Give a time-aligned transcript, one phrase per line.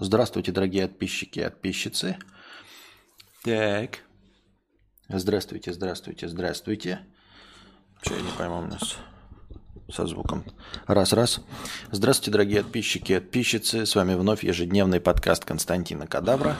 [0.00, 2.18] Здравствуйте, дорогие подписчики и подписчицы.
[3.42, 3.98] Так.
[5.08, 7.00] Здравствуйте, здравствуйте, здравствуйте.
[8.02, 8.96] Что я не пойму у нас
[9.90, 10.44] со звуком.
[10.86, 11.40] Раз, раз.
[11.90, 13.86] Здравствуйте, дорогие подписчики и подписчицы.
[13.86, 16.56] С вами вновь ежедневный подкаст Константина Кадавра.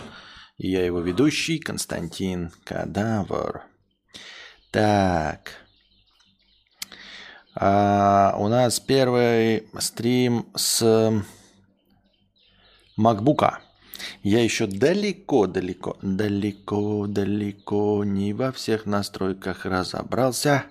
[0.57, 3.63] И я его ведущий, Константин Кадавр.
[4.73, 5.53] Так.
[7.55, 11.23] А, у нас первый стрим с
[12.99, 13.61] макбука.
[14.23, 20.65] Я еще далеко, далеко, далеко, далеко не во всех настройках разобрался.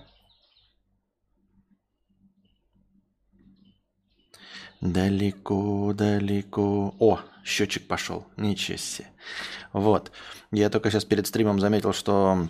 [4.80, 6.96] Далеко, далеко.
[7.00, 8.28] О, счетчик пошел.
[8.38, 9.08] Ничего себе.
[9.74, 10.12] Вот.
[10.52, 12.48] Я только сейчас перед стримом заметил, что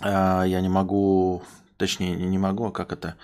[0.00, 1.42] э, я не могу
[1.82, 3.16] точнее не могу, а как это,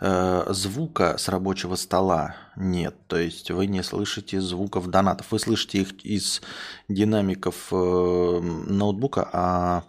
[0.00, 2.96] э, звука с рабочего стола нет.
[3.06, 5.30] То есть вы не слышите звуков донатов.
[5.30, 6.40] Вы слышите их из
[6.88, 9.84] динамиков э, ноутбука, а,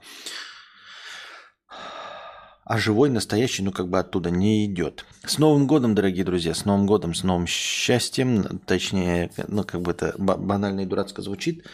[2.66, 5.05] а живой, настоящий, ну как бы оттуда не идет.
[5.25, 9.91] С Новым годом, дорогие друзья, с Новым годом, с новым счастьем, точнее, ну как бы
[9.91, 11.66] это банально и дурацко звучит.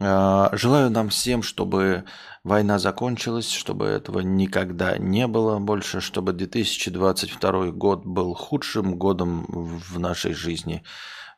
[0.00, 2.04] Э, желаю нам всем, чтобы
[2.42, 9.98] война закончилась, чтобы этого никогда не было больше, чтобы 2022 год был худшим годом в
[10.00, 10.82] нашей жизни,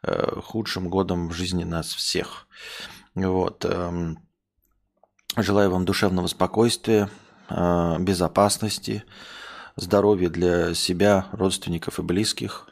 [0.03, 2.47] э, худшим годом в жизни нас всех.
[3.15, 3.65] Вот.
[3.65, 4.19] Эм,
[5.37, 7.11] желаю вам душевного спокойствия,
[7.51, 9.05] э, безопасности,
[9.75, 12.69] здоровья для себя, родственников и близких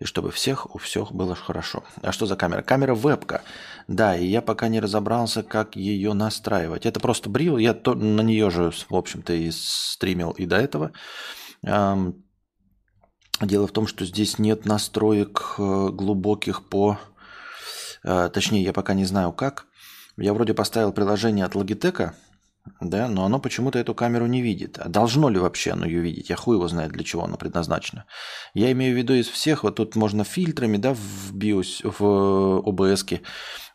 [0.00, 1.84] и чтобы всех у всех было хорошо.
[2.02, 2.62] А что за камера?
[2.62, 3.42] Камера вебка.
[3.86, 6.86] Да, и я пока не разобрался, как ее настраивать.
[6.86, 10.92] Это просто брил, я то, на нее же, в общем-то, и стримил и до этого.
[11.62, 16.98] Дело в том, что здесь нет настроек э, глубоких по...
[18.04, 19.66] Э, точнее, я пока не знаю как.
[20.18, 22.12] Я вроде поставил приложение от Logitech,
[22.80, 24.78] да, но оно почему-то эту камеру не видит.
[24.78, 26.30] А должно ли вообще оно ее видеть?
[26.30, 28.04] Я хуй его знает, для чего оно предназначено.
[28.54, 33.20] Я имею в виду из всех, вот тут можно фильтрами, да, в BIOS, в OBS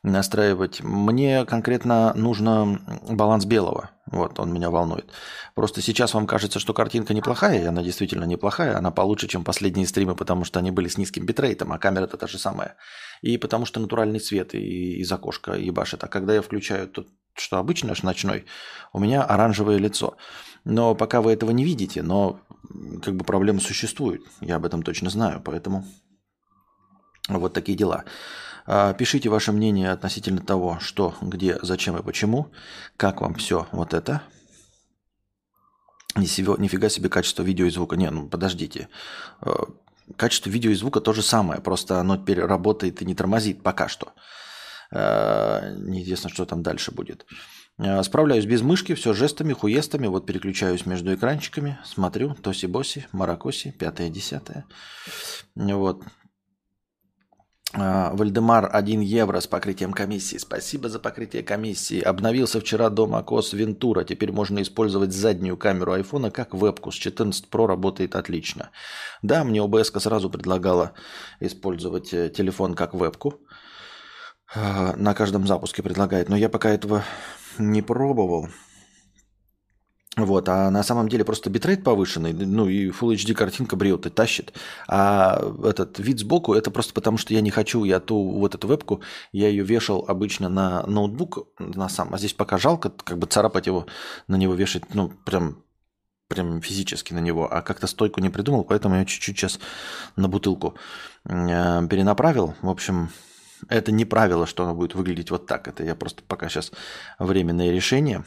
[0.05, 0.81] настраивать.
[0.83, 2.79] Мне конкретно нужно
[3.09, 3.89] баланс белого.
[4.05, 5.11] Вот, он меня волнует.
[5.55, 8.77] Просто сейчас вам кажется, что картинка неплохая, и она действительно неплохая.
[8.77, 12.27] Она получше, чем последние стримы, потому что они были с низким битрейтом, а камера-то та
[12.27, 12.75] же самая.
[13.21, 16.03] И потому что натуральный цвет и из окошка ебашит.
[16.03, 18.45] А когда я включаю тут что обычно аж ночной,
[18.93, 20.17] у меня оранжевое лицо.
[20.63, 22.39] Но пока вы этого не видите, но
[23.03, 24.23] как бы проблема существует.
[24.41, 25.85] Я об этом точно знаю, поэтому
[27.27, 28.03] вот такие дела.
[28.65, 32.51] А, пишите ваше мнение относительно того, что, где, зачем и почему.
[32.97, 34.23] Как вам все вот это.
[36.15, 37.95] Нифига себе качество видео и звука.
[37.95, 38.89] Не, ну подождите.
[39.41, 39.67] А,
[40.17, 43.87] качество видео и звука то же самое, просто оно теперь работает и не тормозит пока
[43.87, 44.13] что.
[44.95, 47.25] Э, неизвестно, что там дальше будет.
[47.77, 50.07] Э, справляюсь без мышки, все жестами, хуестами.
[50.07, 52.33] Вот переключаюсь между экранчиками, смотрю.
[52.41, 54.65] Тоси-боси, Маракоси, пятое, десятое.
[55.55, 56.03] Вот.
[57.73, 60.37] Э, Вальдемар 1 евро с покрытием комиссии.
[60.37, 61.99] Спасибо за покрытие комиссии.
[61.99, 64.05] Обновился вчера до macOS Ventura.
[64.05, 66.91] Теперь можно использовать заднюю камеру айфона как вебку.
[66.91, 68.69] С 14 Pro работает отлично.
[69.21, 70.93] Да, мне OBS сразу предлагала
[71.41, 73.41] использовать телефон как вебку.
[74.55, 76.29] А, на каждом запуске предлагает.
[76.29, 77.03] Но я пока этого
[77.57, 78.49] не пробовал.
[80.17, 84.09] Вот, а на самом деле просто битрейт повышенный, ну и Full HD картинка бреет и
[84.09, 84.53] тащит.
[84.87, 88.65] А этот вид сбоку, это просто потому, что я не хочу, я ту вот эту
[88.69, 89.01] вебку,
[89.33, 93.67] я ее вешал обычно на ноутбук, на сам, а здесь пока жалко, как бы царапать
[93.67, 93.87] его,
[94.29, 95.63] на него вешать, ну, прям
[96.29, 99.59] прям физически на него, а как-то стойку не придумал, поэтому я чуть-чуть сейчас
[100.15, 100.75] на бутылку
[101.25, 102.55] э, перенаправил.
[102.61, 103.09] В общем,
[103.69, 105.67] это не правило, что оно будет выглядеть вот так.
[105.67, 106.71] Это я просто пока сейчас
[107.19, 108.23] временное решение.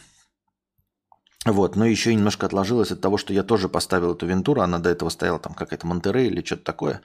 [1.45, 4.91] Вот, но еще немножко отложилось от того, что я тоже поставил эту вентуру, она до
[4.91, 7.01] этого стояла там какая-то Монтерей или что-то такое.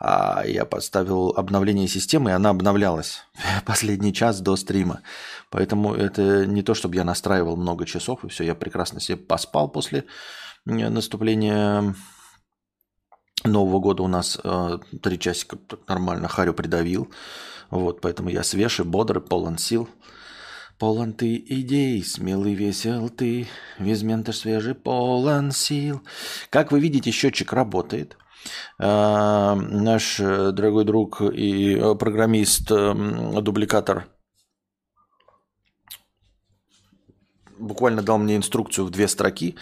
[0.00, 3.22] А я поставил обновление системы, и она обновлялась
[3.66, 5.02] последний час до стрима.
[5.50, 9.68] Поэтому это не то, чтобы я настраивал много часов, и все, я прекрасно себе поспал
[9.68, 10.04] после
[10.64, 11.94] наступления
[13.44, 17.12] Нового года у нас э, три часика нормально Харю придавил.
[17.74, 19.88] Вот, поэтому я свежий, бодрый, полон сил.
[20.78, 23.48] Полон ты идей, смелый, весел ты,
[23.80, 26.00] визментаж свежий, полон сил.
[26.50, 28.16] Как вы видите, счетчик работает.
[28.78, 34.06] Э, наш э, дорогой друг и э, программист, э, дубликатор
[37.58, 39.56] буквально дал мне инструкцию в две строки,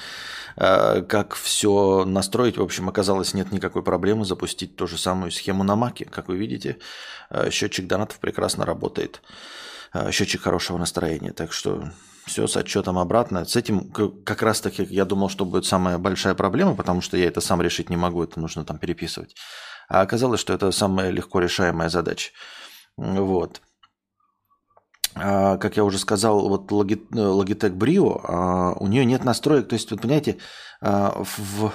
[0.57, 2.59] э, как все настроить.
[2.59, 6.05] В общем, оказалось, нет никакой проблемы запустить ту же самую схему на Маке.
[6.05, 6.79] Как вы видите,
[7.31, 9.23] э, счетчик донатов прекрасно работает.
[9.93, 11.33] Э, счетчик хорошего настроения.
[11.33, 11.91] Так что
[12.27, 13.45] все с отчетом обратно.
[13.45, 17.27] С этим как раз таки я думал, что будет самая большая проблема, потому что я
[17.27, 19.35] это сам решить не могу, это нужно там переписывать.
[19.89, 22.31] А оказалось, что это самая легко решаемая задача.
[22.97, 23.61] Вот.
[25.15, 29.69] А, как я уже сказал, вот Logitech Brio, а, у нее нет настроек.
[29.69, 30.39] То есть, вы понимаете,
[30.81, 31.73] а, в,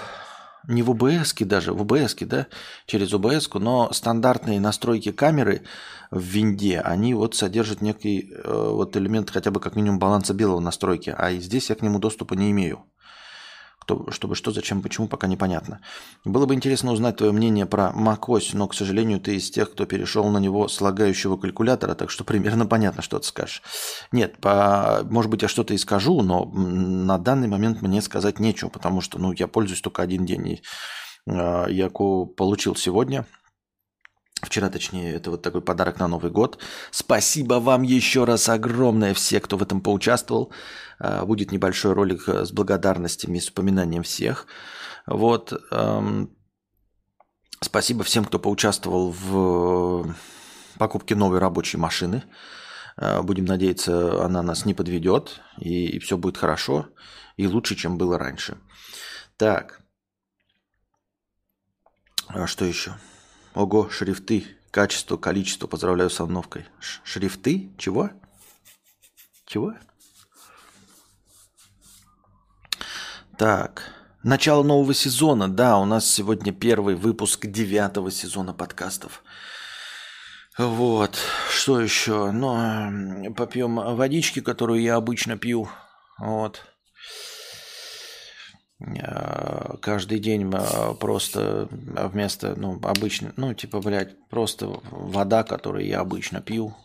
[0.68, 2.48] не в OBS даже, в OBS, да,
[2.86, 5.64] через OBS, но стандартные настройки камеры
[6.12, 10.60] в винде, они вот содержат некий э, вот элемент хотя бы как минимум баланса белого
[10.60, 12.86] настройки, а здесь я к нему доступа не имею.
[13.88, 15.80] Кто, чтобы что, зачем, почему, пока непонятно.
[16.26, 19.86] Было бы интересно узнать твое мнение про macOS, но, к сожалению, ты из тех, кто
[19.86, 23.62] перешел на него с лагающего калькулятора, так что примерно понятно, что ты скажешь.
[24.12, 28.68] Нет, по, может быть, я что-то и скажу, но на данный момент мне сказать нечего,
[28.68, 30.48] потому что ну, я пользуюсь только один день.
[30.48, 30.62] И,
[31.26, 33.26] э, я получил сегодня–
[34.42, 36.60] Вчера, точнее, это вот такой подарок на Новый год.
[36.92, 40.52] Спасибо вам еще раз огромное, все, кто в этом поучаствовал.
[41.00, 44.46] А, будет небольшой ролик э, с благодарностями, с упоминанием всех.
[45.08, 45.54] Вот.
[45.72, 46.36] Эм,
[47.62, 50.16] спасибо всем, кто поучаствовал в
[50.78, 52.24] покупке новой рабочей машины.
[52.98, 56.90] Э, будем надеяться, она нас не подведет, и, и все будет хорошо,
[57.38, 58.58] и лучше, чем было раньше.
[59.38, 59.82] Так.
[62.28, 62.94] А что еще?
[63.58, 64.46] Ого, шрифты.
[64.70, 65.66] Качество, количество.
[65.66, 66.68] Поздравляю с обновкой.
[66.80, 67.72] Ш шрифты?
[67.80, 68.12] Чего?
[69.48, 69.74] Чего?
[73.36, 73.96] Так.
[74.22, 75.48] Начало нового сезона.
[75.48, 79.24] Да, у нас сегодня первый выпуск девятого сезона подкастов.
[80.60, 81.18] Вот.
[81.50, 82.30] Что еще?
[82.30, 85.68] Ну, попьем водички, которую я обычно пью.
[86.20, 86.62] Вот.
[88.80, 96.00] Э, каждый день э, просто вместо, ну, обычно, ну, типа, блядь, просто вода, которую я
[96.00, 96.76] обычно пью.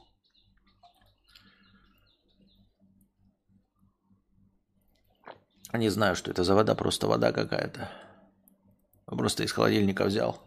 [5.73, 7.91] Не знаю, что это за вода, просто вода какая-то.
[9.07, 10.43] Просто из холодильника взял.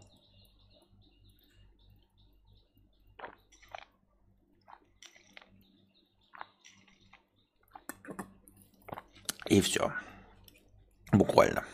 [9.48, 9.92] И все.
[11.26, 11.64] Буквально.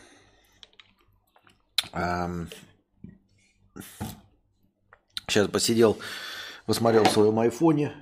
[5.27, 5.99] Сейчас посидел,
[6.65, 7.93] посмотрел в своем айфоне,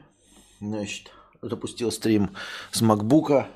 [0.61, 1.11] значит,
[1.41, 2.35] запустил стрим
[2.71, 3.49] с макбука,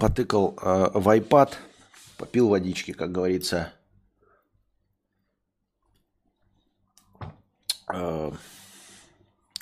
[0.00, 1.54] потыкал э, в iPad,
[2.18, 3.72] попил водички, как говорится.
[7.92, 8.32] Э,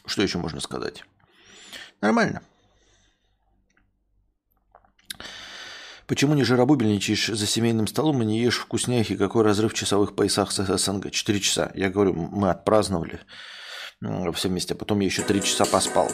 [0.06, 1.05] что еще можно сказать?
[2.01, 2.43] Нормально.
[6.06, 9.17] Почему не жиробубельничаешь за семейным столом и не ешь вкусняхи?
[9.17, 11.11] Какой разрыв в часовых поясах с СНГ?
[11.11, 11.73] Четыре часа.
[11.75, 13.21] Я говорю, мы отпраздновали
[14.35, 16.11] все вместе, а потом я еще три часа поспал.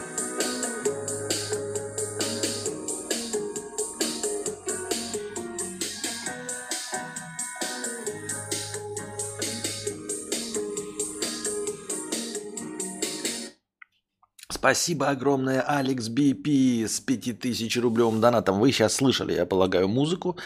[14.60, 18.60] Спасибо огромное, Алекс БП с 5000 рублевым донатом.
[18.60, 20.36] Вы сейчас слышали, я полагаю, музыку.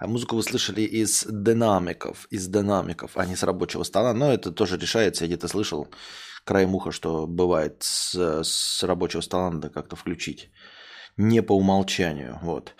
[0.00, 4.12] А музыку вы слышали из динамиков, из динамиков, а не с рабочего стола.
[4.12, 5.22] Но это тоже решается.
[5.22, 5.86] Я где-то слышал
[6.44, 10.50] краем уха, что бывает с, с рабочего стола надо как-то включить.
[11.16, 12.40] Не по умолчанию.
[12.42, 12.74] Вот.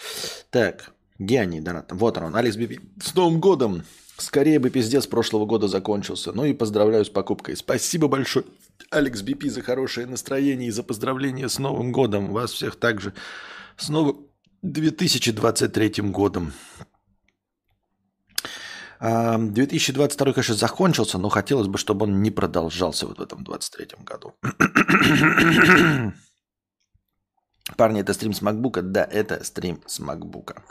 [0.50, 1.92] Так, где они, донат?
[1.92, 2.82] Вот он, Алекс БП.
[3.00, 3.84] С Новым годом!
[4.16, 6.32] Скорее бы пиздец прошлого года закончился.
[6.32, 7.56] Ну и поздравляю с покупкой.
[7.56, 8.44] Спасибо большое,
[8.90, 12.32] Алекс Бипи, за хорошее настроение и за поздравление с Новым годом.
[12.32, 13.14] Вас всех также
[13.76, 14.26] с новым
[14.62, 16.52] 2023 годом.
[19.00, 24.34] 2022, конечно, закончился, но хотелось бы, чтобы он не продолжался вот в этом 2023 году.
[27.76, 28.82] Парни, это стрим с макбука?
[28.82, 30.62] Да, это стрим с макбука.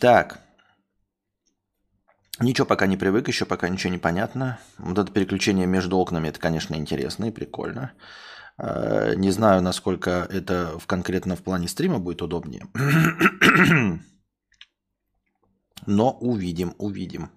[0.00, 0.40] Так,
[2.42, 4.58] Ничего пока не привык, еще пока ничего не понятно.
[4.78, 7.92] Вот это переключение между окнами, это, конечно, интересно и прикольно.
[8.58, 12.66] Э, не знаю, насколько это в конкретно в плане стрима будет удобнее.
[15.86, 17.30] Но увидим, увидим.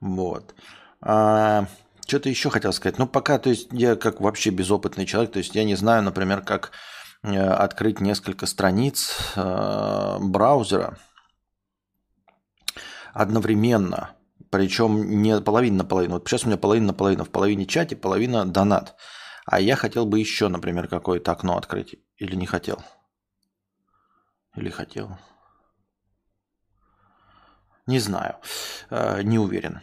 [0.00, 0.54] Вот.
[1.02, 1.66] А,
[2.06, 2.98] что-то еще хотел сказать.
[2.98, 6.40] Ну, пока, то есть, я как вообще безопытный человек, то есть, я не знаю, например,
[6.40, 6.72] как
[7.22, 10.98] э, открыть несколько страниц э, браузера,
[13.12, 14.16] одновременно.
[14.50, 16.14] Причем не половина на половину.
[16.14, 17.24] Вот сейчас у меня половина на половину.
[17.24, 18.96] В половине чате, половина донат.
[19.46, 21.96] А я хотел бы еще, например, какое-то окно открыть.
[22.16, 22.82] Или не хотел?
[24.56, 25.18] Или хотел?
[27.86, 28.36] Не знаю.
[28.90, 29.80] Э, не уверен.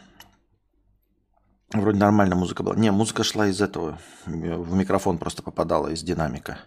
[1.72, 2.76] Вроде нормальная музыка была.
[2.76, 3.98] Не, музыка шла из этого.
[4.24, 6.60] В микрофон просто попадала из динамика.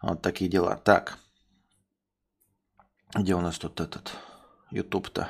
[0.00, 0.76] Вот такие дела.
[0.76, 1.18] Так.
[3.14, 4.12] Где у нас тут этот
[4.70, 5.28] YouTube-то?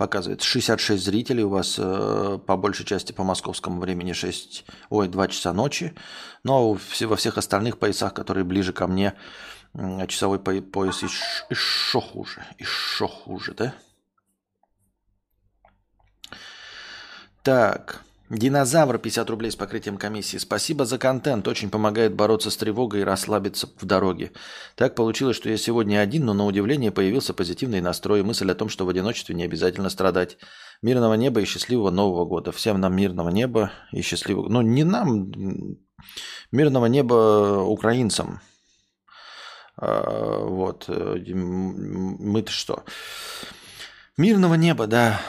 [0.00, 1.44] Показывает 66 зрителей.
[1.44, 5.94] У вас э, по большей части по московскому времени 6, ой, 2 часа ночи.
[6.42, 9.12] Но все, во всех остальных поясах, которые ближе ко мне,
[10.08, 12.42] часовой пояс еще хуже.
[12.58, 13.74] Еще хуже, да?
[17.42, 18.02] Так.
[18.30, 20.36] Динозавр 50 рублей с покрытием комиссии.
[20.36, 21.48] Спасибо за контент.
[21.48, 24.30] Очень помогает бороться с тревогой и расслабиться в дороге.
[24.76, 28.22] Так получилось, что я сегодня один, но на удивление появился позитивный настрой.
[28.22, 30.38] Мысль о том, что в одиночестве не обязательно страдать.
[30.80, 32.52] Мирного неба и счастливого Нового года.
[32.52, 34.48] Всем нам мирного неба и счастливого...
[34.48, 35.32] Ну, не нам,
[36.52, 38.40] мирного неба украинцам.
[39.76, 40.84] А, вот.
[40.86, 42.84] Э, мы-то что?
[44.16, 45.20] Мирного неба, да.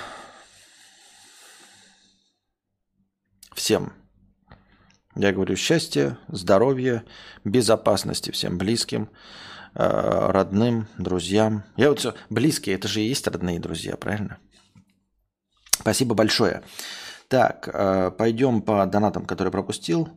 [3.54, 3.94] Всем.
[5.16, 7.04] Я говорю счастья, здоровья,
[7.44, 9.10] безопасности всем близким,
[9.76, 11.64] э, родным, друзьям.
[11.76, 14.38] Я вот все, близкие, это же и есть родные друзья, правильно?
[15.72, 16.64] Спасибо большое.
[17.32, 20.10] Так, э, пойдем по донатам, которые пропустил.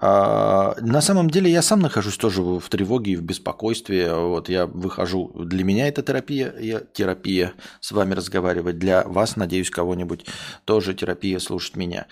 [0.00, 4.14] Э, на самом деле я сам нахожусь тоже в тревоге и в беспокойстве.
[4.14, 8.78] Вот я выхожу, для меня это терапия, я, терапия с вами разговаривать.
[8.78, 10.24] Для вас, надеюсь, кого-нибудь
[10.64, 12.06] тоже терапия слушать меня.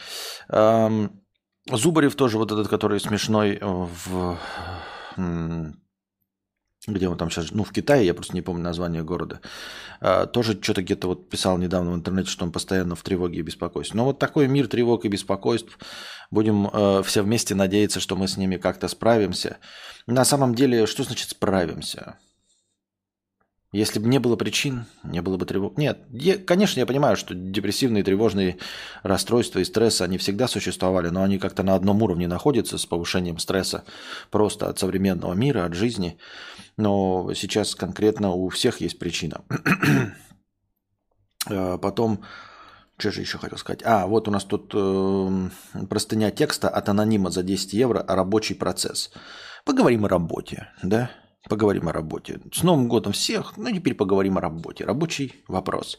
[0.50, 1.23] Эм,
[1.71, 4.37] Зубарев тоже вот этот, который смешной в
[6.87, 9.41] где он там сейчас, ну, в Китае, я просто не помню название города,
[10.01, 13.43] а, тоже что-то где-то вот писал недавно в интернете, что он постоянно в тревоге и
[13.43, 13.97] беспокойстве.
[13.97, 15.79] Но вот такой мир тревог и беспокойств,
[16.31, 19.59] будем э, все вместе надеяться, что мы с ними как-то справимся.
[20.07, 22.19] На самом деле, что значит справимся?
[23.73, 25.79] Если бы не было причин, не было бы тревог.
[25.79, 28.59] Нет, я, конечно, я понимаю, что депрессивные тревожные
[29.03, 33.39] расстройства и стресс, они всегда существовали, но они как-то на одном уровне находятся с повышением
[33.39, 33.85] стресса
[34.31, 36.19] просто от современного мира, от жизни.
[36.76, 39.43] Но сейчас конкретно у всех есть причина.
[41.50, 42.23] А, потом,
[42.99, 43.83] что же еще хотел сказать?
[43.85, 45.49] А, вот у нас тут э,
[45.91, 49.11] простыня текста от анонима за 10 евро рабочий процесс.
[49.64, 51.11] Поговорим о работе, да?
[51.49, 52.41] Поговорим о работе.
[52.52, 53.57] С Новым годом всех.
[53.57, 54.85] Ну, теперь поговорим о работе.
[54.85, 55.99] Рабочий вопрос.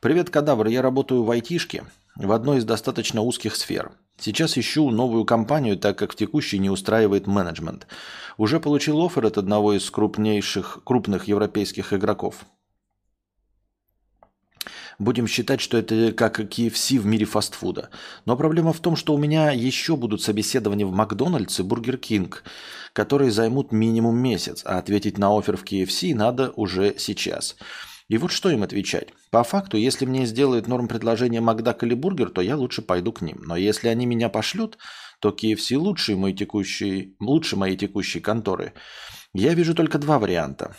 [0.00, 0.68] Привет, кадавр.
[0.68, 1.84] Я работаю в айтишке
[2.16, 3.92] в одной из достаточно узких сфер.
[4.20, 7.86] Сейчас ищу новую компанию, так как в текущей не устраивает менеджмент.
[8.36, 12.44] Уже получил офер от одного из крупнейших, крупных европейских игроков.
[14.98, 17.90] Будем считать, что это как KFC в мире фастфуда.
[18.24, 22.42] Но проблема в том, что у меня еще будут собеседования в Макдональдс и Бургер Кинг,
[22.92, 27.54] которые займут минимум месяц, а ответить на офер в KFC надо уже сейчас.
[28.08, 29.08] И вот что им отвечать?
[29.30, 33.20] По факту, если мне сделают норм предложение Макдак или Бургер, то я лучше пойду к
[33.20, 33.42] ним.
[33.44, 34.78] Но если они меня пошлют,
[35.20, 38.72] то KFC лучше, мой текущий, лучше моей текущей конторы.
[39.34, 40.74] Я вижу только два варианта.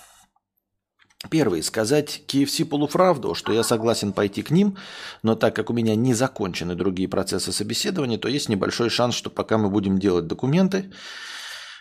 [1.29, 1.61] Первый.
[1.61, 4.77] Сказать KFC полуправду, что я согласен пойти к ним,
[5.21, 9.29] но так как у меня не закончены другие процессы собеседования, то есть небольшой шанс, что
[9.29, 10.91] пока мы будем делать документы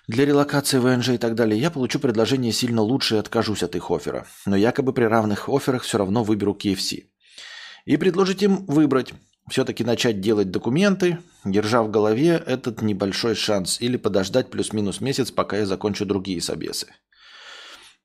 [0.09, 3.91] для релокации ВНЖ и так далее, я получу предложение сильно лучше и откажусь от их
[3.91, 4.27] оффера.
[4.47, 7.05] Но якобы при равных офферах все равно выберу KFC.
[7.85, 9.12] И предложить им выбрать.
[9.50, 15.59] Все-таки начать делать документы, держа в голове этот небольшой шанс, или подождать плюс-минус месяц, пока
[15.59, 16.88] я закончу другие собесы.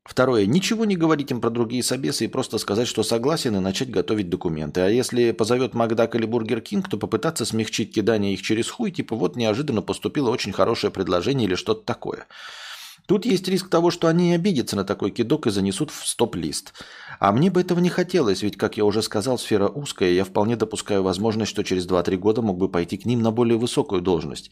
[0.04, 0.46] Второе.
[0.46, 4.30] Ничего не говорить им про другие собесы и просто сказать, что согласен и начать готовить
[4.30, 4.82] документы.
[4.82, 9.16] А если позовет Макдак или Бургер Кинг, то попытаться смягчить кидание их через хуй, типа
[9.16, 12.28] вот неожиданно поступило очень хорошее предложение или что-то такое.
[13.06, 16.74] Тут есть риск того, что они обидятся на такой кидок и занесут в стоп-лист.
[17.20, 20.24] А мне бы этого не хотелось, ведь, как я уже сказал, сфера узкая, и я
[20.24, 24.02] вполне допускаю возможность, что через 2-3 года мог бы пойти к ним на более высокую
[24.02, 24.52] должность.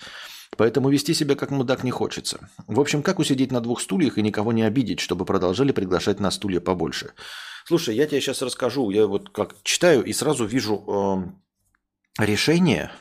[0.57, 2.49] Поэтому вести себя как мудак не хочется.
[2.67, 6.29] В общем, как усидеть на двух стульях и никого не обидеть, чтобы продолжали приглашать на
[6.29, 7.13] стулья побольше?
[7.65, 8.89] Слушай, я тебе сейчас расскажу.
[8.89, 10.83] Я вот как читаю и сразу вижу
[12.19, 12.91] э, решение,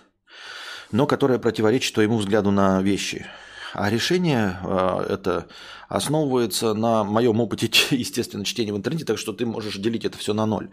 [0.92, 3.26] но которое противоречит твоему взгляду на вещи.
[3.72, 5.48] А решение э, это
[5.88, 10.34] основывается на моем опыте, естественно, чтения в интернете, так что ты можешь делить это все
[10.34, 10.70] на ноль.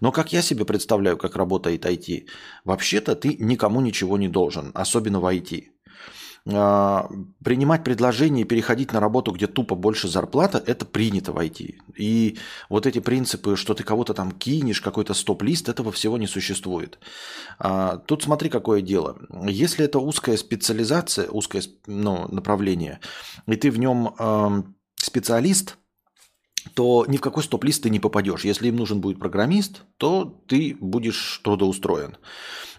[0.00, 2.26] Но как я себе представляю, как работает IT,
[2.64, 5.75] вообще-то ты никому ничего не должен, особенно в IT.
[6.52, 7.10] А,
[7.42, 11.74] принимать предложение и переходить на работу, где тупо больше зарплата, это принято в IT.
[11.96, 12.38] И
[12.68, 16.98] вот эти принципы, что ты кого-то там кинешь, какой-то стоп-лист, этого всего не существует.
[17.58, 19.16] А, тут смотри, какое дело.
[19.48, 23.00] Если это узкая специализация, узкое ну, направление,
[23.46, 25.76] и ты в нем специалист–
[26.74, 28.44] то ни в какой стоп-лист ты не попадешь.
[28.44, 32.16] Если им нужен будет программист, то ты будешь трудоустроен.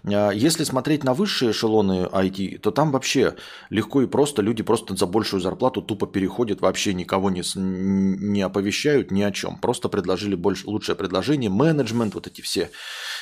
[0.05, 3.35] А, если смотреть на высшие эшелоны IT, то там вообще
[3.69, 9.11] легко и просто люди просто за большую зарплату тупо переходят, вообще никого не, не оповещают
[9.11, 9.59] ни о чем.
[9.59, 12.69] Просто предложили больше, лучшее предложение, менеджмент, вот эти все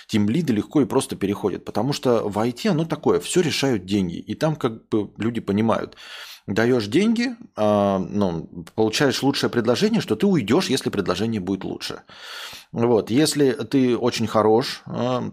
[0.07, 1.65] тимлиды легко и просто переходят.
[1.65, 4.17] Потому что в IT оно такое, все решают деньги.
[4.17, 5.95] И там как бы люди понимают,
[6.47, 12.03] даешь деньги, э, ну, получаешь лучшее предложение, что ты уйдешь, если предложение будет лучше.
[12.71, 13.09] Вот.
[13.09, 15.31] Если ты очень хорош, э,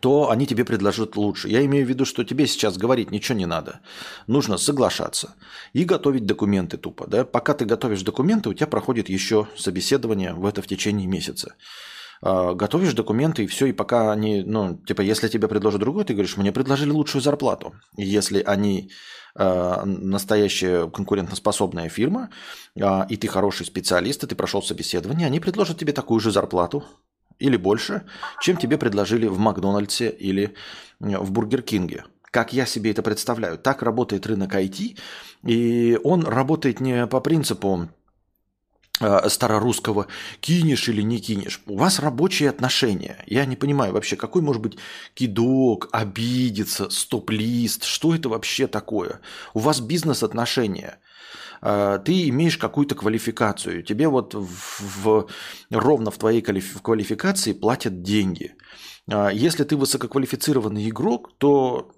[0.00, 1.48] то они тебе предложат лучше.
[1.48, 3.80] Я имею в виду, что тебе сейчас говорить ничего не надо.
[4.26, 5.34] Нужно соглашаться
[5.72, 7.06] и готовить документы тупо.
[7.06, 7.24] Да?
[7.24, 11.54] Пока ты готовишь документы, у тебя проходит еще собеседование в это в течение месяца.
[12.22, 16.14] А, готовишь документы и все, и пока они, ну, типа, если тебе предложат другой, ты
[16.14, 17.74] говоришь, мне предложили лучшую зарплату.
[17.96, 18.90] Если они
[19.34, 22.30] э, настоящая конкурентоспособная фирма,
[22.74, 26.84] э, и ты хороший специалист, и ты прошел собеседование, они предложат тебе такую же зарплату,
[27.38, 28.06] или больше,
[28.40, 30.54] чем тебе предложили в Макдональдсе или
[31.00, 32.04] в Бургер Кинге.
[32.30, 33.58] Как я себе это представляю.
[33.58, 34.98] Так работает рынок IT,
[35.44, 37.88] и он работает не по принципу
[38.98, 40.06] старорусского
[40.40, 41.60] кинешь или не кинешь.
[41.66, 43.22] У вас рабочие отношения.
[43.26, 44.78] Я не понимаю вообще, какой может быть
[45.14, 49.20] кидок, обидеться, стоп-лист, что это вообще такое?
[49.54, 50.98] У вас бизнес-отношения.
[51.60, 53.82] А, ты имеешь какую-то квалификацию.
[53.82, 55.28] Тебе вот в, в,
[55.70, 58.54] ровно в твоей квалификации платят деньги.
[59.10, 61.92] А, если ты высококвалифицированный игрок, то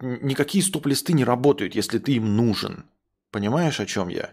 [0.00, 2.84] никакие стоп-листы не работают, если ты им нужен.
[3.30, 4.30] Понимаешь, о чем я?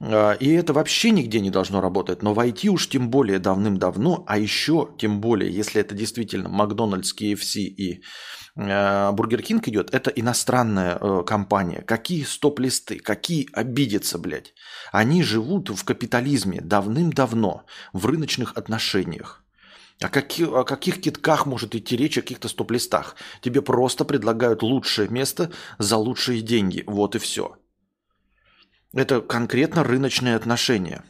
[0.00, 2.22] А, и это вообще нигде не должно работать.
[2.22, 7.14] Но в IT уж тем более давным-давно, а еще тем более, если это действительно Макдональдс,
[7.14, 8.02] KFC и
[8.58, 11.82] Э, Бургер Кинг идет, это иностранная э, компания.
[11.82, 14.52] Какие стоп-листы, какие обидятся, блядь.
[14.90, 19.44] Они живут в капитализме давным-давно, в рыночных отношениях.
[20.00, 23.16] О, каких, о каких кидках может идти речь, о каких-то стоп-листах?
[23.40, 26.82] Тебе просто предлагают лучшее место за лучшие деньги.
[26.86, 27.56] Вот и все.
[28.92, 31.04] Это конкретно рыночные отношения.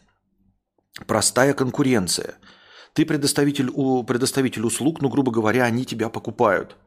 [1.06, 2.34] Простая конкуренция.
[2.92, 6.76] Ты предоставитель, у, предоставитель услуг, ну, грубо говоря, они тебя покупают–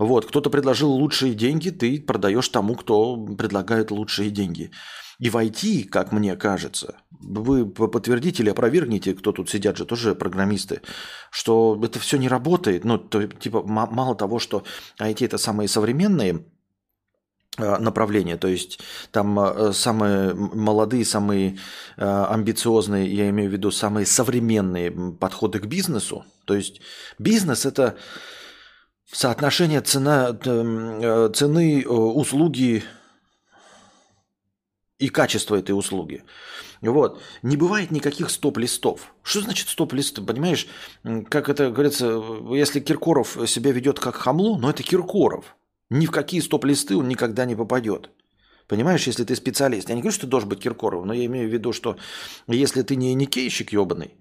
[0.00, 4.70] вот, кто-то предложил лучшие деньги, ты продаешь тому, кто предлагает лучшие деньги.
[5.18, 10.14] И в IT, как мне кажется, вы подтвердите или опровергните, кто тут сидят же, тоже
[10.14, 10.80] программисты,
[11.30, 12.86] что это все не работает.
[12.86, 14.64] Ну, то, типа, мало того, что
[14.98, 16.46] IT это самые современные
[17.58, 21.58] э, направления, то есть там э, самые молодые, самые
[21.96, 26.24] э, амбициозные, я имею в виду самые современные подходы к бизнесу.
[26.44, 26.80] То есть
[27.18, 27.96] бизнес это
[29.12, 32.84] соотношение цена, цены услуги
[34.98, 36.22] и качества этой услуги.
[36.80, 37.20] Вот.
[37.42, 39.12] Не бывает никаких стоп-листов.
[39.22, 40.22] Что значит стоп-листы?
[40.22, 40.66] Понимаешь,
[41.28, 45.56] как это говорится, если Киркоров себя ведет как хамло, но это Киркоров.
[45.90, 48.10] Ни в какие стоп-листы он никогда не попадет.
[48.68, 49.88] Понимаешь, если ты специалист.
[49.88, 51.96] Я не говорю, что ты должен быть Киркоровым, но я имею в виду, что
[52.46, 54.14] если ты не никейщик ебаный,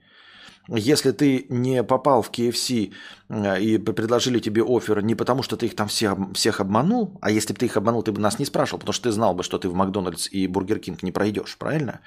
[0.68, 2.94] если ты не попал в KFC
[3.30, 7.32] э, и предложили тебе офер не потому, что ты их там все, всех обманул, а
[7.32, 9.44] если бы ты их обманул, ты бы нас не спрашивал, потому что ты знал бы,
[9.44, 12.02] что ты в Макдональдс и Бургер Кинг не пройдешь, правильно?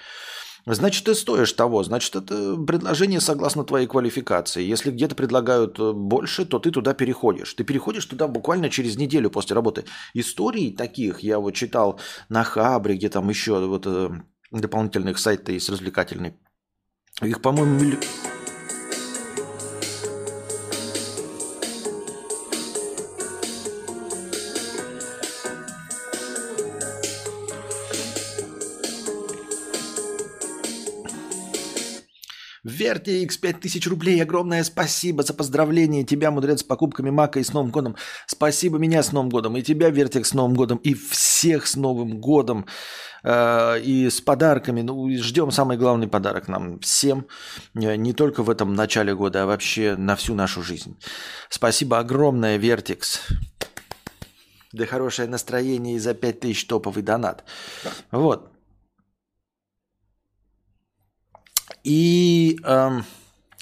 [0.64, 4.62] Значит, ты стоишь того, значит, это предложение согласно твоей квалификации.
[4.62, 7.54] Если где-то предлагают э, больше, то ты туда переходишь.
[7.54, 9.84] Ты переходишь туда буквально через неделю после работы.
[10.14, 11.98] Историй таких я вот читал
[12.28, 14.10] на Хабре, где там еще вот э,
[14.52, 16.34] дополнительных сайтов есть развлекательный.
[17.20, 17.78] Их, по-моему,
[32.82, 32.92] милли...
[32.92, 36.04] Вертикс, 5000 рублей, огромное спасибо за поздравление.
[36.04, 37.96] Тебя, мудрец, с покупками Мака и с Новым годом.
[38.26, 42.20] Спасибо меня с Новым годом, и тебя, Вертикс, с Новым годом, и всех с Новым
[42.20, 42.66] годом.
[43.24, 44.82] Э, и с подарками.
[44.82, 47.26] Ну, ждем самый главный подарок нам всем.
[47.74, 50.96] Э, не только в этом начале года, а вообще на всю нашу жизнь.
[51.48, 53.20] Спасибо огромное, Вертикс.
[54.72, 57.44] Да хорошее настроение и за 5000 топовый донат.
[58.10, 58.52] Вот.
[61.84, 63.04] И, эм,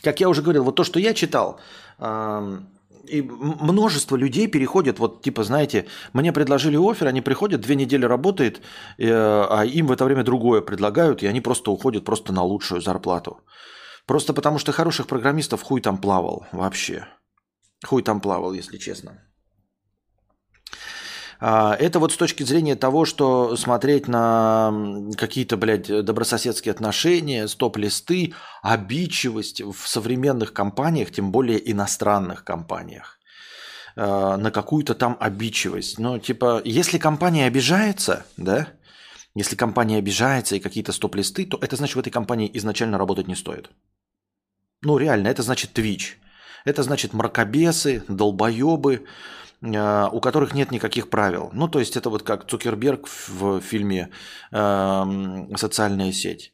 [0.03, 1.59] как я уже говорил, вот то, что я читал,
[1.99, 2.69] эм,
[3.11, 8.61] и множество людей переходят, вот типа, знаете, мне предложили офер, они приходят, две недели работает,
[8.99, 12.81] э, а им в это время другое предлагают, и они просто уходят просто на лучшую
[12.81, 13.41] зарплату.
[14.07, 17.07] Просто потому что хороших программистов хуй там плавал вообще.
[17.85, 19.30] Хуй там плавал, если честно.
[21.41, 24.73] А, это вот с точки зрения того, что смотреть на
[25.17, 33.19] какие-то, блядь, добрососедские отношения, стоп-листы, обидчивость в современных компаниях, тем более иностранных компаниях
[33.97, 35.99] а, на какую-то там обидчивость.
[35.99, 38.69] Ну, типа, если компания обижается, да,
[39.35, 43.35] если компания обижается и какие-то стоп-листы, то это значит, в этой компании изначально работать не
[43.35, 43.71] стоит.
[44.83, 46.17] Ну, реально, это значит Twitch.
[46.65, 49.07] Это значит мракобесы, долбоебы,
[49.63, 51.51] у которых нет никаких правил.
[51.53, 54.11] Ну, то есть это вот как Цукерберг в фильме
[54.53, 56.53] э, «Социальная сеть».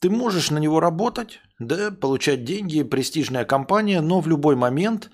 [0.00, 5.10] Ты можешь на него работать, да, получать деньги, престижная компания, но в любой момент,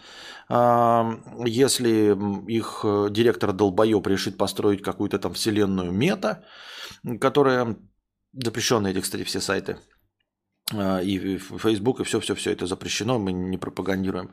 [0.49, 1.03] э,
[1.45, 2.17] если
[2.51, 6.45] их директор долбоеб решит построить какую-то там вселенную мета,
[7.21, 7.77] которая
[8.33, 9.98] запрещенные эти, кстати, все сайты– а,
[10.73, 14.31] и Facebook, и все-все-все это запрещено, мы не пропагандируем.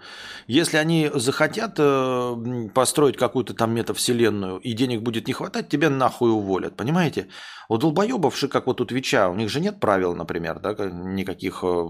[0.48, 6.32] Если они захотят э, построить какую-то там метавселенную, и денег будет не хватать, тебя нахуй
[6.32, 7.28] уволят, понимаете?
[7.69, 11.89] У долбоебов, как вот у Твича, у них же нет правил, например, да, никаких э,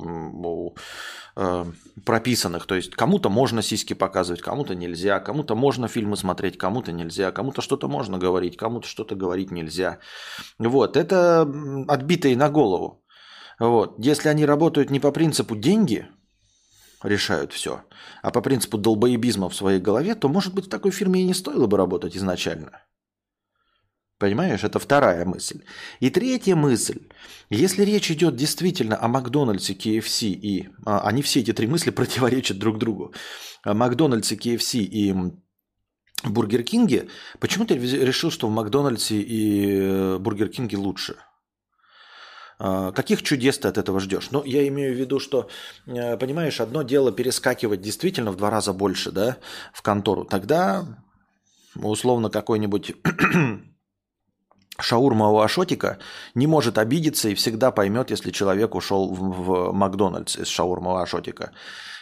[1.35, 1.65] э,
[2.05, 2.65] прописанных.
[2.65, 7.61] То есть кому-то можно сиськи показывать, кому-то нельзя, кому-то можно фильмы смотреть, кому-то нельзя, кому-то
[7.61, 9.99] что-то можно говорить, кому-то что-то говорить нельзя.
[10.59, 11.41] Вот, это
[11.87, 13.01] отбитые на голову.
[13.59, 13.95] Вот.
[13.99, 16.07] Если они работают не по принципу деньги,
[17.03, 17.83] решают все,
[18.21, 21.33] а по принципу долбоебизма в своей голове, то, может быть, в такой фирме и не
[21.33, 22.81] стоило бы работать изначально.
[24.17, 25.63] Понимаешь, это вторая мысль.
[25.99, 27.09] И третья мысль.
[27.49, 30.69] Если речь идет действительно о Макдональдсе, KFC и...
[30.85, 33.13] А, они все эти три мысли противоречат друг другу.
[33.63, 35.13] О Макдональдсе, KFC и
[36.23, 37.09] Бургер Кинге.
[37.39, 41.17] Почему ты решил, что в Макдональдсе и э, Бургер Кинге лучше?
[42.57, 44.29] А, каких чудес ты от этого ждешь?
[44.31, 45.49] Ну, я имею в виду, что,
[45.87, 49.37] э, понимаешь, одно дело перескакивать действительно в два раза больше, да,
[49.73, 50.23] в контору.
[50.25, 50.85] Тогда,
[51.75, 52.93] условно, какой-нибудь
[54.79, 55.99] шаурма у Ашотика
[56.33, 60.95] не может обидеться и всегда поймет, если человек ушел в, в Макдональдс из шаурма у
[60.95, 61.51] Ашотика.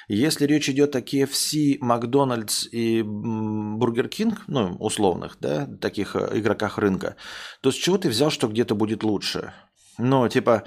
[0.10, 6.78] Если речь идет о KFC, Макдональдс и Бургер Кинг, ну, условных, да, таких э, игроках
[6.78, 7.16] рынка,
[7.62, 9.54] то с чего ты взял, что где-то будет лучше?
[9.98, 10.64] Но, типа,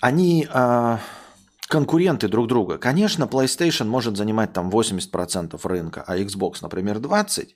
[0.00, 1.00] они а,
[1.68, 2.78] конкуренты друг друга.
[2.78, 7.48] Конечно, PlayStation может занимать там 80% рынка, а Xbox, например, 20%.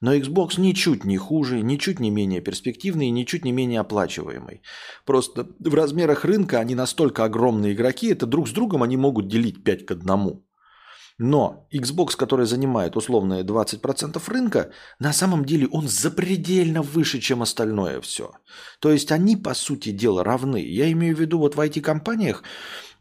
[0.00, 4.60] Но Xbox ничуть не хуже, ничуть не менее перспективный и ничуть не менее оплачиваемый.
[5.06, 9.64] Просто в размерах рынка они настолько огромные игроки, это друг с другом они могут делить
[9.64, 10.42] 5 к 1.
[11.18, 18.00] Но Xbox, который занимает условные 20% рынка, на самом деле он запредельно выше, чем остальное
[18.00, 18.32] все.
[18.80, 20.60] То есть они, по сути дела, равны.
[20.60, 22.42] Я имею в виду, вот в IT-компаниях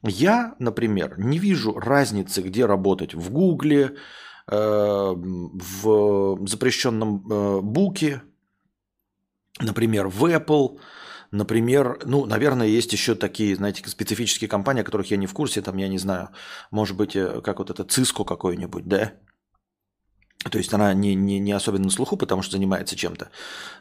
[0.04, 3.15] я, например, не вижу разницы, где работать.
[3.15, 3.95] В Гугле,
[4.47, 8.21] э, в запрещенном э, Буке,
[9.60, 10.80] например, в Apple–
[11.34, 15.63] Например, ну, наверное, есть еще такие, знаете, специфические компании, о которых я не в курсе,
[15.63, 16.30] там, я не знаю,
[16.69, 19.13] может быть, э, как вот это Cisco какой-нибудь, да?
[20.52, 23.32] То есть она не, не, не особенно на слуху, потому что занимается чем-то.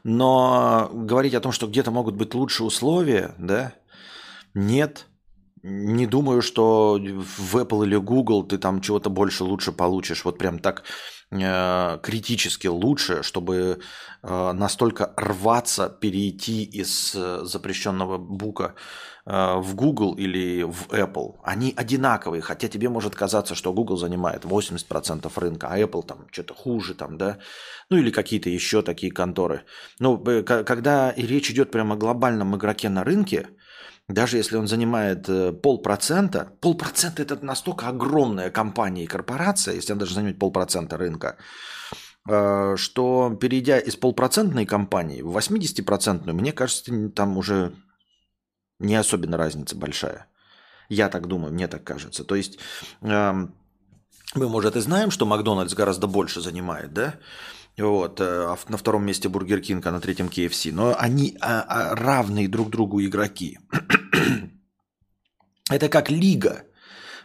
[0.02, 3.74] Но говорить о том, что где-то могут быть лучшие условия, да,
[4.54, 5.06] нет.
[5.62, 10.24] Не думаю, что в Apple или Google ты там чего-то больше лучше получишь.
[10.24, 10.84] Вот прям так
[11.32, 13.78] критически лучше, чтобы
[14.22, 18.74] э, настолько рваться, перейти из э, запрещенного бука
[19.24, 21.36] в Google или в Apple.
[21.44, 26.54] Они одинаковые, хотя тебе может казаться, что Google занимает 80% рынка, а Apple там что-то
[26.54, 27.38] хуже, там, да,
[27.88, 29.62] ну или какие-то еще такие конторы.
[30.00, 33.46] Ну, когда речь идет прямо о глобальном игроке на рынке,
[34.08, 39.98] даже если он занимает э, полпроцента, полпроцента это настолько огромная компания и корпорация, если он
[39.98, 41.36] даже занимает полпроцента рынка,
[42.28, 47.74] э, что перейдя из полпроцентной компании в 80-процентную, мне кажется, там уже
[48.78, 50.26] не особенно разница большая.
[50.88, 52.24] Я так думаю, мне так кажется.
[52.24, 52.58] То есть
[53.00, 53.54] эм,
[54.34, 57.14] мы, может, и знаем, что Макдональдс гораздо больше занимает, да?
[57.78, 60.72] Вот, э, а на втором месте Бургер Кинг, а на третьем KFC.
[60.72, 63.58] Но они а, а, равные друг другу игроки.
[65.70, 66.64] Это как лига.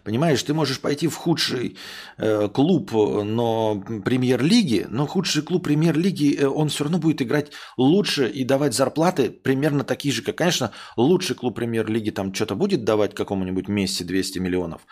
[0.08, 1.76] Понимаешь, ты можешь пойти в худший
[2.18, 8.30] э, клуб, но премьер-лиги, но худший клуб премьер-лиги, э, он все равно будет играть лучше
[8.30, 13.16] и давать зарплаты примерно такие же, как, конечно, лучший клуб премьер-лиги там что-то будет давать
[13.16, 14.88] какому-нибудь Месси 200 миллионов.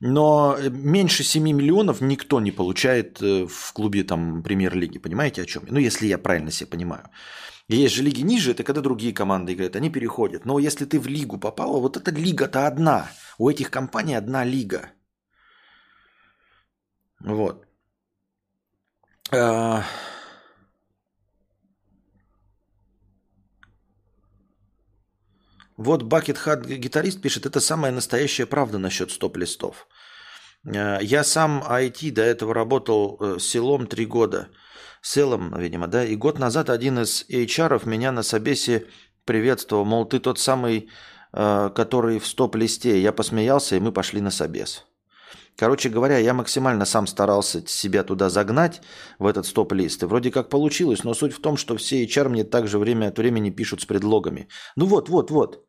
[0.00, 4.98] Но э, меньше 7 миллионов никто не получает э, в клубе там премьер-лиги.
[4.98, 5.64] Понимаете, о чем?
[5.68, 7.08] Ну, если я правильно себе понимаю.
[7.68, 10.44] Есть же лиги ниже, это когда другие команды играют, они переходят.
[10.44, 13.08] Но если ты в лигу попал, вот эта лига-то одна.
[13.38, 14.90] У этих компаний одна лига.
[17.20, 17.66] Вот.
[25.76, 29.86] Вот Bucket Hat гитарист пишет, это самая настоящая правда насчет стоп-листов.
[30.64, 34.48] Э, я сам IT до этого работал э, селом три года.
[35.02, 36.04] Селом, видимо, да.
[36.04, 38.86] И год назад один из HR меня на собесе
[39.24, 40.88] приветствовал, мол, ты тот самый,
[41.32, 43.00] э, который в стоп-листе.
[43.00, 44.86] Я посмеялся, и мы пошли на собес.
[45.56, 48.82] Короче говоря, я максимально сам старался себя туда загнать,
[49.18, 50.02] в этот стоп-лист.
[50.02, 53.18] И вроде как получилось, но суть в том, что все HR мне также время от
[53.18, 54.48] времени пишут с предлогами.
[54.76, 55.65] Ну вот, вот, вот.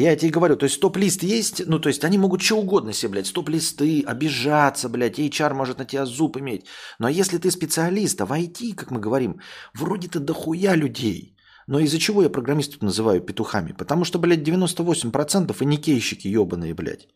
[0.00, 3.12] Я тебе говорю, то есть стоп-лист есть, ну то есть они могут что угодно себе,
[3.12, 6.66] блядь, стоп-листы, обижаться, блядь, HR может на тебя зуб иметь.
[6.98, 9.40] Но если ты специалист, а в IT, как мы говорим,
[9.74, 11.36] вроде-то дохуя людей.
[11.66, 13.72] Но из-за чего я программистов называю петухами?
[13.72, 17.08] Потому что, блядь, 98% и никейщики ебаные, блядь.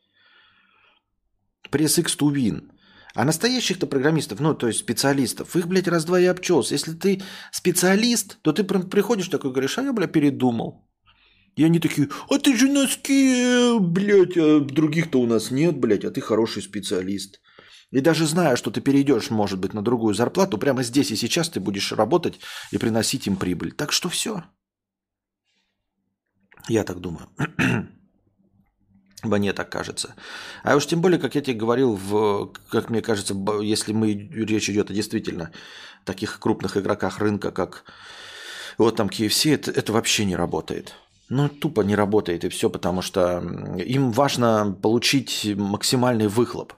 [1.71, 2.71] Пресс X to win.
[3.15, 6.75] А настоящих-то программистов, ну, то есть специалистов, их, блядь, раз-два и обчелся.
[6.75, 10.89] Если ты специалист, то ты приходишь такой говоришь, а я, блядь, передумал.
[11.57, 16.11] И они такие, а ты же носки, блядь, а других-то у нас нет, блядь, а
[16.11, 17.41] ты хороший специалист.
[17.91, 21.51] И даже зная, что ты перейдешь, может быть, на другую зарплату, прямо здесь и сейчас
[21.51, 23.73] ты будешь работать и приносить им прибыль.
[23.73, 24.45] Так что все.
[26.69, 27.29] Я так думаю.
[29.23, 30.15] Мне так кажется.
[30.65, 34.71] А уж тем более, как я тебе говорил, в, как мне кажется, если мы, речь
[34.71, 35.53] идет о действительно
[36.05, 37.85] таких крупных игроках рынка, как
[38.79, 40.95] вот там KFC, это, это вообще не работает.
[41.35, 43.43] Ну, тупо не работает и все, потому что
[43.79, 46.75] им важно получить максимальный выхлоп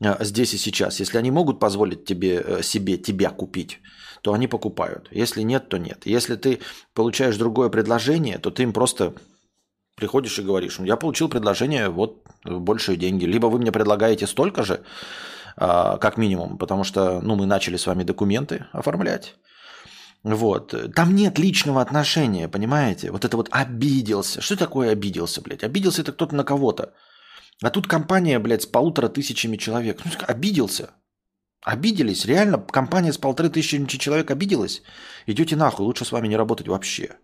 [0.00, 1.00] э, здесь и сейчас.
[1.00, 3.80] Если они могут позволить тебе, э, себе тебя купить,
[4.22, 5.08] то они покупают.
[5.10, 6.06] Если нет, то нет.
[6.06, 6.60] Если ты
[6.94, 9.12] получаешь другое предложение, то ты им просто
[9.96, 13.24] приходишь и говоришь, я получил предложение, вот большие деньги.
[13.24, 14.82] Либо вы мне предлагаете столько же,
[15.56, 19.34] а, как минимум, потому что ну, мы начали с вами документы оформлять.
[20.22, 20.74] Вот.
[20.94, 23.10] Там нет личного отношения, понимаете?
[23.10, 24.40] Вот это вот обиделся.
[24.40, 25.64] Что такое обиделся, блядь?
[25.64, 26.92] Обиделся это кто-то на кого-то.
[27.62, 30.00] А тут компания, блядь, с полутора тысячами человек.
[30.04, 30.90] Ну, обиделся.
[31.62, 32.24] Обиделись.
[32.24, 34.82] Реально, компания с полторы тысячи человек обиделась.
[35.26, 37.16] Идете нахуй, лучше с вами не работать вообще.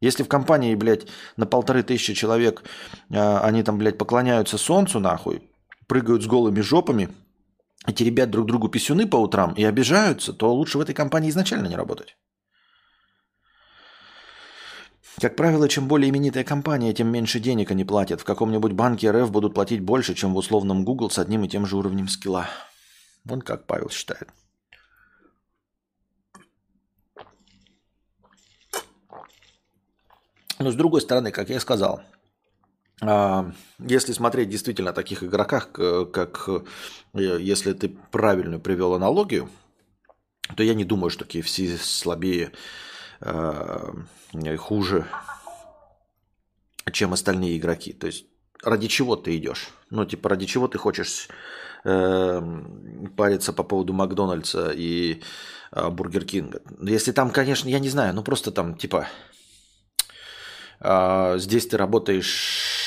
[0.00, 2.62] Если в компании, блядь, на полторы тысячи человек
[3.10, 5.42] э, они там, блядь, поклоняются солнцу, нахуй,
[5.86, 7.10] прыгают с голыми жопами,
[7.86, 11.66] и теребят друг другу писюны по утрам и обижаются, то лучше в этой компании изначально
[11.66, 12.16] не работать.
[15.20, 18.22] Как правило, чем более именитая компания, тем меньше денег они платят.
[18.22, 21.66] В каком-нибудь банке РФ будут платить больше, чем в условном Google с одним и тем
[21.66, 22.48] же уровнем скилла.
[23.24, 24.30] Вон как Павел считает.
[30.58, 32.02] Но с другой стороны, как я сказал,
[33.02, 36.62] а, если смотреть действительно о таких игроках, как э,
[37.14, 39.50] если ты правильно привел аналогию,
[40.56, 42.52] то я не думаю, что KFC слабее,
[43.20, 43.92] а,
[44.58, 45.06] хуже,
[46.92, 47.92] чем остальные игроки.
[47.92, 48.26] То есть
[48.62, 49.68] ради чего ты идешь?
[49.90, 51.28] Ну, типа, ради чего ты хочешь
[51.84, 52.42] э,
[53.16, 55.22] париться по поводу Макдональдса и
[55.72, 56.62] э, Бургер Кинга?
[56.80, 59.08] Если там, конечно, я не знаю, ну просто там, типа,
[60.80, 62.79] э, здесь ты работаешь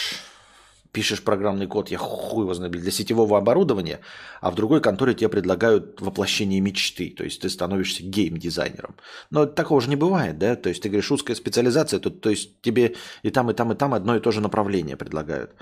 [0.94, 4.00] пишешь программный код, я хуй его знаю, для сетевого оборудования,
[4.42, 8.96] а в другой конторе тебе предлагают воплощение мечты, то есть ты становишься гейм-дизайнером.
[9.32, 10.56] Но такого же не бывает, да?
[10.56, 13.76] То есть ты говоришь, узкая специализация, то, то есть тебе и там, и там, и
[13.76, 15.56] там одно и то же направление предлагают.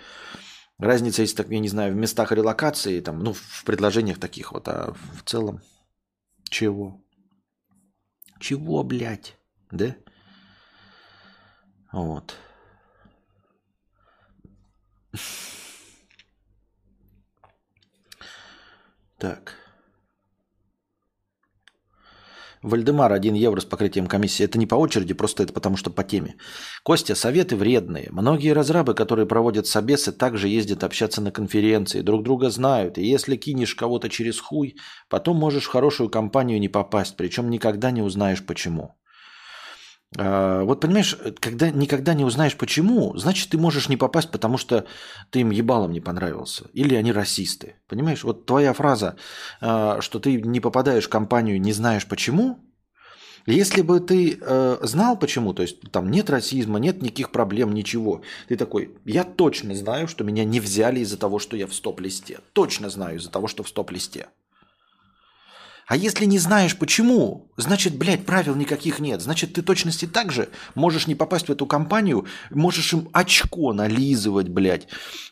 [0.77, 4.67] Разница есть, так, я не знаю, в местах релокации, там, ну, в предложениях таких вот,
[4.67, 5.61] а в целом
[6.49, 7.01] чего?
[8.39, 9.37] Чего, блядь?
[9.71, 9.95] Да?
[11.93, 12.35] Вот.
[19.17, 19.55] Так.
[22.61, 24.43] Вальдемар 1 евро с покрытием комиссии.
[24.43, 26.35] Это не по очереди, просто это потому что по теме.
[26.83, 28.09] Костя, советы вредные.
[28.11, 32.99] Многие разрабы, которые проводят собесы, также ездят общаться на конференции, друг друга знают.
[32.99, 34.75] И если кинешь кого-то через хуй,
[35.09, 38.95] потом можешь в хорошую компанию не попасть, причем никогда не узнаешь почему.
[40.17, 44.85] А, вот понимаешь, когда никогда не узнаешь почему, значит, ты можешь не попасть, потому что
[45.29, 46.65] ты им ебалом не понравился.
[46.73, 47.75] Или они расисты.
[47.87, 49.15] Понимаешь, вот твоя фраза,
[49.61, 52.59] а, что ты не попадаешь в компанию, не знаешь почему,
[53.45, 58.21] если бы ты э, знал почему, то есть там нет расизма, нет никаких проблем, ничего,
[58.47, 62.39] ты такой, я точно знаю, что меня не взяли из-за того, что я в стоп-листе.
[62.53, 64.27] Точно знаю из-за того, что в стоп-листе.
[65.91, 69.21] А если не знаешь почему, значит, блядь, правил никаких нет.
[69.21, 74.47] Значит, ты точности так же можешь не попасть в эту компанию, можешь им очко нализывать,
[74.47, 74.87] блядь,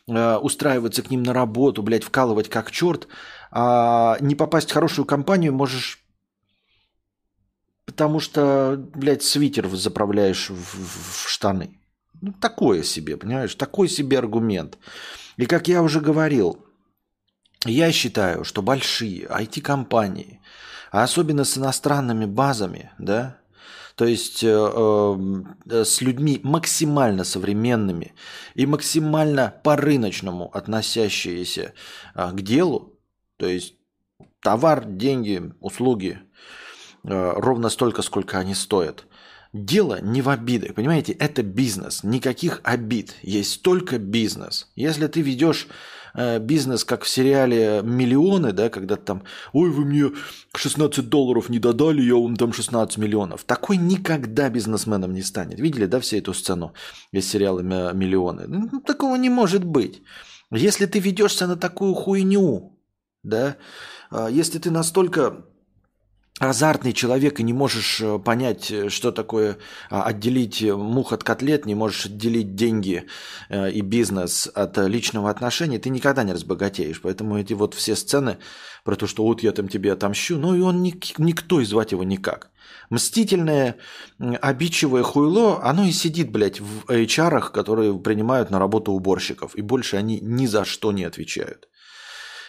[0.06, 3.08] э, устраиваться к ним на работу, блядь, вкалывать как черт,
[3.50, 6.04] а не попасть в хорошую компанию можешь
[7.86, 11.80] потому что, блядь, свитер заправляешь в, в, в штаны.
[12.20, 13.54] Ну, такое себе, понимаешь?
[13.54, 14.76] Такой себе аргумент.
[15.38, 16.66] И как я уже говорил,
[17.66, 20.39] я считаю, что большие IT-компании,
[20.90, 23.38] а особенно с иностранными базами, да,
[23.94, 28.14] то есть э, э, с людьми максимально современными
[28.54, 31.74] и максимально по-рыночному относящиеся
[32.14, 32.98] э, к делу,
[33.36, 33.74] то есть
[34.40, 36.18] товар, деньги, услуги
[37.04, 39.06] э, ровно столько, сколько они стоят.
[39.52, 44.70] Дело не в обидах, понимаете, это бизнес, никаких обид, есть только бизнес.
[44.76, 45.66] Если ты ведешь
[46.14, 50.10] бизнес, как в сериале «Миллионы», да, когда там, ой, вы мне
[50.54, 53.44] 16 долларов не додали, я вам там 16 миллионов.
[53.44, 55.60] Такой никогда бизнесменом не станет.
[55.60, 56.72] Видели, да, всю эту сцену
[57.12, 58.46] из сериала «Миллионы»?
[58.46, 60.02] Ну, такого не может быть.
[60.50, 62.76] Если ты ведешься на такую хуйню,
[63.22, 63.56] да,
[64.10, 65.44] а если ты настолько
[66.40, 69.58] азартный человек и не можешь э, понять, э, что такое
[69.90, 73.04] а, отделить мух от котлет, не можешь отделить деньги
[73.50, 77.02] э, и бизнес от личного отношения, ты никогда не разбогатеешь.
[77.02, 78.38] Поэтому эти вот все сцены
[78.84, 82.04] про то, что вот я там тебе отомщу, ну и он никто и звать его
[82.04, 82.50] никак.
[82.88, 83.76] Мстительное,
[84.18, 89.54] обидчивое хуйло, оно и сидит, блядь, в HR, которые принимают на работу уборщиков.
[89.56, 91.68] И больше они ни за что не отвечают.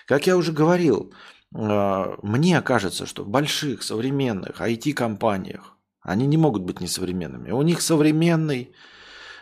[0.07, 1.13] Как я уже говорил,
[1.51, 7.51] мне кажется, что в больших современных IT-компаниях они не могут быть несовременными.
[7.51, 8.71] У них современный,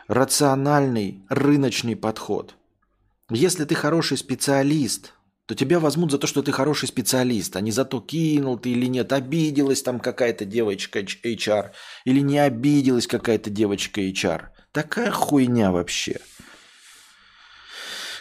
[0.08, 2.56] рациональный, рыночный подход.
[3.30, 5.14] Если ты хороший специалист,
[5.46, 8.72] то тебя возьмут за то, что ты хороший специалист, а не за то, кинул ты
[8.72, 11.72] или нет, обиделась там какая-то девочка HR,
[12.06, 14.50] или не обиделась какая-то девочка HR.
[14.72, 16.20] Такая хуйня вообще.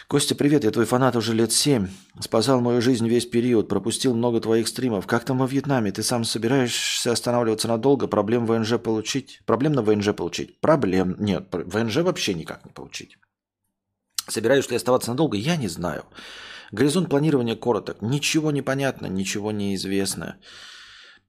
[0.09, 1.87] Костя, привет, я твой фанат уже лет семь.
[2.19, 5.05] Спасал мою жизнь весь период, пропустил много твоих стримов.
[5.05, 5.91] Как там во Вьетнаме?
[5.91, 8.07] Ты сам собираешься останавливаться надолго?
[8.07, 9.43] Проблем ВНЖ получить?
[9.45, 10.59] Проблем на ВНЖ получить?
[10.61, 11.49] Проблем нет.
[11.51, 13.19] ВНЖ вообще никак не получить.
[14.27, 15.37] Собираюсь ли оставаться надолго?
[15.37, 16.05] Я не знаю.
[16.71, 18.01] Горизонт планирования короток.
[18.01, 20.37] Ничего не понятно, ничего не известно.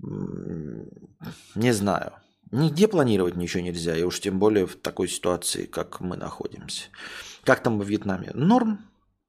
[0.00, 2.12] Не знаю.
[2.50, 6.84] Нигде планировать ничего нельзя, и уж тем более в такой ситуации, как мы находимся.
[7.44, 8.30] Как там во Вьетнаме?
[8.34, 8.78] Норм.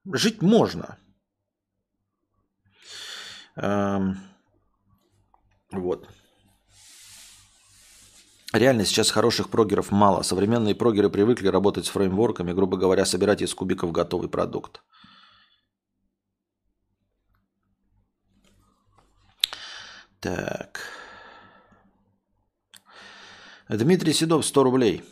[0.05, 0.97] Жить можно.
[3.55, 4.17] Эм,
[5.71, 6.07] вот.
[8.53, 10.23] Реально сейчас хороших прогеров мало.
[10.23, 14.81] Современные прогеры привыкли работать с фреймворками, грубо говоря, собирать из кубиков готовый продукт.
[20.19, 20.81] Так.
[23.69, 25.03] Дмитрий Седов, 100 рублей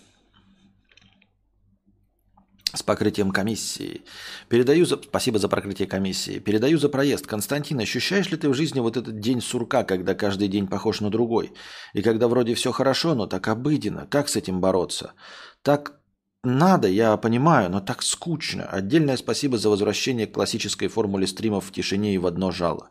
[2.74, 4.04] с покрытием комиссии.
[4.48, 4.98] Передаю за...
[4.98, 6.40] Спасибо за покрытие комиссии.
[6.40, 7.28] Передаю за проезд.
[7.28, 11.10] Константин, ощущаешь ли ты в жизни вот этот день сурка, когда каждый день похож на
[11.10, 11.52] другой?
[11.94, 14.08] И когда вроде все хорошо, но так обыденно.
[14.10, 15.14] Как с этим бороться?
[15.62, 16.00] Так
[16.44, 18.66] надо, я понимаю, но так скучно.
[18.66, 22.90] Отдельное спасибо за возвращение к классической формуле стримов в тишине и в одно жало.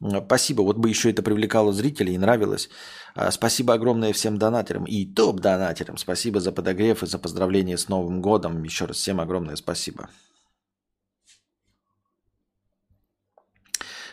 [0.00, 2.68] Спасибо, вот бы еще это привлекало зрителей и нравилось.
[3.16, 5.96] А, спасибо огромное всем донатерам и топ-донатерам.
[5.96, 8.62] Спасибо за подогрев и за поздравления с Новым годом.
[8.62, 10.08] Еще раз всем огромное спасибо.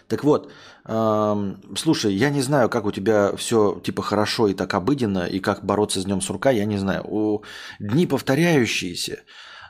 [0.07, 0.51] Так вот,
[0.85, 5.39] э, слушай, я не знаю, как у тебя все типа хорошо и так обыденно, и
[5.39, 7.03] как бороться с днем сурка, я не знаю.
[7.07, 7.43] У
[7.79, 9.23] дни повторяющиеся,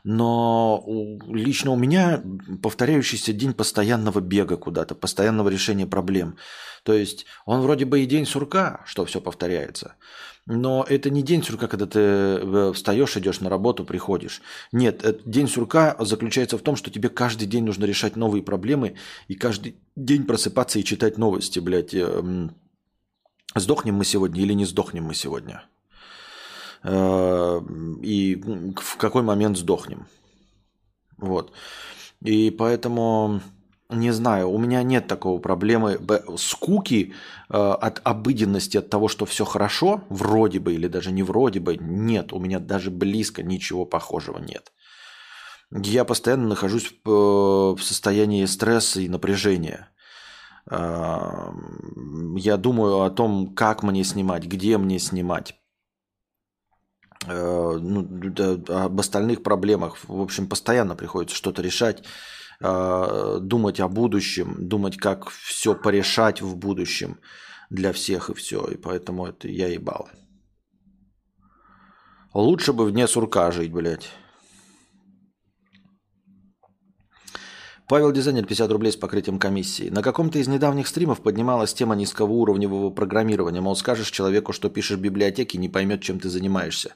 [0.06, 0.86] но
[1.28, 2.24] лично у меня
[2.62, 6.38] повторяющийся день постоянного бега куда-то, постоянного решения проблем.
[6.84, 9.96] То есть он вроде бы и день сурка, что все повторяется.
[10.46, 14.44] Но это не день сурка, когда ты э, встаешь, идешь на работу, приходишь.
[14.72, 19.34] Нет, день сурка заключается в том, что тебе каждый день нужно решать новые проблемы и
[19.34, 21.96] каждый день просыпаться и читать новости, блядь.
[21.96, 22.56] Эм,
[23.56, 25.64] сдохнем мы сегодня или не сдохнем мы сегодня?
[26.88, 27.62] Э,
[28.04, 28.36] и
[28.76, 30.06] в какой момент сдохнем.
[31.18, 31.52] Вот.
[32.22, 33.42] И поэтому
[33.90, 36.00] не знаю, у меня нет такого проблемы
[36.38, 37.14] скуки
[37.50, 41.76] э, от обыденности, от того, что все хорошо, вроде бы или даже не вроде бы,
[41.78, 44.72] нет, у меня даже близко ничего похожего нет.
[45.72, 49.90] Я постоянно нахожусь в, в состоянии стресса и напряжения.
[50.70, 51.52] Э,
[52.38, 55.65] я думаю о том, как мне снимать, где мне снимать, Э,
[57.28, 58.08] ну,
[58.70, 59.98] об остальных проблемах.
[60.08, 62.04] В общем, постоянно приходится что-то решать,
[62.62, 67.20] э, думать о будущем, думать, как все порешать в будущем
[67.70, 68.66] для всех и все.
[68.66, 70.10] И поэтому это я ебал.
[72.34, 74.10] Лучше бы вне сурка жить, блядь.
[77.88, 79.90] Павел Дизайнер, 50 рублей с покрытием комиссии.
[79.90, 83.62] На каком-то из недавних стримов поднималась тема низкоуровневого программирования.
[83.62, 86.96] Мол, скажешь человеку, что пишешь в библиотеке, не поймет, чем ты занимаешься.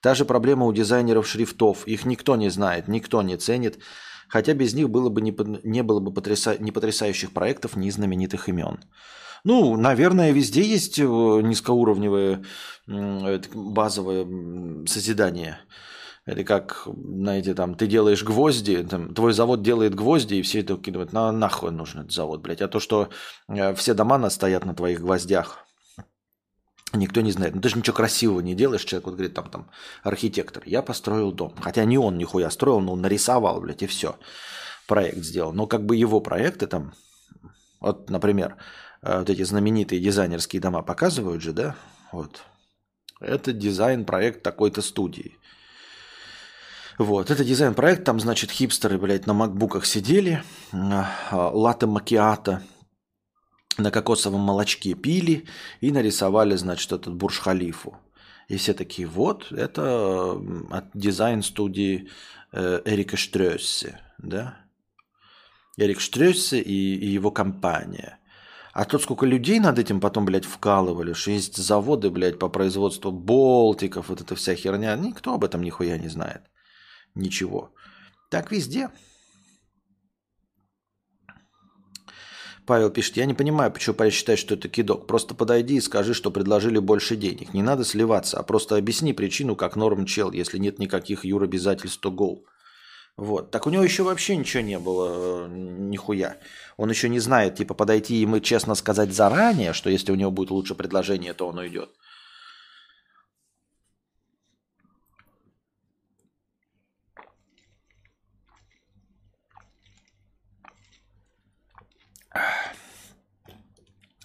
[0.00, 1.88] Та же проблема у дизайнеров шрифтов.
[1.88, 3.80] Их никто не знает, никто не ценит.
[4.28, 8.48] Хотя без них было бы не, не было бы потряса, ни потрясающих проектов, ни знаменитых
[8.48, 8.78] имен.
[9.42, 12.44] Ну, наверное, везде есть э, низкоуровневое
[12.86, 14.26] базовое
[14.86, 15.58] созидание.
[16.28, 20.76] Или как, знаете, там, ты делаешь гвозди, там, твой завод делает гвозди, и все это
[20.76, 21.14] кинуют.
[21.14, 22.60] На, нахуй нужен этот завод, блядь.
[22.60, 23.08] А то, что
[23.48, 25.64] э, все дома стоят на твоих гвоздях,
[26.94, 27.54] Никто не знает.
[27.54, 28.84] Ну ты же ничего красивого не делаешь.
[28.84, 29.70] Человек вот говорит, там, там,
[30.02, 31.54] архитектор, я построил дом.
[31.60, 34.18] Хотя не он нихуя строил, но он нарисовал, блядь, и все.
[34.86, 35.52] Проект сделал.
[35.52, 36.94] Но как бы его проекты там,
[37.80, 38.56] вот, например,
[39.02, 41.76] э, вот эти знаменитые дизайнерские дома показывают же, да?
[42.10, 42.42] Вот.
[43.20, 45.36] Это дизайн-проект такой-то студии.
[46.98, 50.42] Вот, это дизайн-проект, там, значит, хипстеры, блядь, на макбуках сидели,
[50.72, 52.62] латте макиата–
[53.78, 55.44] на кокосовом молочке пили
[55.80, 57.96] и нарисовали, значит, этот Бурж-Халифу.
[58.48, 60.32] И все такие, вот, это
[60.70, 62.08] от дизайн-студии
[62.52, 64.56] э, Эрика Штрёссе, да?
[65.76, 68.18] Эрик Штрёссе и, и его компания.
[68.72, 73.12] А тут сколько людей над этим потом, блядь, вкалывали, что есть заводы, блядь, по производству
[73.12, 74.96] болтиков, вот эта вся херня.
[74.96, 76.42] Никто об этом нихуя не знает.
[77.14, 77.72] Ничего.
[78.30, 78.90] Так везде.
[82.68, 85.06] Павел пишет, я не понимаю, почему Павел считает, что это кидок.
[85.06, 87.54] Просто подойди и скажи, что предложили больше денег.
[87.54, 92.00] Не надо сливаться, а просто объясни причину, как норм чел, если нет никаких юр обязательств,
[92.00, 92.44] то гол.
[93.16, 93.50] Вот.
[93.50, 96.36] Так у него еще вообще ничего не было, э, нихуя.
[96.76, 100.50] Он еще не знает, типа, подойти ему честно сказать заранее, что если у него будет
[100.50, 101.88] лучше предложение, то он уйдет.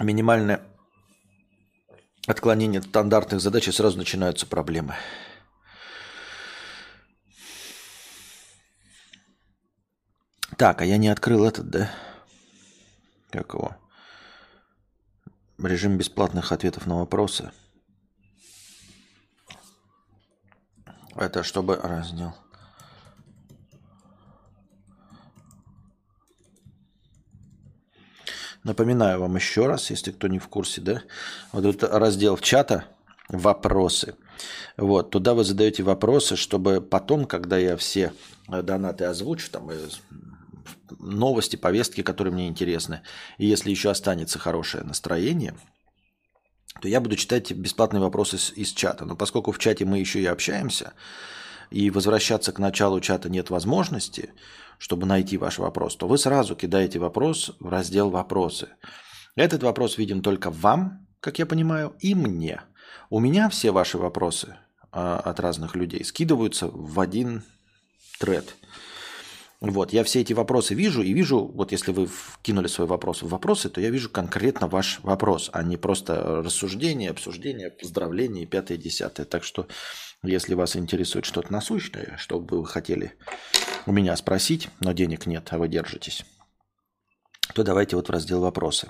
[0.03, 0.61] Минимальное
[2.27, 4.95] отклонение от стандартных задач, и сразу начинаются проблемы.
[10.57, 11.91] Так, а я не открыл этот, да?
[13.31, 13.75] Как его?
[15.57, 17.51] Режим бесплатных ответов на вопросы.
[21.15, 22.35] Это чтобы раздел.
[28.63, 31.03] Напоминаю вам еще раз, если кто не в курсе, да,
[31.51, 32.85] вот этот раздел чата
[33.27, 34.15] «Вопросы».
[34.77, 38.13] Вот, туда вы задаете вопросы, чтобы потом, когда я все
[38.49, 39.77] э, донаты озвучу, там, э,
[40.99, 43.01] новости, повестки, которые мне интересны,
[43.37, 45.55] и если еще останется хорошее настроение,
[46.81, 49.05] то я буду читать бесплатные вопросы из, из чата.
[49.05, 50.93] Но поскольку в чате мы еще и общаемся,
[51.69, 54.33] и возвращаться к началу чата нет возможности,
[54.77, 58.69] чтобы найти ваш вопрос, то вы сразу кидаете вопрос в раздел «Вопросы».
[59.35, 62.61] Этот вопрос виден только вам, как я понимаю, и мне.
[63.09, 64.57] У меня все ваши вопросы
[64.91, 67.43] а, от разных людей скидываются в один
[68.19, 68.55] тред.
[69.63, 72.09] Вот, я все эти вопросы вижу и вижу, вот если вы
[72.41, 77.11] кинули свой вопрос в вопросы, то я вижу конкретно ваш вопрос, а не просто рассуждение,
[77.11, 79.25] обсуждение, поздравление, пятое, десятое.
[79.25, 79.67] Так что,
[80.23, 83.13] если вас интересует что-то насущное, что бы вы хотели
[83.85, 86.25] у меня спросить, но денег нет, а вы держитесь,
[87.53, 88.89] то давайте вот в раздел «Вопросы».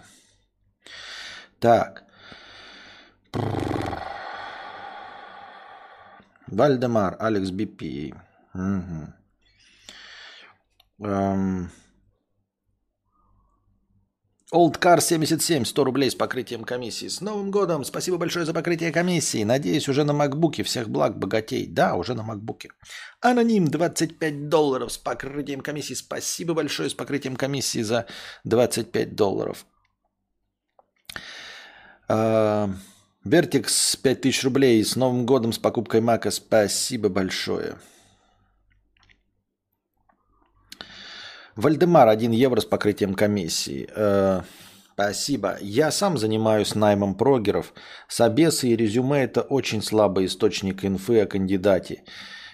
[1.59, 2.03] Так.
[6.47, 8.13] Вальдемар, Алекс Бипи.
[8.53, 9.13] Угу.
[10.99, 11.71] Эм...
[14.53, 17.07] Oldcar 77, 100 рублей с покрытием комиссии.
[17.07, 17.83] С Новым годом!
[17.83, 19.43] Спасибо большое за покрытие комиссии.
[19.43, 20.61] Надеюсь, уже на макбуке.
[20.61, 21.65] Всех благ, богатей.
[21.65, 22.69] Да, уже на макбуке.
[23.19, 25.95] Аноним 25 долларов с покрытием комиссии.
[25.95, 28.05] Спасибо большое с покрытием комиссии за
[28.43, 29.65] 25 долларов.
[33.25, 36.29] Вертикс 5000 рублей с Новым годом с покупкой Мака.
[36.29, 37.77] Спасибо большое.
[41.55, 43.87] Вальдемар 1 евро с покрытием комиссии.
[43.95, 44.41] Э,
[44.93, 45.57] спасибо.
[45.61, 47.73] Я сам занимаюсь наймом прогеров.
[48.07, 52.03] Собесы и резюме– это очень слабый источник инфы о кандидате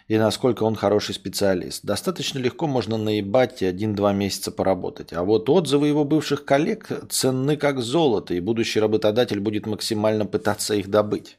[0.09, 1.85] и насколько он хороший специалист.
[1.85, 5.13] Достаточно легко можно наебать и один-два месяца поработать.
[5.13, 10.73] А вот отзывы его бывших коллег ценны как золото, и будущий работодатель будет максимально пытаться
[10.73, 11.37] их добыть.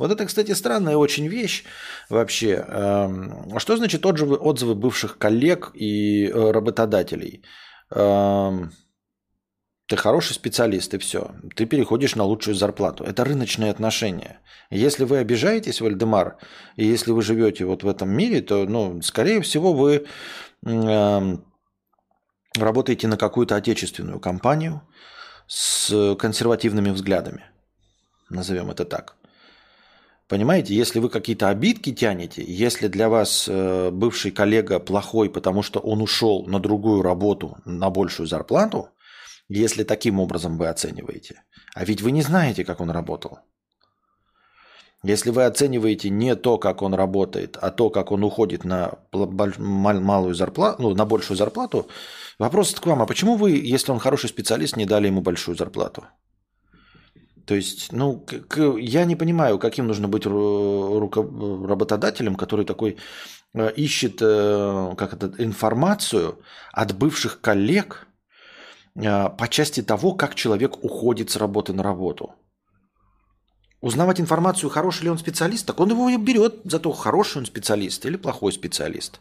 [0.00, 1.64] Вот это, кстати, странная очень вещь
[2.08, 2.64] вообще.
[2.68, 7.42] Эм, что значит отзывы, отзывы бывших коллег и э, работодателей?
[7.90, 8.70] Эм,
[9.88, 11.34] ты хороший специалист, и все.
[11.54, 13.04] Ты переходишь на лучшую зарплату.
[13.04, 14.40] Это рыночные отношения.
[14.70, 16.38] Если вы обижаетесь, Вальдемар,
[16.76, 20.06] и если вы живете вот в этом мире, то, ну, скорее всего, вы
[20.66, 21.36] э,
[22.58, 24.80] работаете на какую-то отечественную компанию
[25.46, 27.44] с консервативными взглядами.
[28.30, 29.19] Назовем это так.
[30.30, 35.80] Понимаете, если вы какие-то обидки тянете, если для вас э, бывший коллега плохой, потому что
[35.80, 38.90] он ушел на другую работу на большую зарплату,
[39.48, 41.42] если таким образом вы оцениваете,
[41.74, 43.40] а ведь вы не знаете, как он работал.
[45.02, 50.34] Если вы оцениваете не то, как он работает, а то, как он уходит на малую
[50.34, 51.88] зарплату, ну, на большую зарплату,
[52.38, 56.04] вопрос к вам, а почему вы, если он хороший специалист, не дали ему большую зарплату?
[57.50, 58.24] То есть, ну,
[58.78, 62.96] я не понимаю, каким нужно быть работодателем, который такой
[63.54, 66.38] э, ищет э, как это, информацию
[66.72, 68.06] от бывших коллег
[68.94, 72.34] э, по части того, как человек уходит с работы на работу.
[73.80, 78.06] Узнавать информацию, хороший ли он специалист, так он его берет за то, хороший он специалист
[78.06, 79.20] или плохой специалист.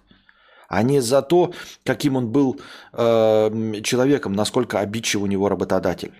[0.67, 1.51] А не за то,
[1.83, 2.61] каким он был
[2.93, 6.13] э, человеком, насколько обидчив у него работодатель.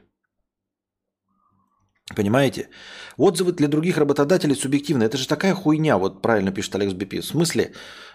[2.15, 2.69] Понимаете?
[3.17, 5.03] Отзывы для других работодателей субъективны.
[5.03, 7.15] Это же такая хуйня, вот правильно пишет Алекс БП.
[7.15, 7.73] В смысле,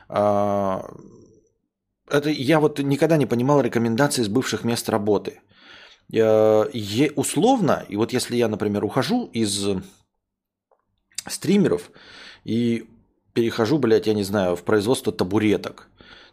[0.09, 0.81] э,
[2.11, 5.41] это я вот никогда не понимал рекомендации с бывших мест работы.
[6.13, 6.65] Э,
[7.15, 9.67] условно, и вот если я, например, ухожу из
[11.29, 11.91] стримеров
[12.45, 12.89] и
[13.33, 15.89] перехожу, блядь, я не знаю, в производство табуреток,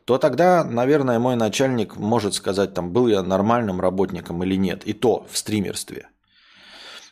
[0.06, 4.84] то тогда, наверное, мой начальник может сказать, там, был я нормальным работником или нет.
[4.86, 6.11] И то в стримерстве.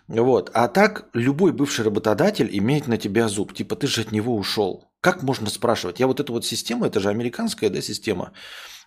[0.10, 0.50] Вот.
[0.54, 3.54] А так любой бывший работодатель имеет на тебя зуб.
[3.54, 4.92] Типа ты же от него ушел.
[5.02, 6.00] Как можно спрашивать?
[6.00, 8.34] Я вот эту вот систему, это же американская да, система.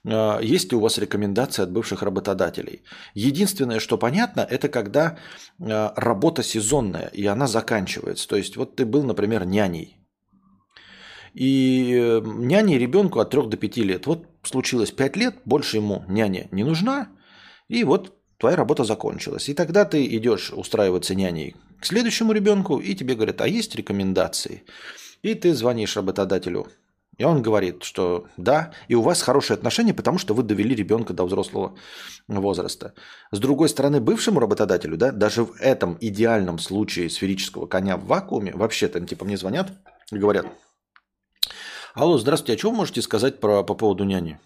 [0.04, 2.82] А, есть ли у вас рекомендации от бывших работодателей?
[3.14, 5.16] Единственное, что понятно, это когда
[5.60, 8.28] а, работа сезонная, и она заканчивается.
[8.28, 9.98] То есть вот ты был, например, няней.
[11.34, 14.06] И э, няне ребенку от 3 до 5 лет.
[14.06, 17.08] Вот случилось 5 лет, больше ему няня не нужна.
[17.68, 19.48] И вот твоя работа закончилась.
[19.48, 24.64] И тогда ты идешь устраиваться няней к следующему ребенку, и тебе говорят, а есть рекомендации?
[25.22, 26.66] И ты звонишь работодателю,
[27.18, 31.12] и он говорит, что да, и у вас хорошие отношения, потому что вы довели ребенка
[31.12, 31.76] до взрослого
[32.26, 32.94] возраста.
[33.30, 38.52] С другой стороны, бывшему работодателю, да, даже в этом идеальном случае сферического коня в вакууме,
[38.52, 39.70] вообще-то, типа, мне звонят
[40.10, 40.46] и говорят,
[41.94, 44.40] алло, здравствуйте, а что вы можете сказать про, по поводу няни?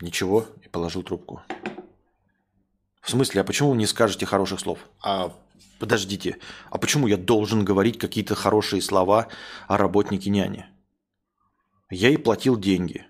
[0.00, 1.42] Ничего, и положил трубку.
[3.06, 4.80] В смысле, а почему вы не скажете хороших слов?
[5.00, 5.32] А
[5.78, 6.38] подождите,
[6.70, 9.28] а почему я должен говорить какие-то хорошие слова
[9.68, 10.66] о работнике няни?
[11.88, 13.06] Я ей платил деньги.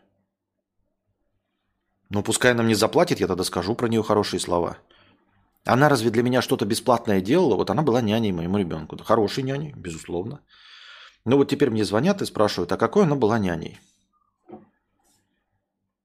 [2.10, 4.76] Ну, пускай она мне заплатит, я тогда скажу про нее хорошие слова.
[5.64, 7.56] Она разве для меня что-то бесплатное делала?
[7.56, 9.02] Вот она была няней моему ребенку.
[9.02, 10.42] Хорошей няней, безусловно.
[11.24, 13.80] Но вот теперь мне звонят и спрашивают, а какой она была няней?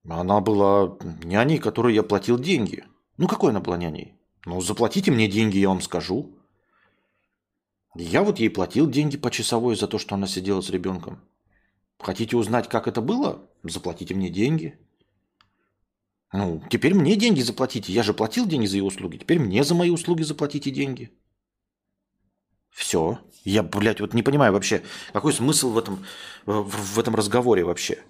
[0.08, 2.86] Она была няней, которой я платил деньги.
[3.22, 4.16] Ну, какой она была няней?
[4.48, 6.40] Ну, заплатите мне деньги, я вам скажу.
[7.94, 11.22] Я вот ей платил деньги по часовой за то, что она сидела с ребенком.
[12.00, 13.48] Хотите узнать, как это было?
[13.62, 14.80] Заплатите мне деньги.
[16.34, 17.94] Ну, теперь мне деньги заплатите.
[17.94, 19.18] Я же платил деньги за ее услуги.
[19.18, 21.12] Теперь мне за мои услуги заплатите деньги.
[22.72, 23.20] Все.
[23.44, 24.82] Я, блядь, вот не понимаю вообще,
[25.14, 26.04] какой смысл в этом,
[26.48, 28.04] в, в этом разговоре вообще.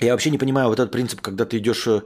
[0.00, 2.02] Я вообще не понимаю вот этот принцип, когда ты идешь э,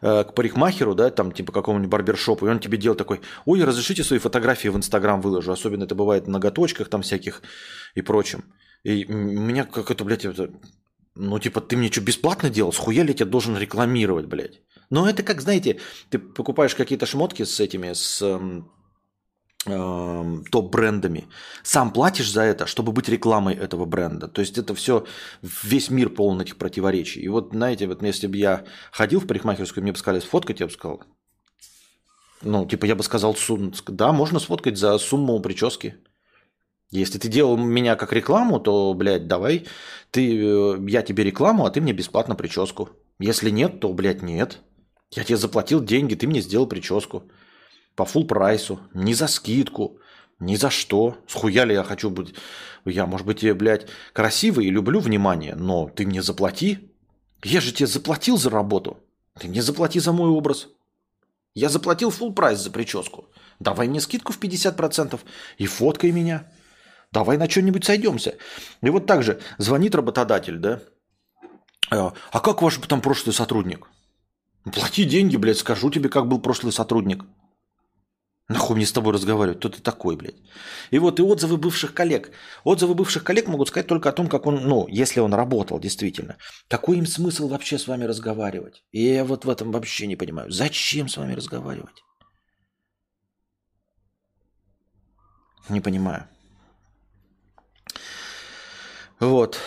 [0.00, 4.18] к парикмахеру, да, там типа какому-нибудь барбершопу, и он тебе делает такой, ой, разрешите свои
[4.18, 7.42] фотографии в Инстаграм выложу, особенно это бывает на ноготочках там всяких
[7.94, 8.44] и прочем.
[8.82, 10.50] И меня как это, блядь, это,
[11.14, 12.72] ну типа ты мне что, бесплатно делал?
[12.72, 14.60] Схуя ли я тебя должен рекламировать, блядь?
[14.90, 15.80] Но это как, знаете,
[16.10, 18.70] ты покупаешь какие-то шмотки с этими, с Эм,
[19.66, 21.28] топ-брендами.
[21.62, 24.28] Сам платишь за это, чтобы быть рекламой этого бренда.
[24.28, 25.04] То есть это все,
[25.42, 27.20] весь мир полон этих противоречий.
[27.20, 30.66] И вот, знаете, вот если бы я ходил в парикмахерскую, мне бы сказали сфоткать, я
[30.66, 31.02] бы сказал,
[32.42, 33.36] ну, типа я бы сказал,
[33.88, 35.96] да, можно сфоткать за сумму прически.
[36.90, 39.66] Если ты делал меня как рекламу, то, блядь, давай,
[40.12, 42.90] ты, э, я тебе рекламу, а ты мне бесплатно прическу.
[43.18, 44.60] Если нет, то, блядь, нет.
[45.10, 47.24] Я тебе заплатил деньги, ты мне сделал прическу
[47.96, 49.98] по фул прайсу, не за скидку,
[50.38, 51.16] ни за что.
[51.26, 52.34] Схуя ли я хочу быть...
[52.84, 56.92] Я, может быть, я, блядь, красивый и люблю внимание, но ты мне заплати.
[57.42, 58.98] Я же тебе заплатил за работу.
[59.40, 60.68] Ты мне заплати за мой образ.
[61.54, 63.28] Я заплатил фул прайс за прическу.
[63.58, 65.18] Давай мне скидку в 50%
[65.58, 66.48] и фоткай меня.
[67.10, 68.36] Давай на что-нибудь сойдемся.
[68.82, 70.80] И вот так же звонит работодатель, да?
[71.90, 73.88] «Э, а как ваш там прошлый сотрудник?
[74.64, 77.24] Плати деньги, блядь, скажу тебе, как был прошлый сотрудник.
[78.48, 79.58] Нахуй мне с тобой разговаривать?
[79.58, 80.36] Кто ты такой, блядь?
[80.92, 82.30] И вот и отзывы бывших коллег.
[82.62, 86.36] Отзывы бывших коллег могут сказать только о том, как он, ну, если он работал действительно.
[86.68, 88.84] Какой им смысл вообще с вами разговаривать?
[88.92, 90.50] И я вот в этом вообще не понимаю.
[90.52, 92.04] Зачем с вами разговаривать?
[95.68, 96.28] Не понимаю.
[99.18, 99.58] Вот.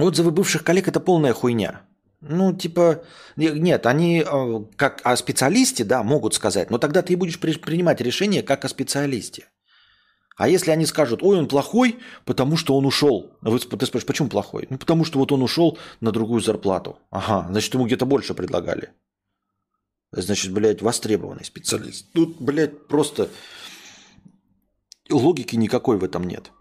[0.00, 1.87] Отзывы бывших коллег это полная хуйня.
[2.20, 3.04] Ну, типа,
[3.36, 8.42] нет, они э, как о специалисте, да, могут сказать, но тогда ты будешь принимать решение
[8.42, 9.46] как о специалисте.
[10.36, 13.36] А если они скажут, ой, он плохой, потому что он ушел.
[13.42, 14.66] А вы, ты спрашиваешь, почему плохой?
[14.70, 16.98] Ну, потому что вот он ушел на другую зарплату.
[17.10, 18.90] Ага, значит, ему где-то больше предлагали.
[20.12, 22.06] Значит, блядь, востребованный специалист.
[22.12, 23.28] Тут, блядь, просто
[25.10, 26.52] логики никакой в этом нет.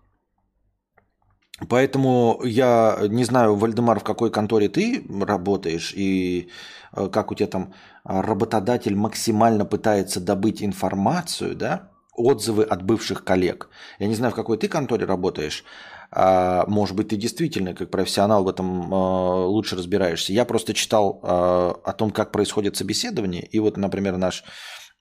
[1.70, 6.50] Поэтому я не знаю, Вальдемар, в какой конторе ты работаешь и
[6.96, 13.70] э, как у тебя там работодатель максимально пытается добыть информацию, да, отзывы от бывших коллег.
[13.98, 15.64] Я не знаю, в какой ты конторе работаешь.
[16.12, 20.34] А, может быть, ты действительно как профессионал в этом э, лучше разбираешься.
[20.34, 23.46] Я просто читал э, о том, как происходит собеседование.
[23.46, 24.44] И вот, например, наш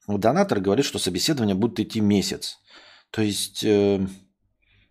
[0.09, 2.59] донатор говорит, что собеседование будет идти месяц.
[3.11, 3.65] То есть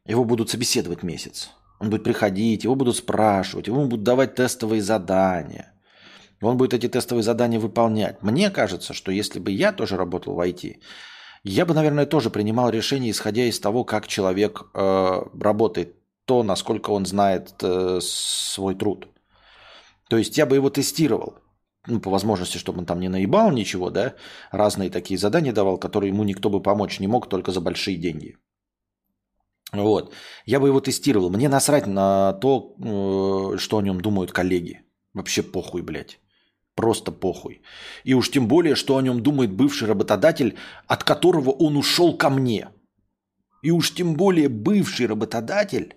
[0.05, 1.49] его будут собеседовать месяц.
[1.79, 5.73] Он будет приходить, его будут спрашивать, ему будут давать тестовые задания.
[6.41, 8.21] Он будет эти тестовые задания выполнять.
[8.21, 10.77] Мне кажется, что если бы я тоже работал в IT,
[11.43, 15.95] я бы, наверное, тоже принимал решение, исходя из того, как человек э, работает,
[16.25, 19.07] то, насколько он знает э, свой труд.
[20.09, 21.35] То есть я бы его тестировал.
[21.87, 24.15] Ну, по возможности, чтобы он там не наебал ничего, да,
[24.51, 28.37] разные такие задания давал, которые ему никто бы помочь не мог только за большие деньги.
[29.71, 30.13] Вот.
[30.45, 31.29] Я бы его тестировал.
[31.29, 34.81] Мне насрать на то, э, что о нем думают коллеги.
[35.13, 36.19] Вообще похуй, блядь.
[36.75, 37.61] Просто похуй.
[38.03, 40.57] И уж тем более, что о нем думает бывший работодатель,
[40.87, 42.69] от которого он ушел ко мне.
[43.63, 45.95] И уж тем более бывший работодатель,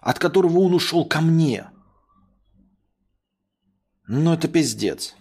[0.00, 1.70] от которого он ушел ко мне.
[4.06, 5.14] Ну это пиздец.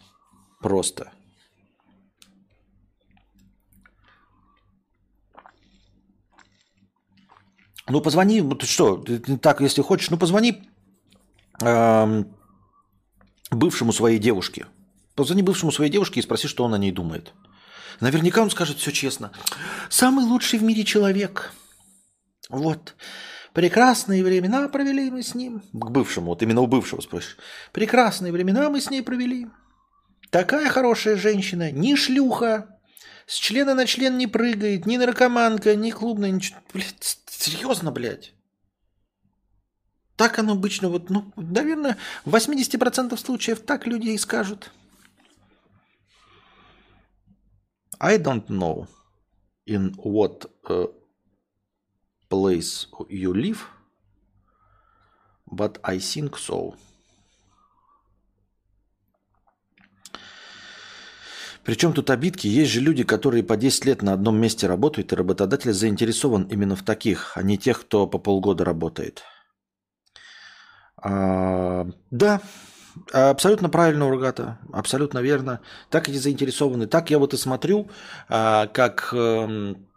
[0.60, 1.12] Просто.
[7.92, 9.04] Ну, позвони, что,
[9.42, 10.64] так, если хочешь, ну, позвони
[11.62, 12.24] э,
[13.52, 14.68] бывшему своей девушке.
[15.16, 17.34] Позвони бывшему своей девушке и спроси, что он о ней думает.
[18.00, 19.32] Наверняка он скажет все честно.
[19.90, 21.52] Самый лучший в мире человек.
[22.50, 22.96] Вот.
[23.54, 25.62] Прекрасные времена провели мы с ним.
[25.74, 27.38] К бывшему, вот именно у бывшего спросишь.
[27.74, 29.48] Прекрасные времена мы с ней провели.
[30.30, 32.80] Такая хорошая женщина, ни шлюха,
[33.26, 36.60] с члена на член не прыгает, ни наркоманка, ни клубная, ничего.
[36.74, 38.34] Блядь, серьезно, блядь.
[40.16, 44.72] Так оно обычно, вот, ну, наверное, в 80% случаев так люди и скажут.
[48.00, 48.88] I don't know
[49.68, 50.88] in what uh,
[52.30, 53.66] place you live,
[55.46, 56.76] but I think so.
[61.64, 62.48] Причем тут обидки?
[62.48, 66.76] Есть же люди, которые по 10 лет на одном месте работают, и работодатель заинтересован именно
[66.76, 69.24] в таких, а не тех, кто по полгода работает.
[70.98, 72.42] А, да,
[73.12, 75.62] абсолютно правильно, Ургата, абсолютно верно.
[75.90, 76.88] Так и заинтересованы.
[76.88, 77.90] Так я вот и смотрю,
[78.28, 79.88] а, как эм,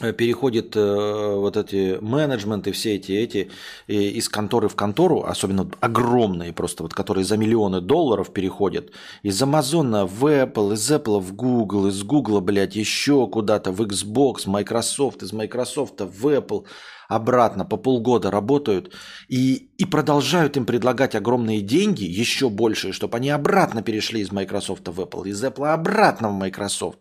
[0.00, 3.50] переходит э, вот эти менеджменты, все эти, эти
[3.86, 8.90] э, из конторы в контору, особенно огромные просто, вот, которые за миллионы долларов переходят,
[9.22, 14.46] из Амазона в Apple, из Apple в Google, из Google, блядь, еще куда-то в Xbox,
[14.46, 16.64] Microsoft, из Microsoft в Apple,
[17.08, 18.94] обратно по полгода работают
[19.28, 24.88] и, и продолжают им предлагать огромные деньги, еще большие, чтобы они обратно перешли из Microsoft
[24.88, 27.00] в Apple, из Apple обратно в Microsoft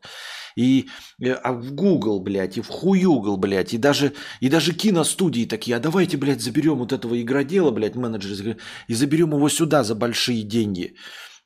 [0.55, 0.89] и
[1.21, 5.77] э, а в Google, блядь, и в Хуюгл, блядь, и даже, и даже киностудии такие,
[5.77, 10.43] а давайте, блядь, заберем вот этого игродела, блядь, менеджера, и заберем его сюда за большие
[10.43, 10.95] деньги.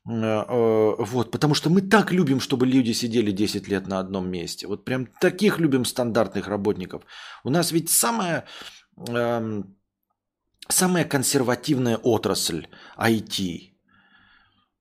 [0.05, 4.29] Э, э, вот, потому что мы так любим, чтобы люди сидели 10 лет на одном
[4.29, 4.67] месте.
[4.67, 7.03] Вот прям таких любим стандартных работников.
[7.43, 8.45] У нас ведь самая,
[9.09, 9.75] эм,
[10.67, 13.72] самая консервативная отрасль IT.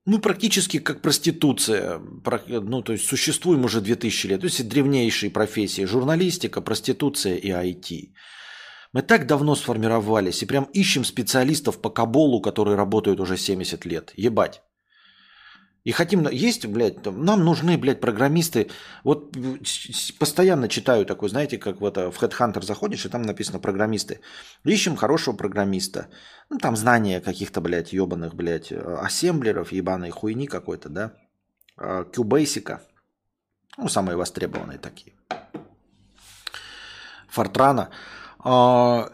[0.05, 1.99] Ну, практически как проституция.
[2.47, 4.41] Ну, то есть существуем уже 2000 лет.
[4.41, 5.85] То есть древнейшие профессии.
[5.85, 8.11] Журналистика, проституция и IT.
[8.91, 14.13] Мы так давно сформировались и прям ищем специалистов по Каболу, которые работают уже 70 лет.
[14.17, 14.61] Ебать.
[15.83, 18.69] И хотим, есть, блядь, нам нужны, блядь, программисты.
[19.03, 19.35] Вот
[20.17, 24.21] постоянно читаю такой, знаете, как вот в Headhunter заходишь, и там написано программисты.
[24.63, 26.07] Ищем хорошего программиста.
[26.49, 31.13] Ну, там знания каких-то, блядь, ебаных, блядь, ассемблеров, ебаной хуйни какой-то, да.
[32.15, 32.81] Кубейсика.
[33.77, 35.13] Ну, самые востребованные такие.
[37.27, 37.89] Фортрана.
[38.39, 39.09] А,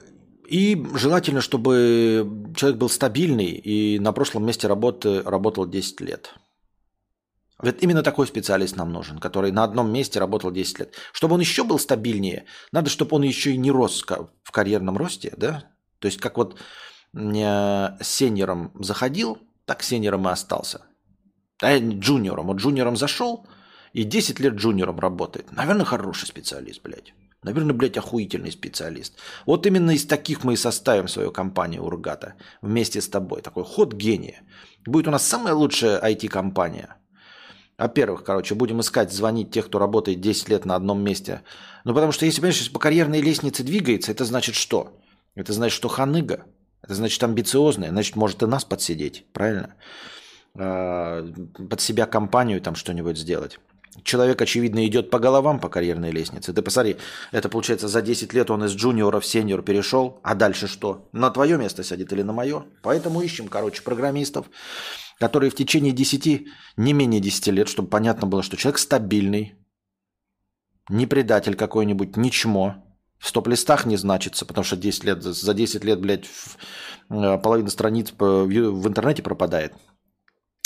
[0.48, 6.36] и желательно, чтобы человек был стабильный и на прошлом месте работы работал 10 лет.
[7.62, 10.96] Вот именно такой специалист нам нужен, который на одном месте работал 10 лет.
[11.12, 14.06] Чтобы он еще был стабильнее, надо, чтобы он еще и не рос
[14.44, 15.66] в карьерном росте, да?
[16.00, 16.58] То есть как вот
[17.14, 20.82] э, сеньором заходил, так сеньором и остался.
[21.62, 22.48] А джуниором.
[22.48, 23.46] Вот джуниором зашел
[23.92, 25.52] и 10 лет джуниором работает.
[25.52, 27.14] Наверное, хороший специалист, блядь.
[27.44, 29.16] Наверное, блядь, охуительный специалист.
[29.46, 33.42] Вот именно из таких мы и составим свою компанию Ургата вместе с тобой.
[33.42, 34.42] Такой ход гения.
[34.86, 36.99] Будет у нас самая лучшая IT-компания.
[37.80, 41.44] Во-первых, короче, будем искать, звонить тех, кто работает 10 лет на одном месте.
[41.86, 45.00] Ну, потому что, если, понимаешь, если по карьерной лестнице двигается, это значит что?
[45.34, 46.44] Это значит, что ханыга.
[46.82, 47.90] Это значит амбициозная.
[47.90, 49.26] Значит, может и нас подсидеть.
[49.32, 49.76] Правильно?
[50.58, 51.26] А,
[51.70, 53.60] под себя компанию там что-нибудь сделать.
[54.04, 56.52] Человек, очевидно, идет по головам по карьерной лестнице.
[56.52, 56.98] Ты посмотри,
[57.32, 61.08] это получается за 10 лет он из джуниора в сеньор перешел, а дальше что?
[61.12, 62.66] На твое место сядет или на мое?
[62.82, 64.48] Поэтому ищем, короче, программистов,
[65.20, 66.48] которые в течение 10,
[66.78, 69.56] не менее 10 лет, чтобы понятно было, что человек стабильный,
[70.90, 72.32] не предатель какой-нибудь, не
[73.20, 76.26] в стоп-листах не значится, потому что 10 лет, за 10 лет, блядь,
[77.10, 79.74] э, половина страниц в интернете пропадает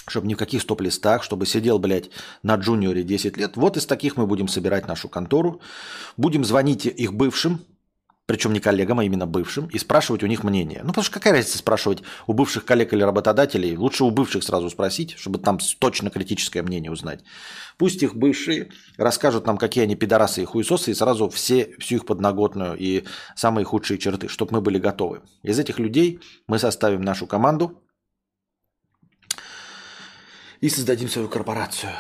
[0.06, 2.10] чтобы ни в каких стоп-листах, чтобы сидел, блядь,
[2.44, 3.56] на джуниоре 10 лет.
[3.56, 5.62] Вот из таких мы будем собирать нашу контору.
[6.18, 7.62] Будем звонить их бывшим,
[8.26, 10.80] причем не коллегам, а именно бывшим, и спрашивать у них мнение.
[10.82, 13.76] Ну, потому что какая разница спрашивать у бывших коллег или работодателей?
[13.76, 17.24] Лучше у бывших сразу спросить, чтобы там точно критическое мнение узнать.
[17.78, 22.06] Пусть их бывшие расскажут нам, какие они пидорасы и хуесосы, и сразу все, всю их
[22.06, 23.04] подноготную и
[23.36, 25.22] самые худшие черты, чтобы мы были готовы.
[25.42, 27.84] Из этих людей мы составим нашу команду,
[30.64, 31.92] и создадим свою корпорацию.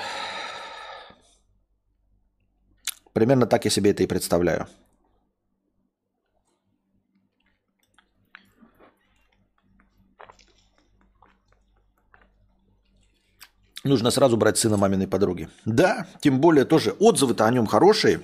[3.11, 4.69] Примерно так я себе это и представляю.
[13.83, 15.49] Нужно сразу брать сына маминой подруги.
[15.65, 18.21] Да, тем более тоже отзывы-то о нем хорошие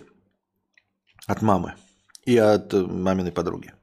[1.27, 1.75] от мамы
[2.25, 3.73] и от э, маминой подруги.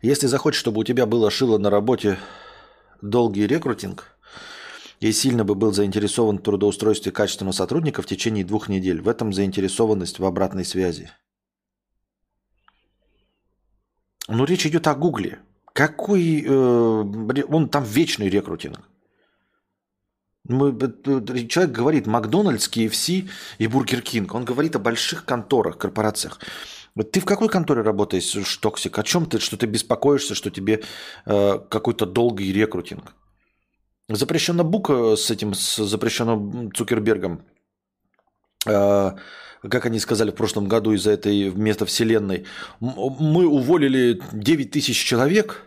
[0.00, 2.18] Если захочешь, чтобы у тебя было шило на работе
[3.00, 4.16] долгий рекрутинг
[5.00, 9.02] и сильно бы был заинтересован в трудоустройстве качественного сотрудника в течение двух недель.
[9.02, 11.10] В этом заинтересованность в обратной связи.
[14.26, 15.40] Но речь идет о Гугле.
[15.74, 16.44] Какой...
[16.46, 17.04] Э,
[17.48, 18.78] он там вечный рекрутинг.
[20.44, 24.34] Мы, э, человек говорит Макдональдс, KFC и Бургер Кинг.
[24.34, 26.38] Он говорит о больших конторах, корпорациях.
[27.12, 28.96] Ты в какой конторе работаешь, Штоксик?
[28.98, 30.84] О чем ты, что ты беспокоишься, что тебе
[31.26, 33.12] э, какой-то долгий рекрутинг?
[34.08, 37.42] Запрещена бука с этим, с запрещенным Цукербергом,
[38.66, 39.10] э,
[39.70, 42.44] как они сказали в прошлом году из-за этой метавселенной,
[42.80, 45.66] мы уволили 9 тысяч человек,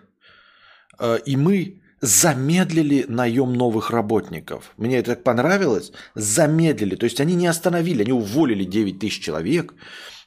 [1.00, 4.74] э, и мы замедлили наем новых работников.
[4.78, 5.92] Мне это так понравилось.
[6.16, 6.96] Замедлили.
[6.96, 9.74] То есть они не остановили, они уволили 9 тысяч человек,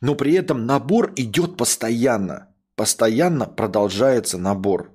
[0.01, 2.49] но при этом набор идет постоянно.
[2.75, 4.93] Постоянно продолжается набор.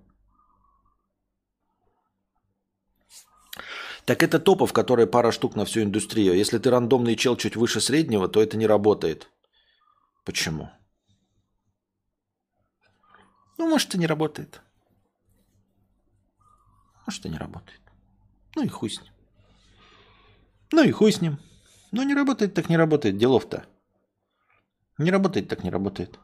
[4.06, 6.36] Так это топов, которые пара штук на всю индустрию.
[6.36, 9.30] Если ты рандомный чел чуть выше среднего, то это не работает.
[10.24, 10.70] Почему?
[13.58, 14.62] Ну, может, и не работает.
[17.08, 17.82] Может, и не работает.
[18.56, 19.12] Ну и хуй с ним.
[20.72, 21.40] Ну и хуй с ним.
[21.92, 23.18] Ну не работает, так не работает.
[23.18, 23.66] Делов-то.
[24.98, 26.20] Не работает, так не работает.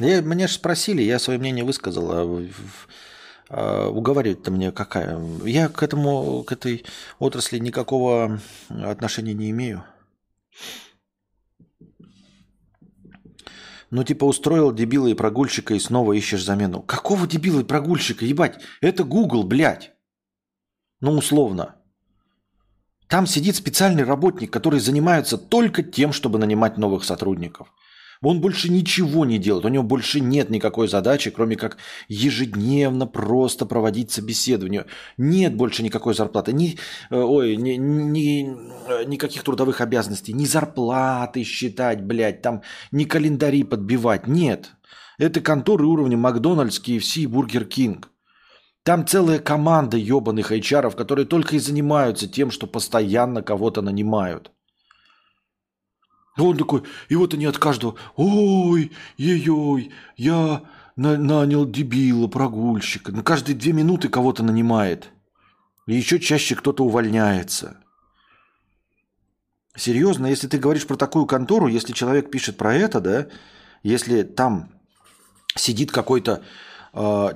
[0.00, 2.48] Я, меня же спросили, я свое мнение высказал, а,
[3.48, 5.20] а уговаривать-то мне какая?
[5.44, 6.84] Я к этому, к этой
[7.18, 9.84] отрасли никакого отношения не имею.
[13.90, 16.80] Ну, типа, устроил дебила и прогульщика и снова ищешь замену.
[16.80, 18.58] Какого дебила и прогульщика, ебать?
[18.80, 19.92] Это Google, блядь.
[21.02, 21.76] Ну, условно.
[23.06, 27.68] Там сидит специальный работник, который занимается только тем, чтобы нанимать новых сотрудников.
[28.22, 31.76] Он больше ничего не делает, у него больше нет никакой задачи, кроме как
[32.08, 34.86] ежедневно просто проводить собеседование.
[35.18, 36.78] Нет больше никакой зарплаты, ни,
[37.10, 38.56] э, ой, ни, ни,
[38.88, 42.62] э, никаких трудовых обязанностей, ни зарплаты считать, блядь, там,
[42.92, 44.70] ни календари подбивать, нет.
[45.18, 48.08] Это конторы уровня Макдональдс, KFC, Бургер Кинг.
[48.84, 54.50] Там целая команда ебаных HR, которые только и занимаются тем, что постоянно кого-то нанимают.
[56.38, 60.62] Он такой, и вот они от каждого, ой, ей-ой, я
[60.96, 63.12] на нанял дебила, прогульщика.
[63.12, 65.10] На каждые две минуты кого-то нанимает.
[65.86, 67.78] И еще чаще кто-то увольняется.
[69.74, 73.26] Серьезно, если ты говоришь про такую контору, если человек пишет про это, да,
[73.82, 74.70] если там
[75.56, 76.44] сидит какой-то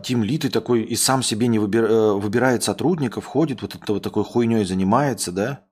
[0.03, 3.94] Тим Лид и такой и сам себе не выбир, э, выбирает сотрудников, ходит вот это
[3.94, 5.64] вот такой хуйней занимается, да?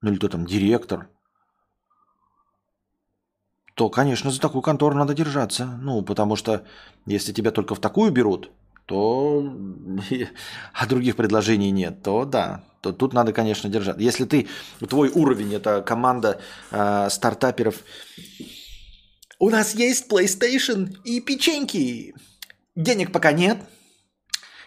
[0.00, 1.08] Ну или кто там, директор.
[3.74, 5.66] То, конечно, за такую контору надо держаться.
[5.80, 6.64] Ну, потому что
[7.06, 8.50] если тебя только в такую берут,
[8.86, 9.42] то
[10.74, 13.96] а других предложений нет, то да, то тут надо, конечно, держать.
[13.98, 14.48] Если ты,
[14.88, 17.76] твой уровень, это команда э, стартаперов,
[19.38, 22.14] у нас есть PlayStation и печеньки.
[22.76, 23.58] Денег пока нет,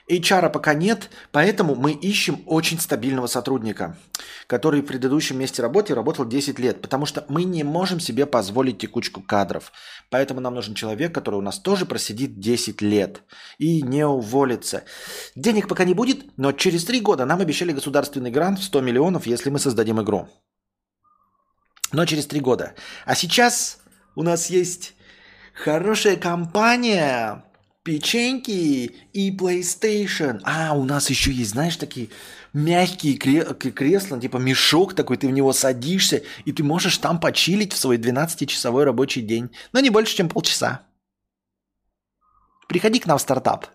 [0.08, 3.98] HR пока нет, поэтому мы ищем очень стабильного сотрудника,
[4.46, 8.78] который в предыдущем месте работы работал 10 лет, потому что мы не можем себе позволить
[8.78, 9.72] текучку кадров.
[10.12, 13.24] Поэтому нам нужен человек, который у нас тоже просидит 10 лет
[13.58, 14.84] и не уволится.
[15.36, 19.26] Денег пока не будет, но через 3 года нам обещали государственный грант в 100 миллионов,
[19.26, 20.30] если мы создадим игру.
[21.92, 22.76] Но через 3 года.
[23.06, 23.80] А сейчас
[24.16, 24.94] у нас есть
[25.56, 27.44] хорошая компания,
[27.86, 30.42] печеньки и PlayStation.
[30.44, 32.10] А, у нас еще есть, знаешь, такие
[32.52, 37.78] мягкие кресла, типа мешок такой, ты в него садишься, и ты можешь там почилить в
[37.78, 39.52] свой 12-часовой рабочий день.
[39.72, 40.82] Но не больше, чем полчаса.
[42.68, 43.68] Приходи к нам в стартап.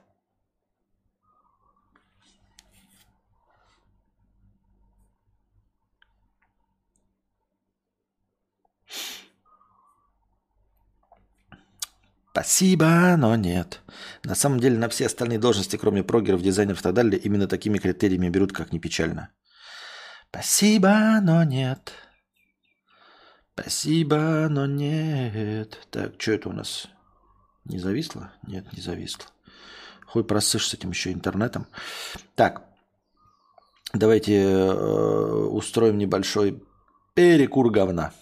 [12.32, 13.80] Спасибо, но нет.
[14.22, 17.78] На самом деле на все остальные должности, кроме прогеров, дизайнеров и так далее, именно такими
[17.78, 19.30] критериями берут, как не печально.
[20.30, 21.92] Спасибо, но нет.
[23.54, 25.86] Спасибо, но нет.
[25.90, 26.86] Так, что это у нас?
[27.64, 28.32] Не зависло?
[28.46, 29.26] Нет, не зависло.
[30.06, 31.66] Хуй просышь с этим еще интернетом.
[32.36, 32.62] Так,
[33.92, 36.62] давайте э, устроим небольшой
[37.14, 38.12] перекур говна.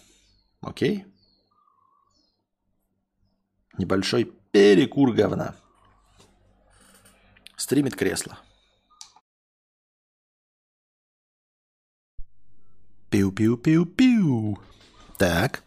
[0.62, 1.06] Окей?
[3.78, 5.54] Небольшой перекур говна.
[7.56, 8.38] Стримит кресло.
[13.10, 14.58] Пиу-пиу-пиу-пиу.
[15.16, 15.62] Так.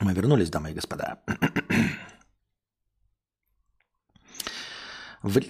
[0.00, 1.20] Мы вернулись, дамы и господа.
[5.22, 5.40] В...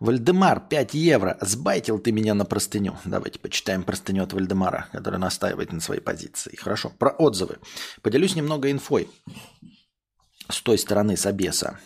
[0.00, 1.36] Вальдемар, 5 евро.
[1.40, 2.96] Сбайтил ты меня на простыню.
[3.04, 6.56] Давайте почитаем простыню от Вальдемара, который настаивает на своей позиции.
[6.56, 6.92] Хорошо.
[6.98, 7.58] Про отзывы.
[8.02, 9.10] Поделюсь немного инфой
[10.48, 11.80] с той стороны Собеса.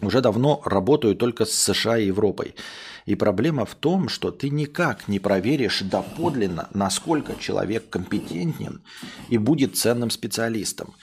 [0.00, 2.54] Уже давно работаю только с США и Европой.
[3.06, 8.82] И проблема в том, что ты никак не проверишь доподлинно, насколько человек компетентен
[9.30, 10.94] и будет ценным специалистом.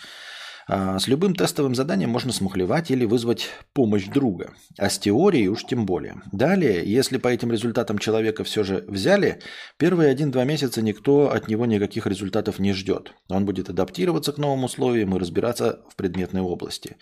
[0.67, 4.53] А, с любым тестовым заданием можно смухлевать или вызвать помощь друга.
[4.77, 6.21] А с теорией уж тем более.
[6.31, 9.39] Далее, если по этим результатам человека все же взяли,
[9.77, 13.13] первые один-два месяца никто от него никаких результатов не ждет.
[13.29, 16.97] Он будет адаптироваться к новым условиям и разбираться в предметной области.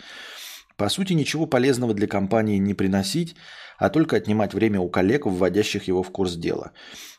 [0.75, 3.35] По сути, ничего полезного для компании не приносить,
[3.77, 6.71] а только отнимать время у коллег, вводящих его в курс дела.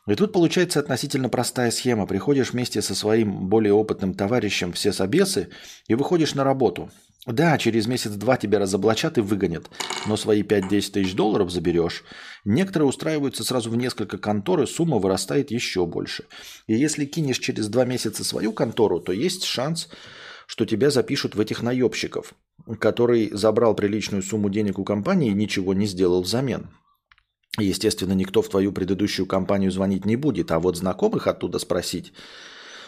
[0.06, 2.06] И тут получается относительно простая схема.
[2.06, 5.48] Приходишь вместе со своим более опытным товарищем все собесы
[5.88, 6.90] и выходишь на работу.
[7.26, 9.70] Да, через месяц-два тебя разоблачат и выгонят,
[10.06, 12.04] но свои 5-10 тысяч долларов заберешь.
[12.44, 16.24] Некоторые устраиваются сразу в несколько контор, и сумма вырастает еще больше.
[16.66, 19.88] И если кинешь через два месяца свою контору, то есть шанс,
[20.46, 22.34] что тебя запишут в этих наебщиков,
[22.78, 26.68] который забрал приличную сумму денег у компании и ничего не сделал взамен.
[27.58, 32.12] Естественно, никто в твою предыдущую компанию звонить не будет, а вот знакомых оттуда спросить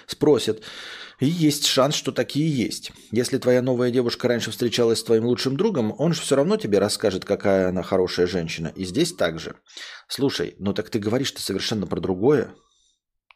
[0.07, 0.63] спросят.
[1.19, 2.93] И есть шанс, что такие есть.
[3.11, 6.79] Если твоя новая девушка раньше встречалась с твоим лучшим другом, он же все равно тебе
[6.79, 8.73] расскажет, какая она хорошая женщина.
[8.77, 9.57] И здесь также.
[10.09, 12.55] Слушай, ну так ты говоришь-то совершенно про другое.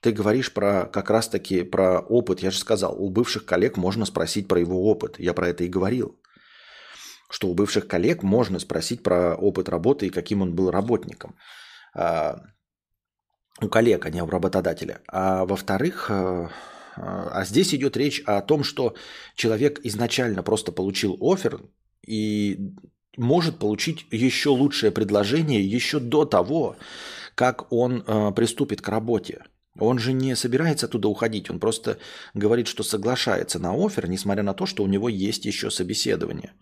[0.02, 2.40] Ты говоришь про как раз-таки про опыт.
[2.40, 5.18] Я же сказал, у бывших коллег можно спросить про его опыт.
[5.18, 6.18] Я про это и говорил
[7.30, 11.36] что у бывших коллег можно спросить про опыт работы и каким он был работником.
[11.94, 12.40] А,
[13.62, 15.00] у коллег, а не у работодателя.
[15.08, 16.50] А во-вторых, а,
[16.96, 18.94] а здесь идет речь о том, что
[19.36, 21.62] человек изначально просто получил офер
[22.06, 22.58] и
[23.16, 26.76] может получить еще лучшее предложение еще до того,
[27.34, 29.44] как он э, приступит к работе.
[29.78, 31.98] Он же не собирается оттуда уходить, он просто
[32.34, 36.52] говорит, что соглашается на офер, несмотря на то, что у него есть еще собеседование.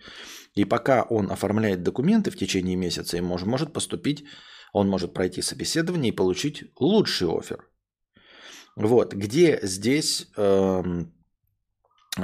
[0.54, 4.24] И пока он оформляет документы в течение месяца, и может, может поступить,
[4.72, 7.68] он может пройти собеседование и получить лучший офер.
[8.76, 10.82] Вот, где здесь э,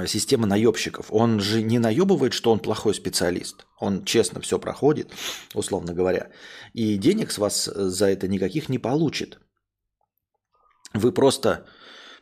[0.05, 1.07] система наебщиков.
[1.09, 3.65] Он же не наебывает, что он плохой специалист.
[3.79, 5.11] Он честно все проходит,
[5.53, 6.31] условно говоря.
[6.73, 9.39] И денег с вас за это никаких не получит.
[10.93, 11.65] Вы просто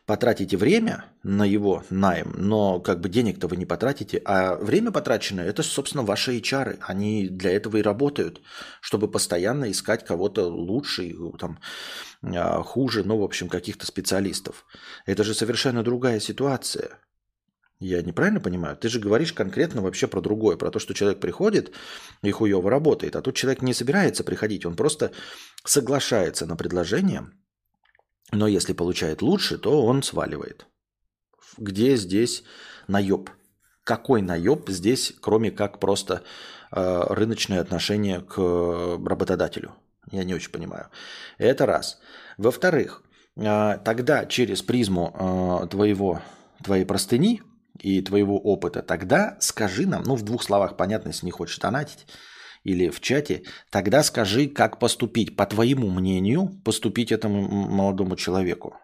[0.06, 5.46] потратите время на его найм, но как бы денег-то вы не потратите, а время потраченное–
[5.46, 6.78] это, собственно, ваши HR.
[6.80, 8.42] Они для этого и работают,
[8.80, 11.58] чтобы постоянно искать кого-то лучше, там,
[12.22, 14.66] а, хуже, ну, в общем, каких-то специалистов.
[15.06, 16.90] Это же совершенно другая ситуация.
[17.80, 18.76] Я неправильно понимаю?
[18.76, 21.72] Ты же говоришь конкретно вообще про другое, про то, что человек приходит
[22.22, 25.12] и хуево работает, а тут человек не собирается приходить, он просто
[25.64, 27.30] соглашается на предложение–
[28.34, 30.66] но если получает лучше, то он сваливает.
[31.56, 32.44] Где здесь
[32.88, 33.30] наеб?
[33.84, 36.22] Какой наеб здесь, кроме как просто
[36.72, 39.72] э, рыночное отношение к работодателю?
[40.10, 40.88] Я не очень понимаю.
[41.38, 42.00] Это раз.
[42.38, 43.02] Во-вторых,
[43.36, 45.14] э, тогда через призму
[45.64, 46.22] э, твоего,
[46.62, 47.42] твоей простыни
[47.78, 52.06] и твоего опыта, тогда скажи нам, ну в двух словах понятно, если не хочешь донатить,
[52.64, 58.76] или в чате, тогда скажи, как поступить, по твоему мнению, поступить этому молодому человеку.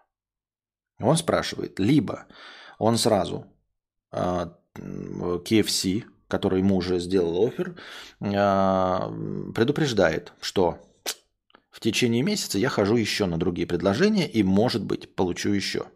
[1.01, 2.26] Он спрашивает, либо
[2.78, 3.47] он сразу
[4.12, 7.74] э, а, KFC, который ему уже сделал офер,
[8.20, 10.78] э, предупреждает, что
[11.70, 15.87] в течение месяца я хожу еще на другие предложения и, может быть, получу еще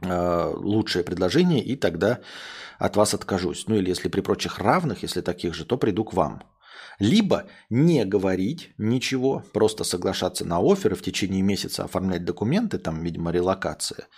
[0.00, 2.20] э, лучшее предложение, и тогда
[2.78, 3.64] от вас откажусь.
[3.66, 6.42] Ну или если при прочих равных, если таких же, то приду к вам.
[6.98, 13.30] Либо не говорить ничего, просто соглашаться на оферы в течение месяца оформлять документы, там, видимо,
[13.30, 14.08] релокация.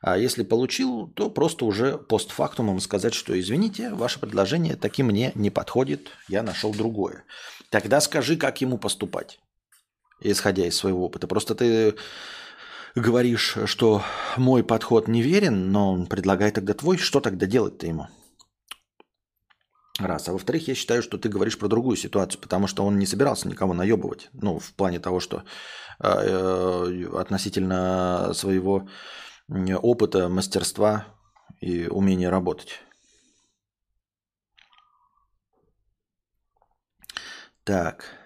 [0.00, 5.50] А если получил, то просто уже постфактумом сказать, что извините, ваше предложение таки мне не
[5.50, 7.24] подходит, я нашел другое.
[7.70, 9.38] Тогда скажи, как ему поступать,
[10.20, 11.26] исходя из своего опыта.
[11.26, 11.94] Просто ты
[12.94, 14.02] говоришь, что
[14.36, 18.08] мой подход неверен, но предлагай тогда твой, что тогда делать-то ему?
[19.98, 20.28] Раз.
[20.28, 23.46] А во-вторых, я считаю, что ты говоришь про другую ситуацию, потому что он не собирался
[23.46, 24.28] никого наебывать.
[24.32, 25.44] Ну, в плане того, что
[26.00, 28.88] э, э относительно своего
[29.48, 31.06] опыта, мастерства
[31.60, 32.80] и умения работать.
[37.62, 38.23] Так.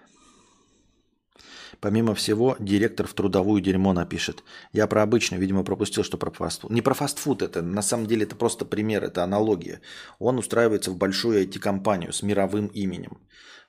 [1.81, 4.43] Помимо всего, директор в трудовую дерьмо напишет.
[4.73, 6.71] Я про обычный, видимо, пропустил, что про фастфуд.
[6.71, 9.79] Не про фастфуд это, на самом деле это просто пример, это аналогия.
[10.19, 13.19] Он устраивается в большую IT-компанию с мировым именем.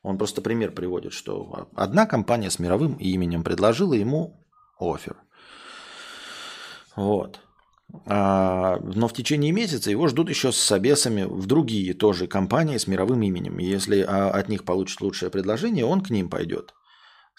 [0.02, 4.44] Он просто пример приводит, что одна компания с мировым именем предложила ему
[4.78, 5.16] офер.
[6.96, 7.40] Вот.
[8.06, 12.86] А, но в течение месяца его ждут еще с собесами в другие тоже компании с
[12.86, 13.58] мировым именем.
[13.58, 16.74] Если а, от них получит лучшее предложение, он к ним пойдет.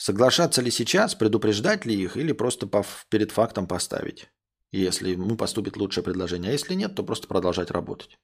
[0.01, 2.67] Соглашаться ли сейчас, предупреждать ли их или просто
[3.09, 4.31] перед фактом поставить,
[4.71, 6.49] если ему поступит лучшее предложение.
[6.49, 8.17] А если нет, то просто продолжать работать.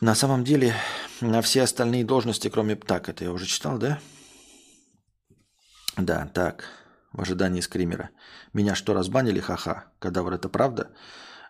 [0.00, 0.76] На самом деле,
[1.20, 2.76] на все остальные должности, кроме...
[2.76, 3.98] Так, это я уже читал, да?
[5.96, 6.66] Да, так.
[7.12, 8.10] В ожидании скримера.
[8.52, 9.40] Меня что, разбанили?
[9.40, 9.92] Ха-ха.
[9.98, 10.92] Кадавр, это правда?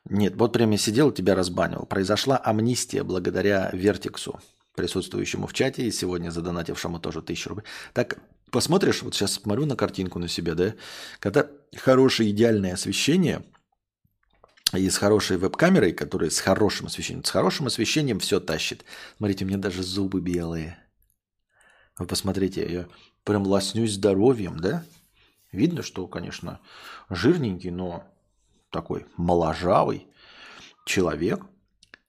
[0.06, 1.84] Нет, вот прямо сидел и тебя разбанил.
[1.84, 4.40] Произошла амнистия благодаря Вертиксу
[4.80, 7.66] присутствующему в чате и сегодня задонатившему тоже тысячу рублей.
[7.92, 8.18] Так,
[8.50, 10.74] посмотришь, вот сейчас смотрю на картинку на себя, да,
[11.18, 13.44] когда хорошее идеальное освещение
[14.72, 18.86] и с хорошей веб-камерой, которая с хорошим освещением, с хорошим освещением все тащит.
[19.18, 20.78] Смотрите, у меня даже зубы белые.
[21.98, 22.88] Вы посмотрите, я
[23.24, 24.82] прям лоснюсь здоровьем, да?
[25.52, 26.60] Видно, что, конечно,
[27.10, 28.04] жирненький, но
[28.70, 30.06] такой моложавый
[30.86, 31.44] человек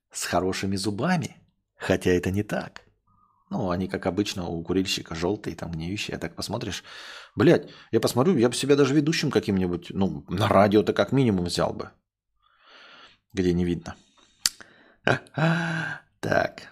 [0.10, 1.36] с хорошими зубами–
[1.82, 2.84] Хотя это не так.
[3.50, 6.16] Ну, они, как обычно, у курильщика желтые, там, гниющие.
[6.16, 6.84] А так посмотришь.
[7.36, 11.74] Блядь, я посмотрю, я бы себя даже ведущим каким-нибудь, ну, на радио-то как минимум взял
[11.74, 11.90] бы.
[13.34, 13.96] Где не видно.
[16.20, 16.72] Так.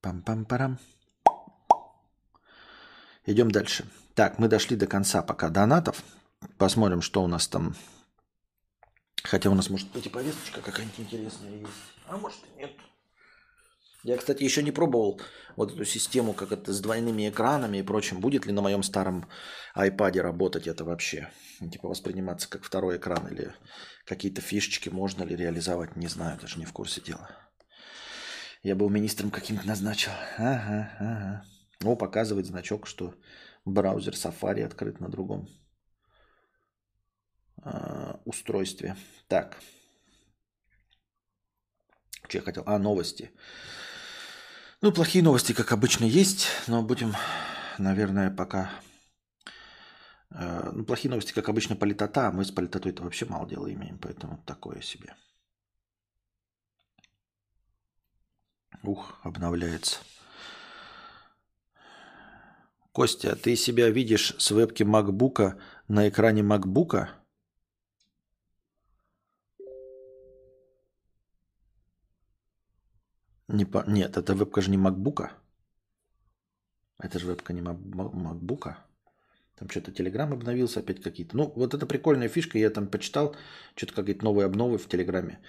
[0.00, 0.78] Пам-пам-парам.
[3.26, 3.84] Идем дальше.
[4.14, 6.02] Так, мы дошли до конца пока донатов.
[6.56, 7.76] Посмотрим, что у нас там
[9.22, 11.72] Хотя у нас, может быть, и повесточка какая-нибудь интересная есть.
[12.06, 12.72] А может и нет.
[14.04, 15.20] Я, кстати, еще не пробовал
[15.56, 18.20] вот эту систему, как это с двойными экранами и прочим.
[18.20, 19.28] Будет ли на моем старом
[19.76, 21.30] iPad работать это вообще?
[21.58, 23.52] Типа восприниматься как второй экран или
[24.04, 27.28] какие-то фишечки можно ли реализовать, не знаю, даже не в курсе дела.
[28.62, 30.12] Я был министром каким-то назначил.
[30.36, 31.44] Ага, ага.
[31.84, 33.14] О, показывает значок, что
[33.64, 35.48] браузер Safari открыт на другом
[37.64, 38.96] э, устройстве.
[39.28, 39.58] Так.
[42.28, 42.62] Что я хотел?
[42.66, 43.30] А, новости.
[44.80, 47.14] Ну, плохие новости, как обычно, есть, но будем,
[47.78, 48.70] наверное, пока
[50.30, 52.28] Э, ну, плохие новости, как обычно, политота.
[52.28, 55.14] А мы с политотой-то вообще мало дела имеем, поэтому такое себе.
[58.82, 59.98] Ух, обновляется.
[62.92, 67.10] Костя, ты себя видишь с вебки макбука на экране макбука?
[73.48, 73.84] Не по...
[73.86, 75.32] Нет, это вебка же не макбука.
[77.02, 78.78] Это же вебка не макбука.
[79.58, 81.36] Там что-то Телеграм обновился, опять какие-то.
[81.36, 83.34] Ну, вот это прикольная фишка, я там почитал,
[83.74, 85.40] что-то какие-то новые обновы в Телеграме.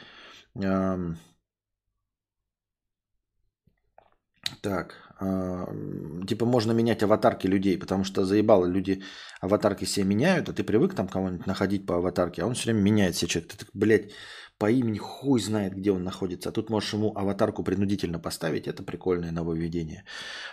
[4.61, 9.03] Так, э, типа можно менять аватарки людей, потому что заебало, люди
[9.41, 12.81] аватарки все меняют, а ты привык там кого-нибудь находить по аватарке, а он все время
[12.81, 13.51] меняет себе человек.
[13.51, 14.11] Ты так, блядь,
[14.60, 16.49] по имени хуй знает, где он находится.
[16.49, 18.68] А тут можешь ему аватарку принудительно поставить.
[18.68, 20.03] Это прикольное нововведение.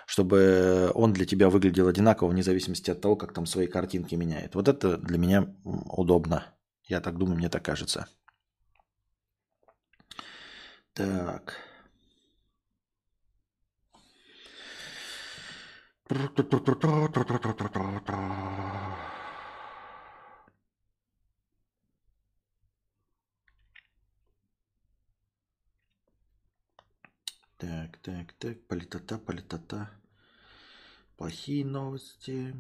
[0.07, 4.55] Чтобы он для тебя выглядел одинаково, вне зависимости от того, как там свои картинки меняет.
[4.55, 6.47] Вот это для меня удобно.
[6.85, 8.07] Я так думаю, мне так кажется.
[10.95, 11.57] Так.
[27.59, 29.91] Так, так, так, политота, политота.
[31.17, 32.55] Плохие новости.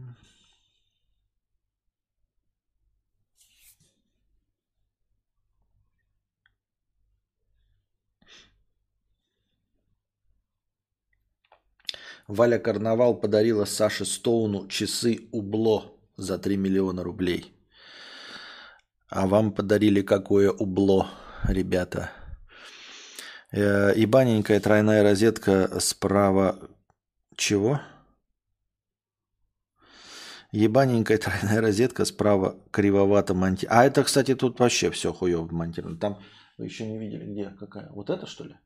[12.26, 17.52] Валя Карнавал подарила Саше Стоуну часы убло за 3 миллиона рублей.
[19.08, 21.08] А вам подарили какое убло,
[21.44, 22.10] ребята?
[23.56, 26.58] Э, и баненькая тройная розетка справа...
[27.36, 27.80] Чего?
[30.52, 33.80] Ебаненькая тройная розетка справа кривовато монтирована.
[33.80, 35.98] А это, кстати, тут вообще все хуево монтировано.
[35.98, 36.18] Там
[36.58, 37.90] вы еще не видели, где какая.
[37.92, 38.56] Вот это что ли?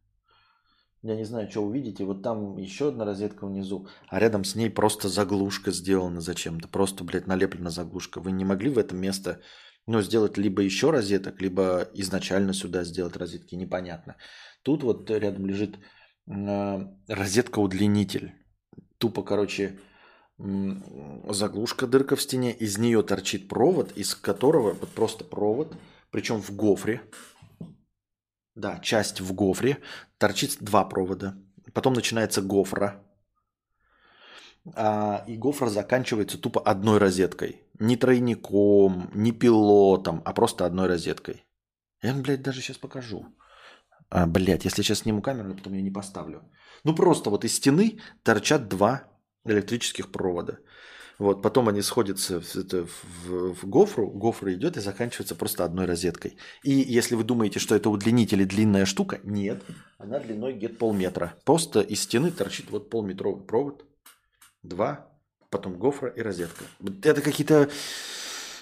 [1.02, 2.04] Я не знаю, что увидите.
[2.04, 6.68] Вот там еще одна розетка внизу, а рядом с ней просто заглушка сделана зачем-то.
[6.68, 8.20] Просто, блядь, налеплена заглушка.
[8.20, 9.40] Вы не могли в это место
[9.86, 14.16] ну, сделать либо еще розеток, либо изначально сюда сделать розетки, непонятно.
[14.62, 15.78] Тут вот рядом лежит
[16.26, 18.34] розетка-удлинитель.
[18.98, 19.78] Тупо, короче,
[20.38, 25.76] заглушка, дырка в стене, из нее торчит провод, из которого вот просто провод,
[26.10, 27.02] причем в гофре,
[28.54, 29.78] да, часть в гофре.
[30.18, 31.36] Торчит два провода.
[31.72, 33.02] Потом начинается гофра.
[34.74, 37.62] А, и гофра заканчивается тупо одной розеткой.
[37.78, 41.46] Не тройником, не пилотом, а просто одной розеткой.
[42.02, 43.26] Я, блядь, даже сейчас покажу.
[44.10, 46.42] А, блядь, если сейчас сниму камеру, потом я не поставлю.
[46.84, 49.02] Ну просто вот из стены торчат два
[49.44, 50.58] электрических провода.
[51.18, 52.86] Вот, потом они сходятся в, это,
[53.26, 56.38] в, в гофру, гофра идет и заканчивается просто одной розеткой.
[56.64, 59.62] И если вы думаете, что это удлинитель и длинная штука, нет,
[59.98, 61.34] она длиной где-то полметра.
[61.44, 63.84] Просто из стены торчит вот полметровый провод,
[64.62, 65.10] два,
[65.50, 66.64] потом гофра и розетка.
[67.02, 67.68] Это какие-то,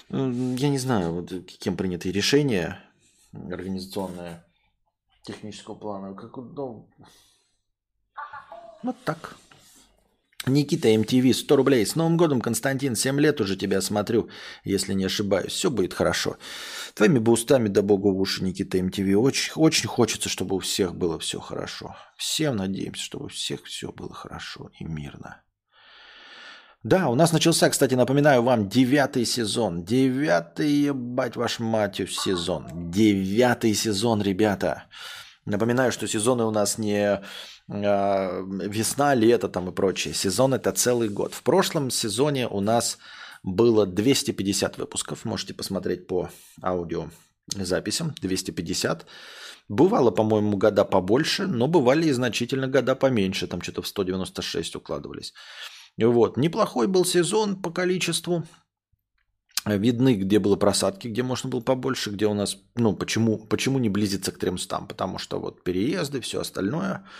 [0.09, 2.83] я не знаю, вот, кем принятые решения
[3.31, 4.43] организационные
[5.29, 6.15] технического плана.
[6.15, 6.89] Как, ну,
[8.83, 9.35] вот так.
[10.45, 11.85] Никита МТВ, 100 рублей.
[11.85, 14.29] С Новым годом, Константин, 7 лет уже тебя смотрю,
[14.63, 15.51] если не ошибаюсь.
[15.51, 16.37] Все будет хорошо.
[16.93, 19.17] Твоими бы устами, да богу в уши, Никита МТВ.
[19.17, 21.95] Очень, очень хочется, чтобы у всех было все хорошо.
[22.17, 25.43] Всем надеемся, чтобы у всех все было хорошо и мирно.
[26.83, 29.83] Да, у нас начался, кстати, напоминаю вам, девятый сезон.
[29.83, 32.89] Девятый, ебать ваш мать, сезон.
[32.89, 34.85] Девятый сезон, ребята.
[35.49, 37.21] Напоминаю, что сезоны у нас не
[37.67, 40.13] а, весна, лето там и прочее.
[40.13, 41.33] Сезон это целый год.
[41.33, 42.99] В прошлом сезоне у нас
[43.41, 45.25] было 250 выпусков.
[45.25, 46.29] Можете посмотреть по
[46.61, 47.09] аудио
[47.47, 48.13] записям.
[48.21, 49.07] 250.
[49.69, 53.47] Бывало, по-моему, года побольше, но бывали и значительно года поменьше.
[53.47, 55.33] Там что-то в 196 укладывались.
[55.97, 56.37] Вот.
[56.37, 58.43] Неплохой был сезон по количеству.
[59.77, 63.89] Видны, где было просадки, где можно было побольше, где у нас, ну, почему, почему не
[63.89, 67.05] близится к 300, потому что вот переезды, все остальное–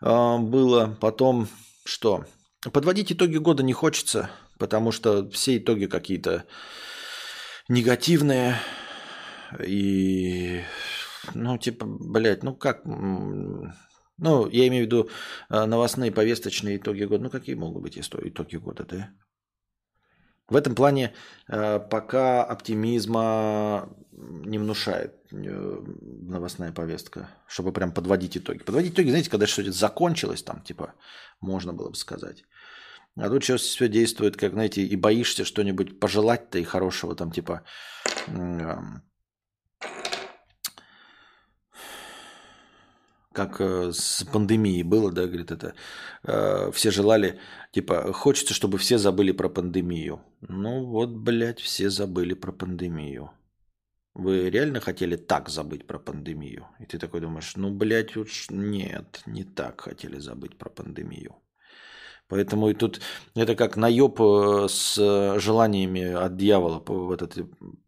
[0.00, 0.96] а, было.
[1.00, 1.48] Потом
[1.84, 2.24] что?
[2.72, 6.44] Подводить итоги года не хочется, потому что все итоги какие-то
[7.68, 8.56] негативные.
[9.64, 10.62] И,
[11.34, 12.82] ну, типа, блядь, ну как...
[14.20, 15.10] Ну, я имею в виду
[15.48, 17.24] а, новостные повесточные итоги года.
[17.24, 19.10] Ну, какие могут быть итоги года, да?
[20.48, 21.12] В этом плане
[21.48, 25.84] э, пока оптимизма не внушает э,
[26.22, 28.58] новостная повестка, чтобы прям подводить итоги.
[28.58, 30.94] Подводить итоги, знаете, когда что-то закончилось, там, типа,
[31.40, 32.44] можно было бы сказать.
[33.16, 37.62] А тут сейчас все действует, как, знаете, и боишься что-нибудь пожелать-то и хорошего, там, типа,
[43.38, 45.74] как э, с пандемией было, да, говорит это,
[46.24, 47.38] э, все желали,
[47.72, 50.20] типа, хочется, чтобы все забыли про пандемию.
[50.48, 53.30] Ну вот, блядь, все забыли про пандемию.
[54.14, 56.66] Вы реально хотели так забыть про пандемию?
[56.80, 61.36] И ты такой думаешь, ну, блядь, уж нет, не так хотели забыть про пандемию.
[62.28, 63.00] Поэтому и тут
[63.36, 64.96] это как наеб э, с
[65.38, 66.82] желаниями от дьявола.
[67.14, 67.38] Этот,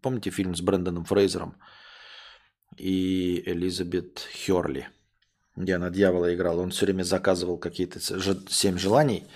[0.00, 1.56] помните фильм с Брэндоном Фрейзером
[2.76, 4.88] и Элизабет Херли,
[5.56, 6.60] где она дьявола играла.
[6.60, 8.00] Он все время заказывал какие-то
[8.50, 9.26] семь желаний,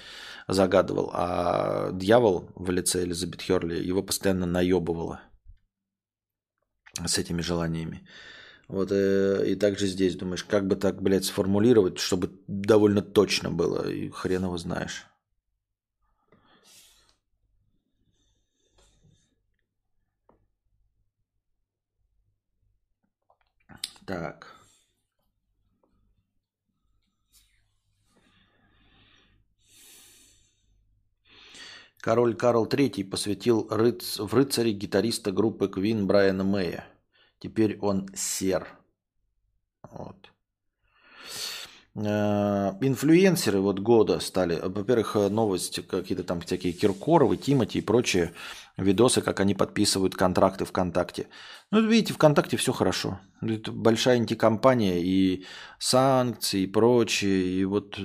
[0.48, 5.20] загадывал, а дьявол в лице Элизабет Херли его постоянно наебывала
[7.06, 8.06] с этими желаниями.
[8.68, 13.88] Вот э, и также здесь думаешь, как бы так, блядь, сформулировать, чтобы довольно точно было,
[13.88, 15.06] и хрен его знаешь.
[24.06, 24.53] Так.
[32.04, 34.18] Король Карл III посвятил рыц...
[34.18, 36.86] в рыцаре гитариста группы Queen Брайана Мэя.
[37.38, 38.68] Теперь он сер.
[39.90, 40.33] Вот.
[41.96, 48.32] Э, инфлюенсеры вот года стали, во-первых, новости какие-то там всякие Киркоровы, Тимати и прочие
[48.76, 51.28] видосы, как они подписывают контракты ВКонтакте.
[51.70, 53.20] Ну, видите, ВКонтакте все хорошо.
[53.40, 55.44] Это большая антикомпания и
[55.78, 57.60] санкции и прочее.
[57.60, 57.98] И вот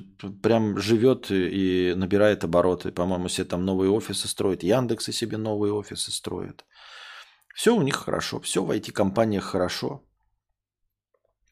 [0.43, 2.91] прям живет и набирает обороты.
[2.91, 4.61] По-моему, все там новые офисы строят.
[4.61, 6.63] Яндексы себе новые офисы строят.
[7.55, 8.39] Все у них хорошо.
[8.39, 10.03] Все в IT-компаниях хорошо.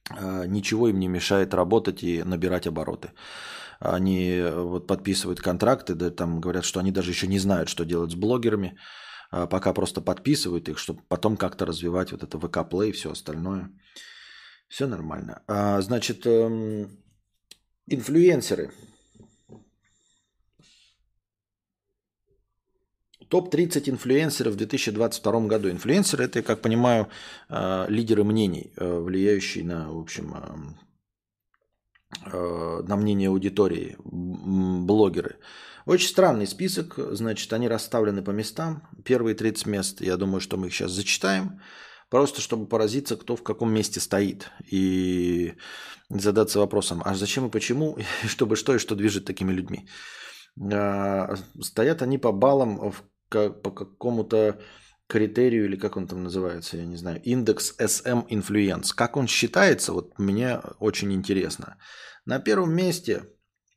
[0.09, 3.11] А, ничего им не мешает работать и набирать обороты.
[3.79, 8.11] Они вот подписывают контракты, да, там говорят, что они даже еще не знают, что делать
[8.11, 8.77] с блогерами.
[9.31, 13.11] А, пока просто подписывают их, чтобы потом как-то развивать вот это ВК Play и все
[13.11, 13.69] остальное.
[14.67, 15.43] Все нормально.
[15.47, 16.89] А, значит, эм,
[17.88, 18.71] инфлюенсеры.
[23.30, 25.70] Топ-30 инфлюенсеров в 2022 году.
[25.70, 27.08] Инфлюенсеры– это, как понимаю,
[27.49, 30.34] э, лидеры мнений, э, влияющие на, в общем,
[32.26, 35.38] э, на мнение аудитории, блогеры.
[35.86, 38.84] Очень странный список, значит, они расставлены по местам.
[39.04, 41.62] Первые 30 мест, я думаю, что мы их сейчас зачитаем,
[42.10, 44.52] просто чтобы поразиться, кто в каком месте стоит.
[44.72, 45.54] И
[46.10, 47.98] задаться вопросом, а зачем и почему,
[48.28, 49.88] чтобы что и что движет такими людьми.
[51.62, 52.94] Стоят они по баллам
[53.30, 54.60] как, по какому-то
[55.08, 58.94] критерию, или как он там называется, я не знаю, индекс SM Influence.
[58.95, 61.78] Как он считается, вот мне очень интересно.
[62.26, 63.24] На первом месте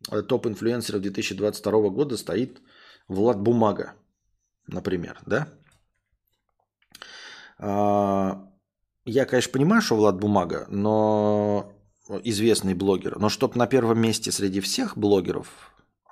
[0.09, 2.63] Э, топ-инфлюенсеров 2022 года стоит
[3.09, 3.95] Влад Бумага,
[4.67, 5.49] например, да?
[7.59, 8.49] А,
[9.05, 11.75] я, конечно, понимаю, что Влад Бумага, но
[12.25, 15.49] известный блогер, но чтобы на первом месте среди всех блогеров,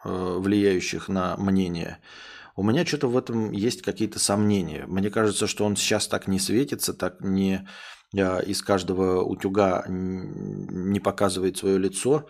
[0.04, 1.98] э, влияющих на мнение,
[2.58, 4.84] у меня что-то в этом есть какие-то сомнения.
[4.88, 7.68] Мне кажется, что он сейчас так не светится, так не
[8.12, 12.26] э, из каждого утюга не показывает свое лицо,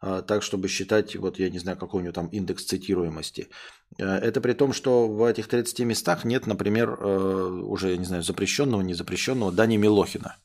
[0.00, 3.50] а, так, чтобы считать, вот я не знаю, какой у него там индекс цитируемости.
[3.98, 8.04] Э, это при том, что в этих 30 местах нет, например, э, уже, я не
[8.04, 10.38] знаю, запрещенного, не запрещенного Дани Милохина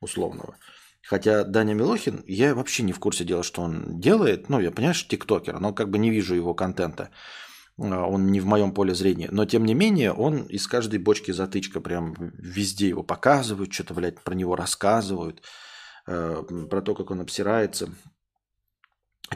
[0.00, 0.56] условного.
[1.02, 4.48] Хотя Даня Милохин, я вообще не в курсе дела, что он делает.
[4.48, 7.10] Ну, я понимаю, что тиктокер, но как бы не вижу его контента.
[7.78, 9.28] А, он не в моем поле зрения.
[9.30, 14.20] Но, тем не менее, он из каждой бочки затычка прям везде его показывают, что-то, блядь,
[14.20, 15.42] про него рассказывают,
[16.06, 17.88] э, про то, как он обсирается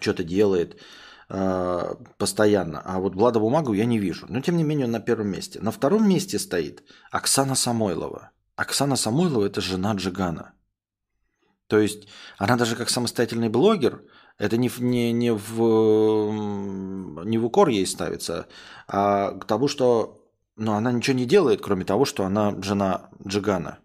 [0.01, 0.81] что-то делает
[1.29, 2.81] э, постоянно.
[2.85, 4.27] А вот Влада Бумагу я не вижу.
[4.29, 5.61] Но тем не менее он на первом месте.
[5.61, 8.31] На втором месте стоит Оксана Самойлова.
[8.57, 10.53] Оксана Самойлова– это жена Джигана.
[11.67, 12.09] То есть
[12.39, 14.05] она даже как самостоятельный блогер,
[14.39, 16.33] это не, не, не, в,
[17.25, 18.47] не в укор ей ставится,
[18.87, 20.23] а к тому, что
[20.57, 23.79] ну, она ничего не делает, кроме того, что она жена Джигана.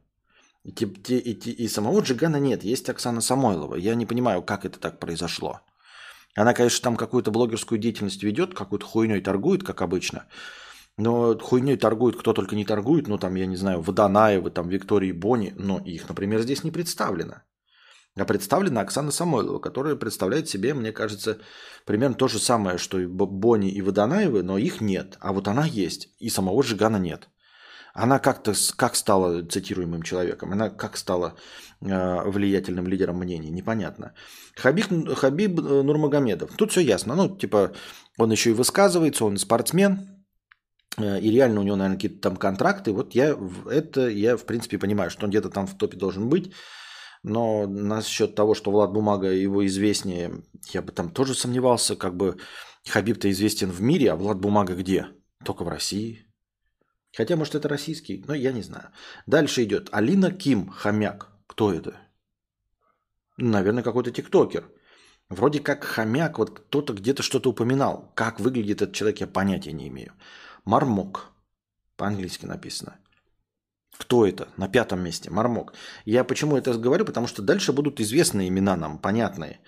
[0.63, 3.75] И, и, и, и самого Джигана нет, есть Оксана Самойлова.
[3.75, 5.61] Я не понимаю, как это так произошло.
[6.35, 10.27] Она, конечно, там какую-то блогерскую деятельность ведет, какую-то хуйней торгует, как обычно.
[10.97, 13.07] Но хуйней торгует кто только не торгует.
[13.07, 15.53] Ну, там, я не знаю, Водонаевы, там, Виктории Бони.
[15.57, 17.41] Но их, например, здесь не представлено.
[18.17, 21.37] А представлена Оксана Самойлова, которая представляет себе, мне кажется,
[21.85, 25.17] примерно то же самое, что и Бони и Водонаевы, но их нет.
[25.21, 27.29] А вот она есть, и самого Жигана нет.
[27.93, 31.35] Она как-то как стала цитируемым человеком, она как стала
[31.81, 34.13] э, влиятельным лидером мнений, непонятно.
[34.55, 36.51] Хабиб, Хабиб э, Нурмагомедов.
[36.57, 37.15] Тут все ясно.
[37.15, 37.71] Ну, типа,
[38.17, 40.25] Он еще и высказывается, он спортсмен,
[40.97, 42.91] э, и реально у него, наверное, какие-то там контракты.
[42.91, 43.37] Вот я
[43.69, 46.53] это я, в принципе, понимаю, что он где-то там в топе должен быть.
[47.23, 50.41] Но насчет того, что Влад Бумага его известнее,
[50.73, 51.95] я бы там тоже сомневался.
[51.95, 52.37] Как бы
[52.89, 55.07] Хабиб-то известен в мире, а Влад Бумага где?
[55.45, 56.25] Только в России.
[57.15, 58.89] Хотя, может, это российский, но я не знаю.
[59.27, 61.29] Дальше идет Алина Ким, хомяк.
[61.47, 61.97] Кто это?
[63.37, 64.71] Наверное, какой-то тиктокер.
[65.29, 68.11] Вроде как хомяк, вот кто-то где-то что-то упоминал.
[68.15, 70.13] Как выглядит этот человек, я понятия не имею.
[70.65, 71.31] Мармок.
[71.97, 72.97] По-английски написано.
[74.01, 74.47] Кто это?
[74.57, 75.29] На пятом месте.
[75.29, 75.73] Мармок.
[76.05, 77.05] Я почему это говорю?
[77.05, 79.59] Потому что дальше будут известные имена нам, понятные.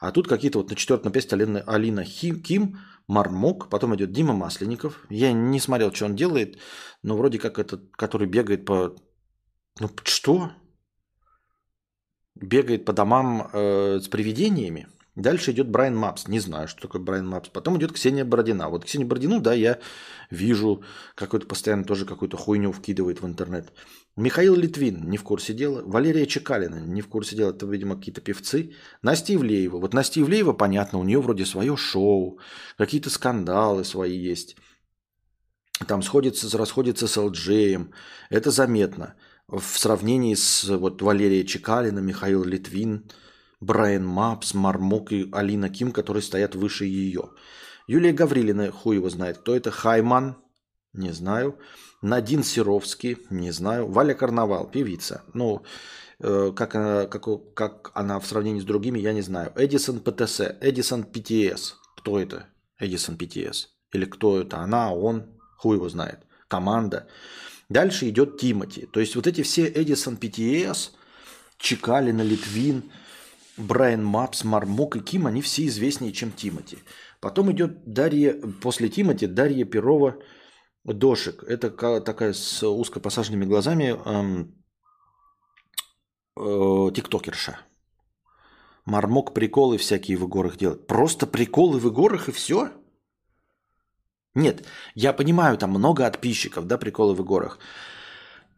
[0.00, 4.32] А тут какие-то вот на четвертом месте Алина, Алина Хим, Ким, Мармок, потом идет Дима
[4.32, 5.04] Масленников.
[5.10, 6.58] Я не смотрел, что он делает,
[7.02, 8.96] но вроде как этот, который бегает по...
[9.80, 10.50] Ну что?
[12.34, 14.86] Бегает по домам э, с привидениями.
[15.14, 16.26] Дальше идет Брайан Мапс.
[16.26, 17.50] Не знаю, что такое Брайан Мапс.
[17.50, 18.70] Потом идет Ксения Бородина.
[18.70, 19.78] Вот Ксения Бородину, да, я
[20.30, 20.82] вижу,
[21.14, 23.72] какой-то постоянно тоже какую-то хуйню вкидывает в интернет.
[24.16, 25.82] Михаил Литвин, не в курсе дела.
[25.84, 27.50] Валерия Чекалина, не в курсе дела.
[27.50, 28.72] Это, видимо, какие-то певцы.
[29.02, 29.76] Настя Ивлеева.
[29.78, 32.38] Вот Настя Ивлеева, понятно, у нее вроде свое шоу.
[32.78, 34.56] Какие-то скандалы свои есть.
[35.86, 37.92] Там сходится, расходится с Элджеем.
[38.30, 39.14] Это заметно.
[39.46, 43.10] В сравнении с вот Валерией Чекалина, Михаил Литвин–
[43.62, 47.30] Брайан Мапс, Мармок и Алина Ким, которые стоят выше ее.
[47.86, 49.70] Юлия Гаврилина, хуй его знает, кто это.
[49.70, 50.36] Хайман,
[50.92, 51.58] не знаю.
[52.02, 53.86] Надин Серовский, не знаю.
[53.86, 55.22] Валя Карнавал, певица.
[55.32, 55.62] Ну,
[56.18, 59.52] э, как, она, как, как она в сравнении с другими, я не знаю.
[59.54, 61.76] Эдисон ПТС, Эдисон ПТС.
[61.96, 62.46] Кто это?
[62.80, 63.68] Эдисон ПТС.
[63.92, 64.58] Или кто это?
[64.58, 66.18] Она, он, хуй его знает.
[66.48, 67.06] Команда.
[67.68, 68.86] Дальше идет Тимати.
[68.86, 70.90] То есть вот эти все Эдисон ПТС,
[71.58, 72.90] Чекалина, Литвин–
[73.56, 76.78] Брайан Мапс, Мармок и Ким, они все известнее, чем Тимати.
[77.20, 80.16] Потом идет Дарья, после Тимати, Дарья Перова
[80.84, 81.44] Дошик.
[81.44, 84.54] Это такая с узкопосаженными глазами эм,
[86.36, 87.58] э, тиктокерша.
[88.84, 90.86] Мармок приколы всякие в горах делает.
[90.86, 92.72] Просто приколы в горах и все?
[94.34, 97.58] Нет, я понимаю, там много подписчиков, да, приколы в горах.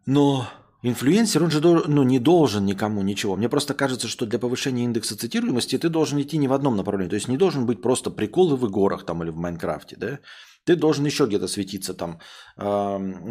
[0.07, 0.49] Но
[0.87, 3.37] Инфлюенсер, он же ну, не должен никому ничего.
[3.37, 7.09] Мне просто кажется, что для повышения индекса цитируемости ты должен идти не в одном направлении.
[7.09, 10.19] То есть не должен быть просто приколы в горах там или в Майнкрафте, да?
[10.65, 12.19] Ты должен еще где-то светиться там,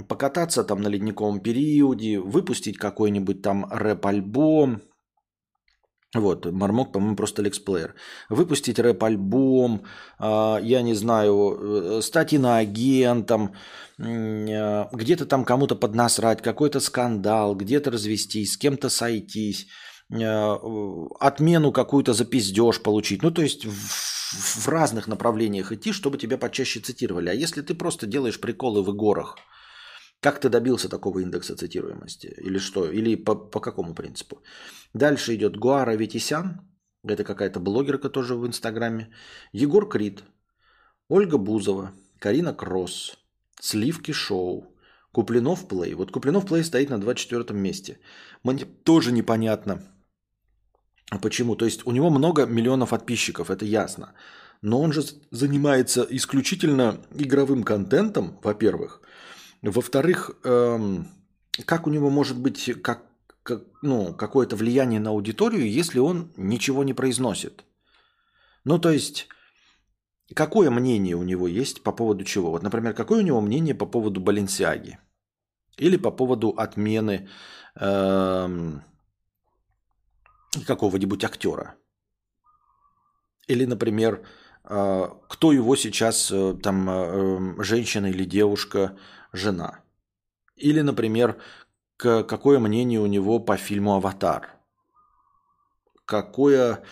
[0.08, 4.82] покататься там на ледниковом периоде, выпустить какой-нибудь там рэп-альбом,
[6.16, 7.96] вот, Мармок, по-моему, просто лексплеер.
[8.30, 9.86] Выпустить рэп-альбом,
[10.20, 13.56] э, я не знаю, э, стать иноагентом,
[13.98, 19.68] э, где-то там кому-то поднасрать, какой-то скандал, где-то развестись, с кем-то сойтись,
[20.12, 20.58] э,
[21.20, 23.24] отмену какую-то за пиздеж получить.
[23.24, 27.30] Ну, то есть в, разных направлениях идти, чтобы тебя почаще цитировали.
[27.30, 29.38] А если ты просто делаешь приколы в горах–
[30.24, 32.28] как ты добился такого индекса цитируемости?
[32.28, 32.90] Или что?
[32.90, 34.38] Или по, по какому принципу?
[34.94, 36.62] Дальше идет Гуара Витисян.
[37.10, 39.10] Это какая-то блогерка тоже в Инстаграме.
[39.52, 40.24] Егор Крид.
[41.10, 41.92] Ольга Бузова.
[42.20, 43.18] Карина Кросс.
[43.60, 44.74] Сливки Шоу.
[45.12, 45.94] Куплинов Плей.
[45.94, 48.00] Вот Куплинов Плей стоит на 24 месте.
[48.44, 49.82] Мне тоже непонятно,
[51.22, 51.56] почему.
[51.56, 54.14] То есть у него много миллионов подписчиков, это ясно.
[54.62, 59.03] Но он же занимается исключительно игровым контентом, во-первых.
[59.64, 61.08] Во-вторых, эм,
[61.66, 63.06] как у него может быть как,
[63.44, 67.64] как, ну, какое-то влияние на аудиторию, если он ничего не произносит?
[68.66, 69.30] Ну, то есть,
[70.36, 72.52] какое мнение у него есть по поводу чего?
[72.52, 75.00] Вот, например, какое у него мнение по поводу Баленсиаги?
[75.78, 77.30] Или по поводу отмены
[77.76, 78.84] эм,
[80.68, 81.76] какого-нибудь актера?
[83.48, 84.26] Или, например,
[84.66, 88.98] э, кто его сейчас, э, там, э, эм, женщина или девушка,
[89.34, 89.80] жена.
[90.56, 91.42] Или, например,
[91.98, 94.50] какое мнение у него по фильму «Аватар».
[96.06, 96.84] Какое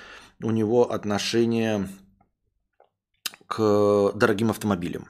[0.42, 1.88] у него отношение
[3.48, 5.08] к дорогим автомобилям.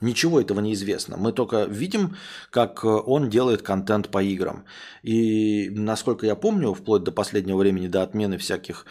[0.00, 1.16] Ничего этого не известно.
[1.16, 2.16] Мы только видим,
[2.50, 4.64] как он делает контент по играм.
[5.02, 8.84] И насколько я помню, вплоть до последнего времени, до отмены всяких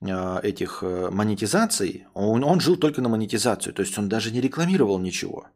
[0.00, 3.74] э, этих э, монетизаций, он, он жил только на монетизацию.
[3.74, 5.48] То есть он даже не рекламировал ничего.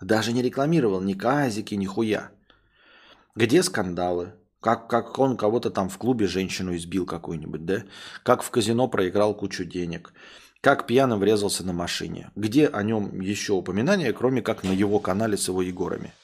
[0.00, 2.30] Даже не рекламировал ни казики, ни хуя.
[3.34, 4.34] Где скандалы?
[4.60, 7.84] Как, как он кого-то там в клубе женщину избил какую-нибудь, да?
[8.22, 10.12] Как в казино проиграл кучу денег?
[10.60, 12.30] Как пьяным врезался на машине?
[12.34, 16.14] Где о нем еще упоминания, кроме как на его канале с его Егорами?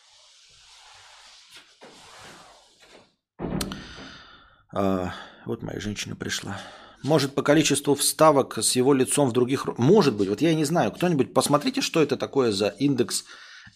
[4.73, 5.13] А,
[5.45, 6.59] вот моя женщина пришла.
[7.03, 9.67] Может, по количеству вставок с его лицом в других...
[9.79, 10.93] Может быть, вот я не знаю.
[10.93, 13.25] Кто-нибудь посмотрите, что это такое за индекс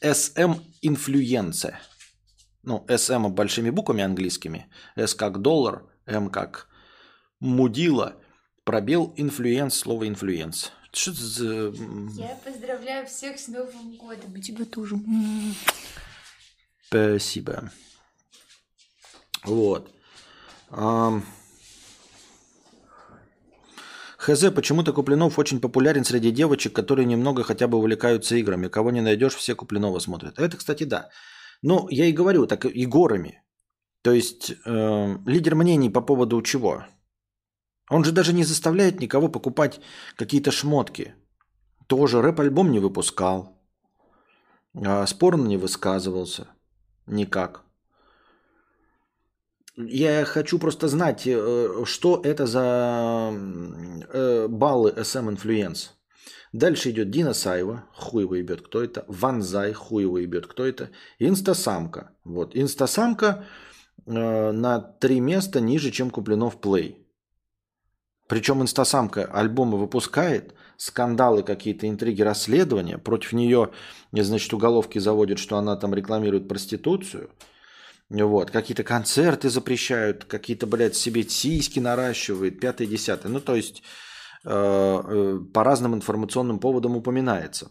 [0.05, 1.81] SM influence.
[2.63, 4.69] Ну, SM большими буквами английскими.
[4.97, 6.69] S как доллар, M как
[7.41, 8.17] мудила,
[8.65, 10.73] пробел influence, слово influence.
[10.93, 11.73] Что за...
[12.21, 14.37] Я поздравляю всех с Новым годом.
[14.37, 14.97] И тебя тоже.
[16.87, 17.73] Спасибо.
[19.43, 19.91] Вот.
[24.25, 28.69] Хз, почему-то Куплинов очень популярен среди девочек, которые немного хотя бы увлекаются играми.
[28.69, 30.39] Кого не найдешь, все Куплинова смотрят.
[30.39, 31.11] Это, кстати, да.
[31.63, 33.43] Ну, я и говорю, так и горами.
[34.03, 36.87] То есть э, лидер мнений по поводу чего?
[37.91, 39.81] Он же даже не заставляет никого покупать
[40.17, 41.15] какие-то шмотки.
[41.87, 43.61] Тоже рэп-альбом не выпускал.
[44.75, 46.47] А спорно не высказывался.
[47.07, 47.63] Никак.
[49.77, 53.33] Я хочу просто знать, э, что это за
[54.13, 55.91] э, баллы SM Influence.
[56.53, 59.05] Дальше идет Дина Саева, хуй его ебет, кто это.
[59.09, 60.91] Ванзай, хуй его ебет, кто это.
[61.19, 62.13] Инстасамка.
[62.23, 63.45] Вот, Инстасамка
[64.07, 67.05] э, на три места ниже, чем Куплинов Плей.
[68.29, 72.99] Причем инстасамка альбомы выпускает, скандалы какие-то, интриги, расследования.
[72.99, 73.71] Против нее,
[74.13, 77.31] значит, уголовки заводят, что она там рекламирует проституцию.
[78.11, 83.33] Вот, какие-то концерты запрещают, какие-то, блядь, себе сиськи наращивает, пятое, десятое.
[83.33, 83.83] Ну, то есть,
[84.45, 87.71] э, э, по разным информационным поводам упоминается.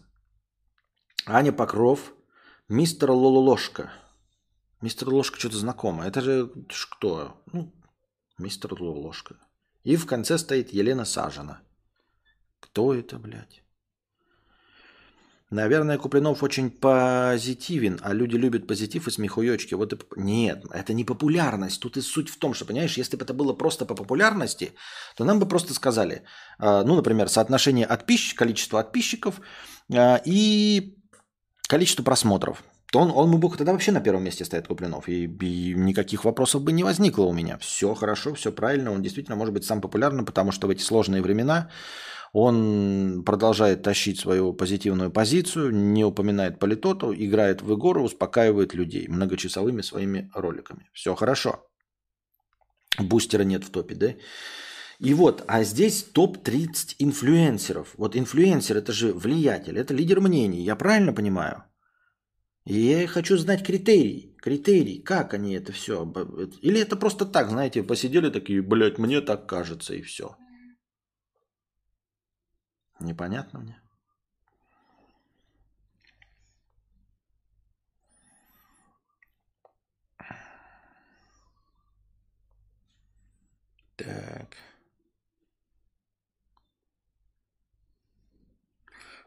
[1.26, 2.12] Аня Покров,
[2.68, 3.92] мистер Лололошка.
[4.82, 6.08] Мистер Ложка что-то знакомое.
[6.08, 6.52] Это же
[6.90, 7.42] кто?
[7.52, 7.72] Ну,
[8.36, 9.36] мистер Лолошка.
[9.82, 11.62] И в конце стоит Елена Сажина.
[12.60, 13.63] Кто это, блядь?
[15.54, 19.74] Наверное, Куплинов очень позитивен, а люди любят позитив и смехуёчки.
[19.74, 19.96] Вот и...
[20.16, 21.80] Нет, это не популярность.
[21.80, 24.72] Тут и суть в том, что, понимаешь, если бы это было просто по популярности,
[25.16, 26.22] то нам бы просто сказали,
[26.58, 29.40] а, ну, например, соотношение подписчиков, количество подписчиков
[29.92, 30.98] а, и
[31.68, 35.08] количество просмотров то он, он бы тогда вообще на первом месте стоит Куплинов.
[35.08, 37.58] И, и никаких вопросов бы не возникло у меня.
[37.58, 38.92] Все хорошо, все правильно.
[38.92, 41.70] Он действительно может быть сам популярным, потому что в эти сложные времена
[42.34, 49.82] он продолжает тащить свою позитивную позицию, не упоминает политоту, играет в игру, успокаивает людей многочасовыми
[49.82, 50.90] своими роликами.
[50.92, 51.64] Все хорошо.
[52.98, 54.14] Бустера нет в топе, да?
[54.98, 57.94] И вот, а здесь топ-30 инфлюенсеров.
[57.96, 60.64] Вот инфлюенсер– это же влиятель, это лидер мнений.
[60.64, 61.62] Я правильно понимаю?
[62.66, 64.34] И я хочу знать критерий.
[64.42, 66.04] Критерий, как они это все.
[66.62, 70.36] Или это просто так, знаете, посидели такие, блядь, мне так кажется, и все.
[73.04, 73.80] Непонятно мне.
[83.96, 84.56] Так.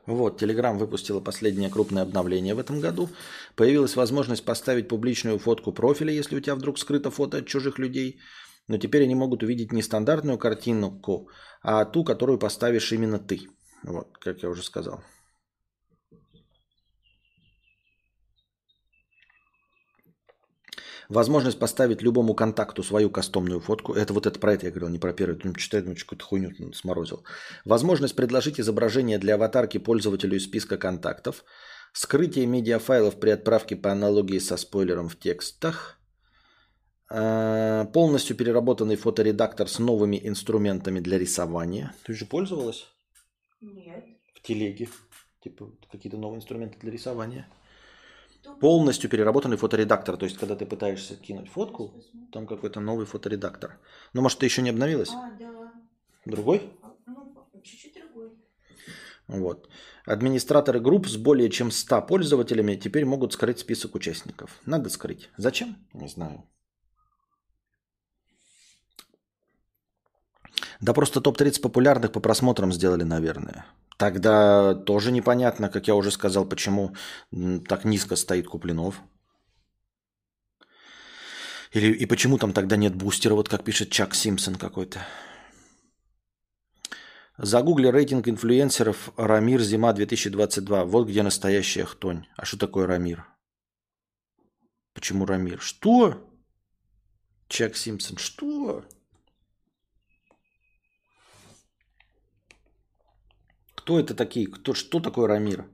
[0.08, 3.10] Вот, Telegram выпустила последнее крупное обновление в этом году.
[3.56, 8.20] Появилась возможность поставить публичную фотку профиля, если у тебя вдруг скрыто фото от чужих людей.
[8.68, 11.30] Но теперь они могут увидеть не стандартную картинку,
[11.62, 13.48] а ту, которую поставишь именно ты.
[13.84, 15.02] Вот, как я уже сказал.
[21.10, 23.94] Возможность поставить любому контакту свою кастомную фотку.
[23.94, 25.38] Это вот это про это я говорил, не про первый.
[25.38, 27.24] Думаю, читаю, думаю, какую-то хуйню сморозил.
[27.64, 31.46] Возможность предложить изображение для аватарки пользователю из списка контактов.
[31.94, 35.98] Скрытие медиафайлов при отправке по аналогии со спойлером в текстах.
[37.10, 41.94] А, полностью переработанный фоторедактор с новыми инструментами для рисования.
[42.04, 42.86] Ты же пользовалась?
[43.62, 44.06] Нет.
[44.34, 44.90] В телеге.
[45.42, 47.48] Типа какие-то новые инструменты для рисования
[48.60, 50.18] полностью переработанный фоторедактор.
[50.18, 51.94] То есть, когда ты пытаешься кинуть фотку,
[52.32, 53.80] там какой-то новый фоторедактор.
[54.14, 55.10] Ну, может, ты еще не обновилась?
[55.10, 55.74] А, да.
[56.26, 56.62] Другой?
[56.82, 58.32] А, ну, чуть-чуть другой.
[59.28, 59.70] Вот.
[60.06, 64.62] Администраторы групп с более чем 100 пользователями теперь могут скрыть список участников.
[64.66, 65.30] Надо скрыть.
[65.38, 65.76] Зачем?
[65.94, 66.44] Не знаю.
[70.80, 73.66] Да просто топ-30 популярных по просмотрам сделали, наверное.
[73.98, 76.96] Тогда тоже непонятно, как я уже сказал, почему
[77.68, 79.02] так низко стоит Куплинов.
[81.72, 85.06] Или и почему там тогда нет бустера, вот как пишет Чак Симпсон какой-то.
[87.38, 90.86] Загугли рейтинг инфлюенсеров Рамир зима 2022.
[90.86, 92.26] Вот где настоящая хтонь.
[92.36, 93.28] А что такое Рамир?
[94.94, 95.60] Почему Рамир?
[95.62, 96.28] Что?
[97.48, 98.18] Чак Симпсон.
[98.18, 98.86] Что?
[103.88, 104.48] Кто это такие?
[104.48, 105.66] Кто, что такое Рамир?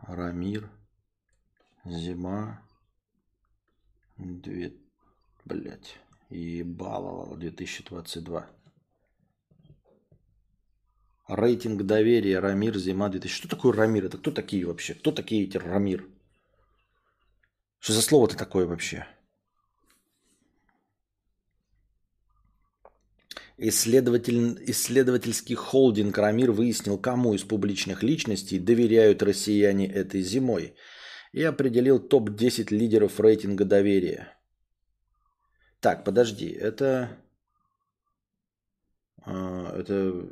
[0.00, 0.70] Рамир.
[1.84, 2.62] Зима.
[4.16, 5.98] Блять.
[6.30, 8.48] Ебало 2022.
[11.28, 13.34] Рейтинг доверия Рамир Зима 2000.
[13.36, 14.06] Что такое Рамир?
[14.06, 14.94] Это кто такие вообще?
[14.94, 16.08] Кто такие эти Рамир?
[17.80, 19.06] Что за слово-то такое вообще?
[23.62, 30.76] Исследователь, исследовательский холдинг Рамир выяснил, кому из публичных личностей доверяют россияне этой зимой
[31.32, 34.34] и определил топ-10 лидеров рейтинга доверия.
[35.80, 37.18] Так, подожди, это...
[39.26, 40.26] а, Это...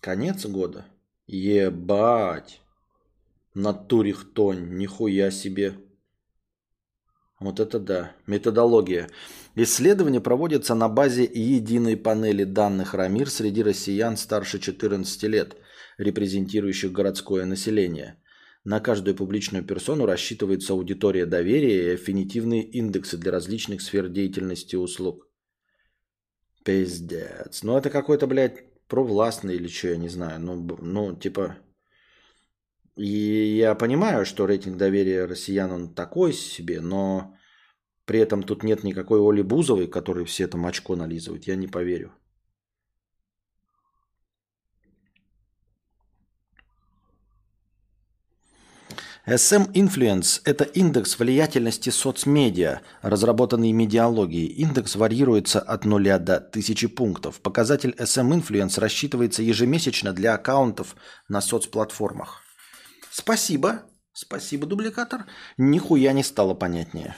[0.00, 0.86] Конец года?
[1.26, 2.60] Ебать.
[3.54, 5.83] Натурихтонь, нихуя себе.
[7.40, 8.12] Вот это да.
[8.26, 9.08] Методология.
[9.56, 15.56] Исследование проводится на базе единой панели данных РАМИР среди россиян старше 14 лет,
[15.98, 18.20] репрезентирующих городское население.
[18.64, 24.78] На каждую публичную персону рассчитывается аудитория доверия и аффинитивные индексы для различных сфер деятельности и
[24.78, 25.28] услуг.
[26.64, 27.62] Пиздец.
[27.62, 30.40] Ну это какой-то, блядь, провластный или что, я не знаю.
[30.40, 31.56] Ну, ну типа...
[32.96, 37.34] И я понимаю, что рейтинг доверия россиян он такой себе, но
[38.04, 41.46] при этом тут нет никакой Оли Бузовой, которой все там очко нализывают.
[41.46, 42.12] Я не поверю.
[49.26, 54.48] SM Influence– это индекс влиятельности соцмедиа, разработанный медиалогией.
[54.48, 57.40] Индекс варьируется от 0 до 1000 пунктов.
[57.40, 60.94] Показатель SM Influence рассчитывается ежемесячно для аккаунтов
[61.26, 62.43] на соцплатформах.
[63.16, 65.26] Спасибо, спасибо, дубликатор.
[65.56, 67.14] Нихуя не стало понятнее.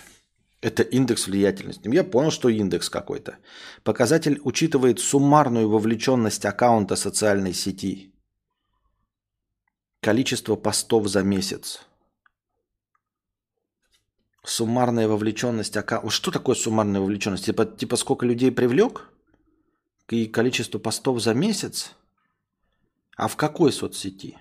[0.61, 1.89] Это индекс влиятельности.
[1.89, 3.39] Я понял, что индекс какой-то.
[3.83, 8.13] Показатель учитывает суммарную вовлеченность аккаунта социальной сети.
[10.03, 11.81] Количество постов за месяц.
[14.45, 16.11] Суммарная вовлеченность аккаунта.
[16.11, 17.47] Что такое суммарная вовлеченность?
[17.47, 19.09] Типа, типа сколько людей привлек?
[20.11, 21.93] И количество постов за месяц?
[23.17, 24.39] А в какой соцсети?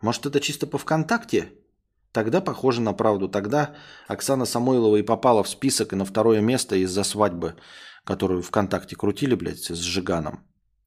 [0.00, 1.52] Может, это чисто по ВКонтакте?
[2.12, 3.28] Тогда похоже на правду.
[3.28, 3.74] Тогда
[4.06, 7.56] Оксана Самойлова и попала в список и на второе место из-за свадьбы,
[8.04, 10.44] которую ВКонтакте крутили, блядь, с Жиганом.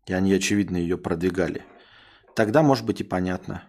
[0.08, 1.64] И они, очевидно, ее продвигали.
[2.36, 3.64] Тогда, может быть, и понятно.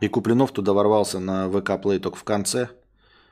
[0.00, 2.70] И Куплинов туда ворвался на ВК Play только в конце,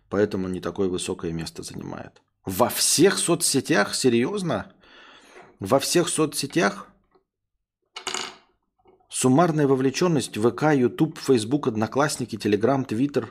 [0.08, 2.22] поэтому не такое высокое место занимает.
[2.44, 3.94] Во всех соцсетях?
[3.94, 4.72] Серьезно?
[5.58, 6.88] Во всех соцсетях?
[9.18, 13.24] Суммарная вовлеченность ВК, YouTube, Facebook, Одноклассники, Telegram, Twitter,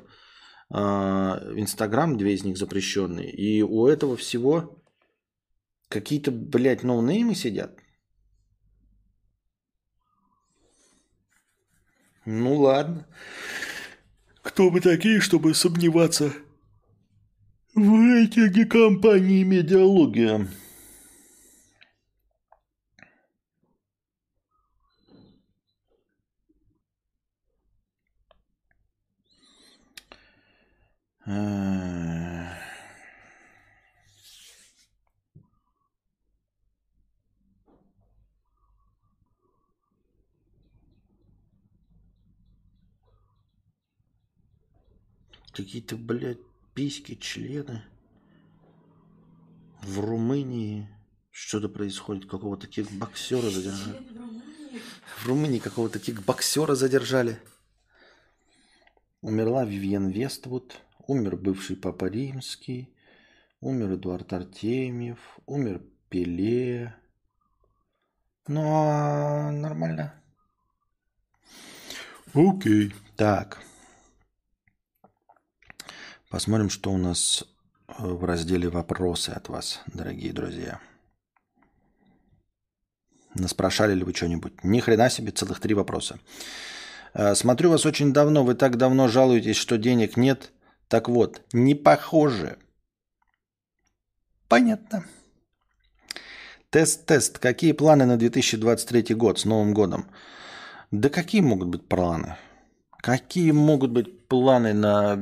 [0.74, 0.80] э,
[1.60, 3.30] Инстаграм, две из них запрещенные.
[3.30, 4.84] И у этого всего
[5.88, 7.78] какие-то, блядь, ноунеймы сидят.
[12.26, 13.06] Ну ладно.
[14.42, 16.34] Кто мы такие, чтобы сомневаться
[17.76, 20.48] в рейтинге компании «Медиалогия»?
[45.52, 46.38] Какие-то, блядь,
[46.76, 47.84] письки, члены.
[49.82, 50.88] В Румынии
[51.32, 52.30] что-то происходит.
[52.30, 53.94] Какого-то кикбоксера задержали.
[53.94, 54.82] Член в Румынии.
[55.18, 57.40] В Румынии какого-то кикбоксера задержали.
[59.22, 60.85] Умерла Вивьен Вествуд.
[61.08, 62.94] Умер бывший Папа Римский.
[63.62, 65.20] Умер Эдуард Артемьев.
[65.46, 66.96] Умер Пеле.
[68.48, 70.14] Ну, а нормально.
[72.34, 72.94] Окей.
[73.16, 73.60] Так.
[76.30, 77.46] Посмотрим, что у нас
[77.88, 80.82] э, в разделе «Вопросы» от вас, дорогие друзья.
[83.36, 84.64] Наспрашали ли вы что-нибудь?
[84.64, 86.20] Ни хрена себе, целых три вопроса.
[87.14, 90.52] Э, Смотрю вас очень давно, вы так давно жалуетесь, что денег нет.
[90.88, 92.58] Так вот, не похоже.
[94.48, 95.06] Понятно.
[96.70, 97.40] Тест-тест.
[97.40, 100.12] Какие планы на 2023 год с Новым годом?
[100.92, 102.38] Да какие могут быть планы?
[102.98, 105.18] Какие могут быть планы на...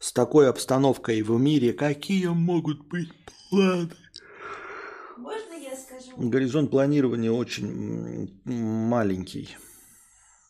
[0.00, 3.10] С такой обстановкой в мире, какие могут быть
[3.50, 3.90] планы?
[5.16, 6.12] Можно я скажу?
[6.16, 9.56] Горизонт планирования очень маленький.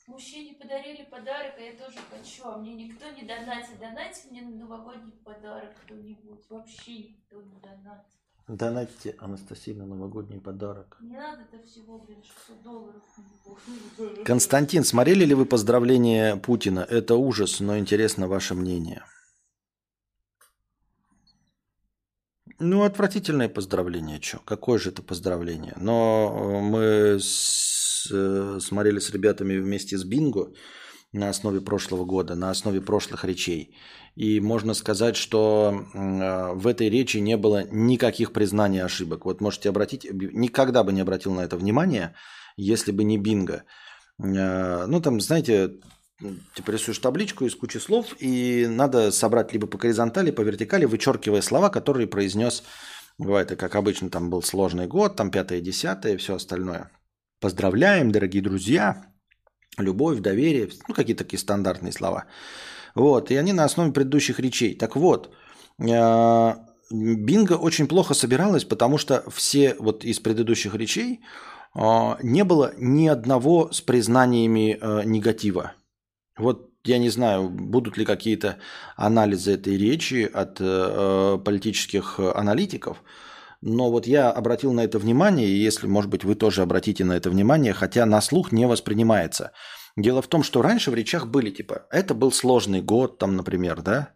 [0.07, 2.43] Мужчине подарили подарок, а я тоже хочу.
[2.45, 3.79] А мне никто не донатит.
[3.79, 6.45] Донатит мне на новогодний подарок кто-нибудь.
[6.51, 8.07] Вообще никто не донатит.
[8.49, 10.99] Донатьте Анастасии на новогодний подарок.
[11.01, 13.03] Не надо это всего, блин, 600 долларов.
[14.25, 16.81] Константин, смотрели ли вы поздравление Путина?
[16.81, 19.05] Это ужас, но интересно ваше мнение.
[22.59, 24.39] Ну, отвратительное поздравление, что?
[24.45, 25.75] Какое же это поздравление?
[25.77, 30.53] Но э, мы с, э, смотрели с ребятами вместе с Бинго
[31.13, 33.77] на основе прошлого года, на основе прошлых речей.
[34.17, 39.25] И можно сказать, что э, в этой речи не было никаких признаний ошибок.
[39.25, 42.15] Вот можете обратить, никогда бы не обратил на это внимание,
[42.57, 43.65] если бы не Бинго.
[44.23, 45.73] Э, ну, там, знаете,
[46.55, 51.43] типа рисуешь табличку из кучи слов, и надо собрать либо по горизонтали, по вертикали, вычеркивая
[51.43, 52.63] слова, которые произнес,
[53.19, 56.91] бывает, и как обычно, там был сложный год, там пятое, десятое, все остальное.
[57.41, 59.12] Поздравляем, дорогие друзья,
[59.79, 62.27] любовь, доверие, ну, какие-то такие стандартные слова.
[62.95, 64.75] Вот, и они на основе предыдущих речей.
[64.75, 65.33] Так вот,
[65.79, 66.55] э,
[66.91, 71.21] Бинго очень плохо собиралась, потому что все вот из предыдущих речей
[71.75, 75.73] э, не было ни одного с признаниями э, негатива.
[76.37, 78.59] Вот я не знаю, будут ли какие-то
[78.97, 80.59] анализы этой речи от
[81.45, 83.05] политических аналитиков,
[83.63, 87.13] но вот я обратил на это внимание, и если, может быть, вы тоже обратите на
[87.13, 89.53] это внимание, хотя на слух не воспринимается.
[89.97, 93.81] Дело в том, что раньше в речах были типа, это был сложный год, там, например,
[93.83, 94.11] да?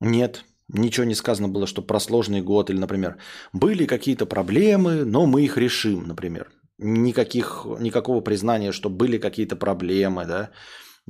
[0.00, 3.16] Нет, ничего не сказано было, что про сложный год, или, например,
[3.52, 6.50] были какие-то проблемы, но мы их решим, например.
[6.78, 10.50] Никаких, никакого признания, что были какие-то проблемы, да?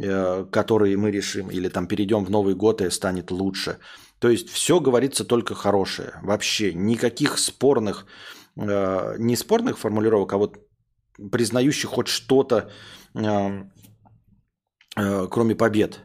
[0.01, 3.79] Э, которые мы решим, или там перейдем в Новый год и станет лучше.
[4.19, 6.13] То есть все говорится только хорошее.
[6.23, 8.07] Вообще никаких спорных,
[8.57, 10.59] э, не спорных формулировок, а вот
[11.33, 12.71] признающих хоть что-то,
[13.15, 13.65] э,
[15.31, 16.01] кроме побед.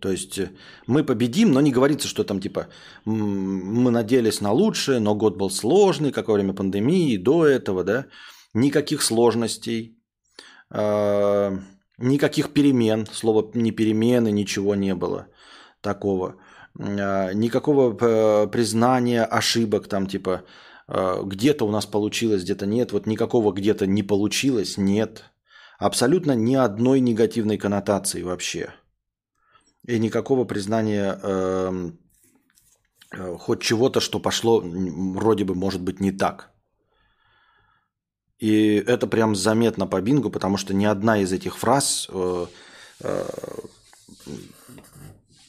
[0.00, 0.40] То есть
[0.86, 2.66] мы победим, но не говорится, что там типа
[3.06, 8.06] мы надеялись на лучшее, но год был сложный, как во время пандемии, до этого, да.
[8.54, 9.98] Никаких сложностей
[11.98, 15.28] Никаких перемен, слова не перемены, ничего не было
[15.80, 16.36] такого.
[16.78, 20.42] А, никакого э, признания ошибок, там типа
[20.88, 22.92] э, где-то у нас получилось, где-то нет.
[22.92, 25.24] Вот никакого где-то не получилось, нет.
[25.78, 28.74] Абсолютно ни одной негативной коннотации вообще.
[29.86, 31.98] И никакого признания эм,
[33.12, 36.50] э, хоть чего-то, что пошло вроде бы, может быть, не так.
[38.38, 42.46] И это прям заметно по бингу, потому что ни одна из этих фраз э,
[43.00, 43.24] э,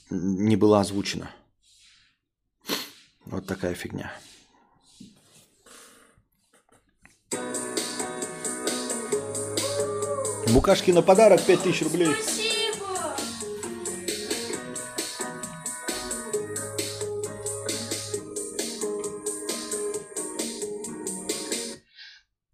[0.10, 1.32] не была озвучена.
[3.26, 4.12] Вот такая фигня.
[10.54, 12.14] Букашки на подарок 5000 рублей.
[12.14, 13.16] Спасибо!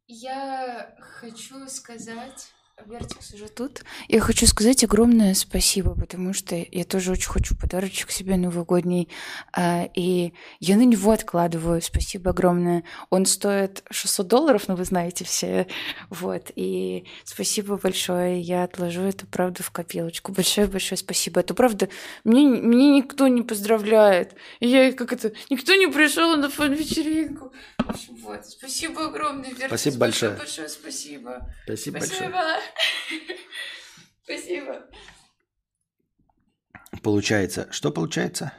[0.08, 2.54] Я хочу сказать...
[2.88, 3.84] Вертикс уже тут.
[4.08, 9.10] Я хочу сказать огромное спасибо, потому что я тоже очень хочу подарочек себе новогодний,
[9.54, 11.82] а, и я на него откладываю.
[11.82, 12.84] Спасибо огромное.
[13.10, 15.68] Он стоит 600 долларов, но вы знаете все.
[16.10, 16.52] Вот.
[16.56, 18.42] И спасибо большое.
[18.42, 20.32] Я отложу это, правда, в копилочку.
[20.32, 21.42] Большое-большое спасибо.
[21.42, 21.90] Это правда,
[22.24, 24.36] мне, мне никто не поздравляет.
[24.60, 25.34] И я как это...
[25.50, 27.54] Никто не пришел на фан-вечеринку.
[27.78, 28.46] В общем, вот.
[28.46, 29.68] Спасибо огромное, Вертикс.
[29.68, 30.32] Спасибо большое.
[30.34, 31.50] Большое спасибо.
[31.66, 32.32] Спасибо большое.
[34.24, 34.88] Спасибо.
[37.04, 37.68] Получается.
[37.72, 38.54] Что получается?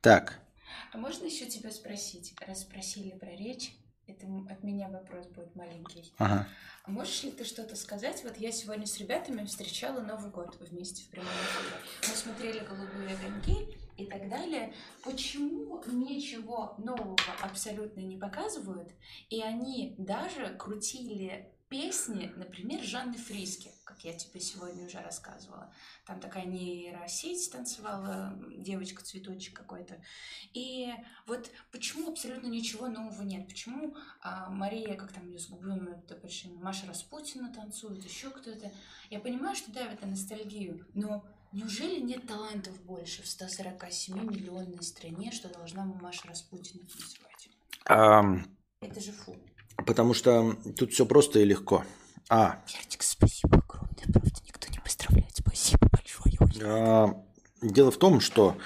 [0.00, 0.40] Так.
[0.92, 3.72] А можно еще тебя спросить, раз спросили про речь,
[4.06, 6.12] это от меня вопрос будет маленький.
[6.18, 6.48] Ага.
[6.82, 8.24] А можешь ли ты что-то сказать?
[8.24, 11.76] Вот я сегодня с ребятами встречала Новый год вместе в прямом эфире.
[12.08, 14.74] Мы смотрели «Голубые огоньки» и так далее.
[15.04, 18.90] Почему ничего нового абсолютно не показывают?
[19.28, 25.72] И они даже крутили песни, например, Жанны Фриски, как я тебе сегодня уже рассказывала.
[26.04, 30.02] Там такая нейросеть танцевала, девочка-цветочек какой-то.
[30.52, 30.92] И
[31.26, 33.46] вот почему абсолютно ничего нового нет?
[33.46, 35.80] Почему а, Мария, как там ее с губами
[36.60, 38.72] Маша Распутина танцует, еще кто-то.
[39.08, 45.48] Я понимаю, что давит на ностальгию, но неужели нет талантов больше в 147-миллионной стране, что
[45.48, 47.48] должна Маша Распутина танцевать?
[47.86, 49.36] Ам, Это же фу.
[49.82, 51.84] Потому что тут все просто и легко.
[52.28, 55.34] А, Вертик, спасибо огромное, правда, никто не поздравляет.
[55.34, 56.36] Спасибо большое.
[56.40, 57.14] очень А,
[57.62, 58.56] Дело в том, что,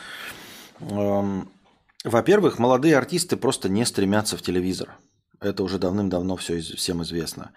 [0.80, 1.48] эм,
[2.04, 4.96] во-первых, молодые артисты просто не стремятся в телевизор.
[5.40, 7.52] Это уже давным-давно все всем известно.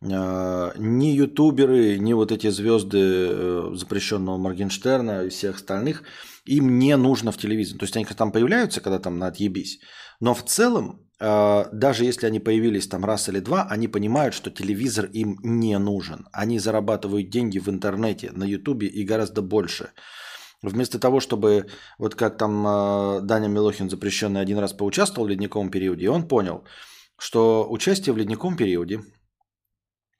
[0.00, 6.02] э, ни ютуберы, ни вот эти звезды э, запрещенного Моргенштерна и всех остальных,
[6.44, 7.78] им не нужно в телевизоре.
[7.78, 9.78] То есть они там появляются, когда там на отъебись.
[10.18, 14.50] Но в целом, э, даже если они появились там раз или два, они понимают, что
[14.50, 16.26] телевизор им не нужен.
[16.32, 19.90] Они зарабатывают деньги в интернете, на ютубе и гораздо больше.
[20.62, 21.66] Вместо того, чтобы,
[21.98, 26.26] вот как там э, Даня Милохин запрещенный один раз поучаствовал в ледниковом периоде, и он
[26.28, 26.64] понял,
[27.18, 29.00] что участие в ледниковом периоде,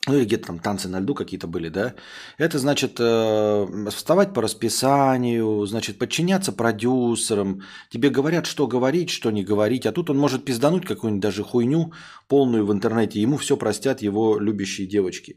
[0.09, 1.95] ну или где-то там танцы на льду какие-то были, да,
[2.39, 9.45] это значит э, вставать по расписанию, значит подчиняться продюсерам, тебе говорят, что говорить, что не
[9.45, 11.93] говорить, а тут он может пиздануть какую-нибудь даже хуйню
[12.27, 15.37] полную в интернете, ему все простят его любящие девочки.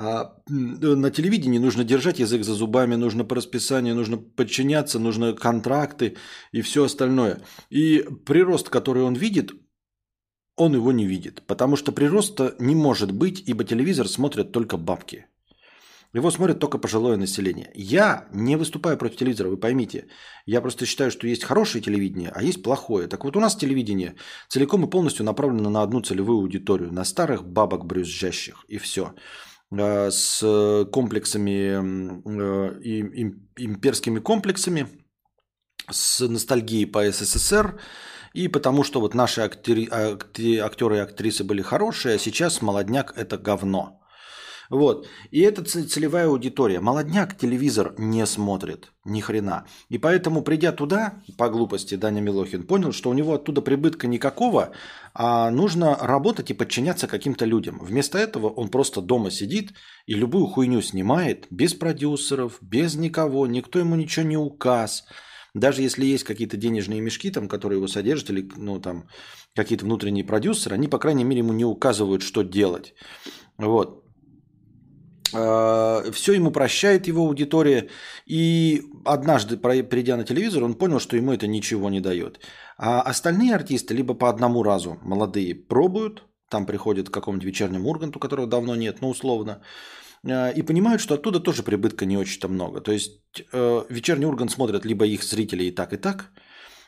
[0.00, 6.16] А на телевидении нужно держать язык за зубами, нужно по расписанию, нужно подчиняться, нужно контракты
[6.52, 7.40] и все остальное.
[7.68, 9.50] И прирост, который он видит,
[10.58, 11.42] он его не видит.
[11.46, 15.26] Потому что прироста не может быть, ибо телевизор смотрят только бабки.
[16.14, 17.70] Его смотрят только пожилое население.
[17.74, 20.06] Я не выступаю против телевизора, вы поймите.
[20.46, 23.08] Я просто считаю, что есть хорошее телевидение, а есть плохое.
[23.08, 24.14] Так вот у нас телевидение
[24.48, 29.14] целиком и полностью направлено на одну целевую аудиторию, на старых бабок брюзжащих, и все.
[29.70, 34.88] Э, с комплексами, э, имперскими комплексами,
[35.90, 37.78] с ностальгией по СССР,
[38.34, 43.38] и потому что вот наши актери, актеры и актрисы были хорошие, а сейчас молодняк это
[43.38, 44.00] говно.
[44.70, 45.08] Вот.
[45.30, 46.80] И это целевая аудитория.
[46.80, 48.92] Молодняк телевизор не смотрит.
[49.04, 49.64] Ни хрена.
[49.88, 54.72] И поэтому, придя туда, по глупости, Даня Милохин понял, что у него оттуда прибытка никакого,
[55.14, 57.78] а нужно работать и подчиняться каким-то людям.
[57.80, 59.72] Вместо этого он просто дома сидит
[60.06, 65.06] и любую хуйню снимает без продюсеров, без никого, никто ему ничего не указ.
[65.58, 69.08] Даже если есть какие-то денежные мешки, там, которые его содержат, или ну, там,
[69.54, 72.94] какие-то внутренние продюсеры, они, по крайней мере, ему не указывают, что делать.
[73.58, 74.04] Вот.
[75.34, 77.88] Э, все ему прощает его аудитория.
[78.26, 82.40] И однажды, придя на телевизор, он понял, что ему это ничего не дает.
[82.76, 88.18] А остальные артисты либо по одному разу молодые пробуют, там приходят к какому-нибудь вечернему Урганту,
[88.18, 89.60] которого давно нет, ну условно,
[90.24, 92.80] и понимают, что оттуда тоже прибытка не очень-то много.
[92.80, 93.20] То есть
[93.52, 96.30] э, вечерний Ургант смотрят либо их зрители и так, и так,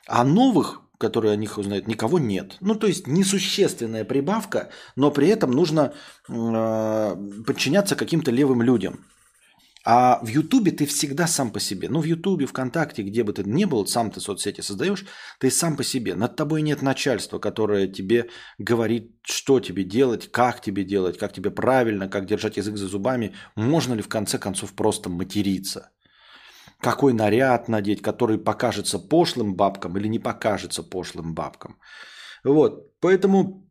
[0.07, 2.59] а новых которые о них узнают, никого нет.
[2.61, 5.95] Ну, то есть несущественная прибавка, но при этом нужно
[6.29, 7.17] э,
[7.47, 9.07] подчиняться каким-то левым людям.
[9.85, 11.89] А в Ютубе ты всегда сам по себе.
[11.89, 15.07] Ну, в Ютубе, ВКонтакте, где бы ты ни был, сам ты соцсети создаешь,
[15.39, 16.15] ты сам по себе.
[16.15, 18.29] Над тобой нет начальства, которое тебе
[18.59, 23.35] говорит, что тебе делать, как тебе делать, как тебе правильно, как держать язык за зубами.
[23.57, 25.91] Можно ли в конце концов просто материться
[26.81, 31.79] какой наряд надеть, который покажется пошлым бабкам или не покажется пошлым бабкам.
[32.43, 33.70] Вот, поэтому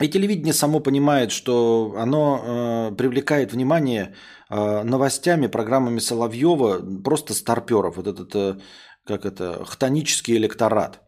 [0.00, 4.14] и телевидение само понимает, что оно э, привлекает внимание
[4.50, 8.60] э, новостями, программами Соловьева, просто старперов, вот этот, э,
[9.04, 11.00] как это, хтонический электорат.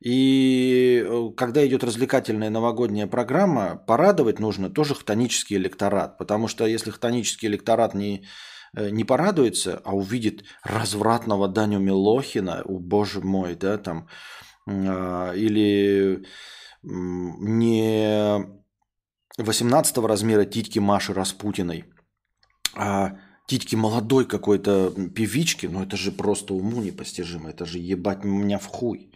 [0.00, 6.90] И э, когда идет развлекательная новогодняя программа, порадовать нужно тоже хтонический электорат, потому что если
[6.90, 8.26] хтонический электорат не
[8.76, 14.08] Э, не порадуется, а увидит развратного Даню Милохина, о боже мой, да, там,
[14.68, 16.24] а, или
[16.86, 18.46] не
[19.38, 21.84] 18 размера титьки Маши Распутиной,
[22.74, 28.58] а титьки молодой какой-то певички, ну это же просто уму непостижимо, это же ебать меня
[28.58, 29.12] в хуй.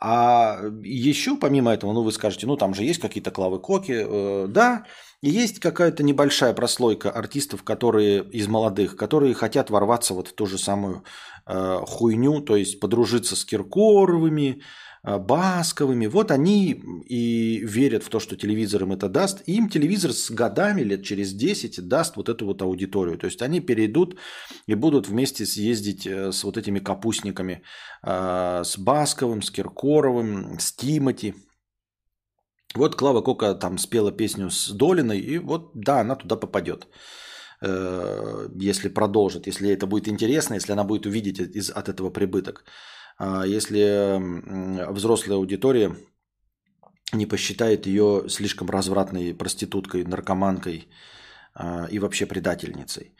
[0.00, 4.46] А еще помимо этого, ну вы скажете, ну там же есть какие-то клавы коки, э,
[4.48, 4.84] да,
[5.22, 10.58] есть какая-то небольшая прослойка артистов, которые из молодых, которые хотят ворваться вот в ту же
[10.58, 11.04] самую
[11.46, 14.62] э, хуйню, то есть подружиться с Киркоровыми,
[15.04, 16.06] Басковыми.
[16.06, 19.42] Вот они и верят в то, что телевизор им это даст.
[19.46, 23.18] И им телевизор с годами, лет через 10, даст вот эту вот аудиторию.
[23.18, 24.16] То есть они перейдут
[24.68, 27.62] и будут вместе съездить э, с вот этими капустниками,
[28.06, 31.34] э, с Басковым, с Киркоровым, с Тимати
[32.74, 36.86] вот Клава Кока там спела песню с Долиной, и вот, да, она туда попадет.
[37.60, 42.64] Э, если продолжит, если это будет интересно, если она будет увидеть из, от этого прибыток.
[43.18, 44.18] А если
[44.90, 45.94] взрослая аудитория
[47.12, 50.88] не посчитает ее слишком развратной проституткой, наркоманкой
[51.54, 53.14] а, и вообще предательницей.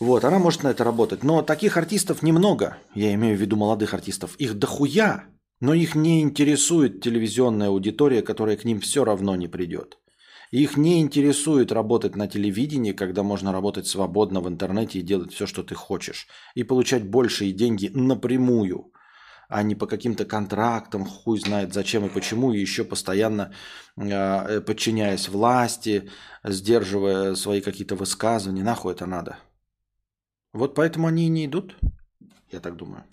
[0.00, 1.24] Вот, она может на это работать.
[1.24, 4.36] Но таких артистов немного, я имею в виду молодых артистов.
[4.36, 5.24] Их дохуя,
[5.60, 9.98] но их не интересует телевизионная аудитория, которая к ним все равно не придет.
[10.50, 15.46] Их не интересует работать на телевидении, когда можно работать свободно в интернете и делать все,
[15.46, 16.26] что ты хочешь.
[16.54, 18.92] И получать большие деньги напрямую
[19.48, 23.52] а не по каким-то контрактам, хуй знает зачем и почему, и еще постоянно
[23.96, 26.10] э, подчиняясь власти,
[26.44, 28.62] сдерживая свои какие-то высказывания.
[28.62, 29.38] Нахуй это надо?
[30.52, 31.76] Вот поэтому они и не идут,
[32.52, 33.04] я так думаю.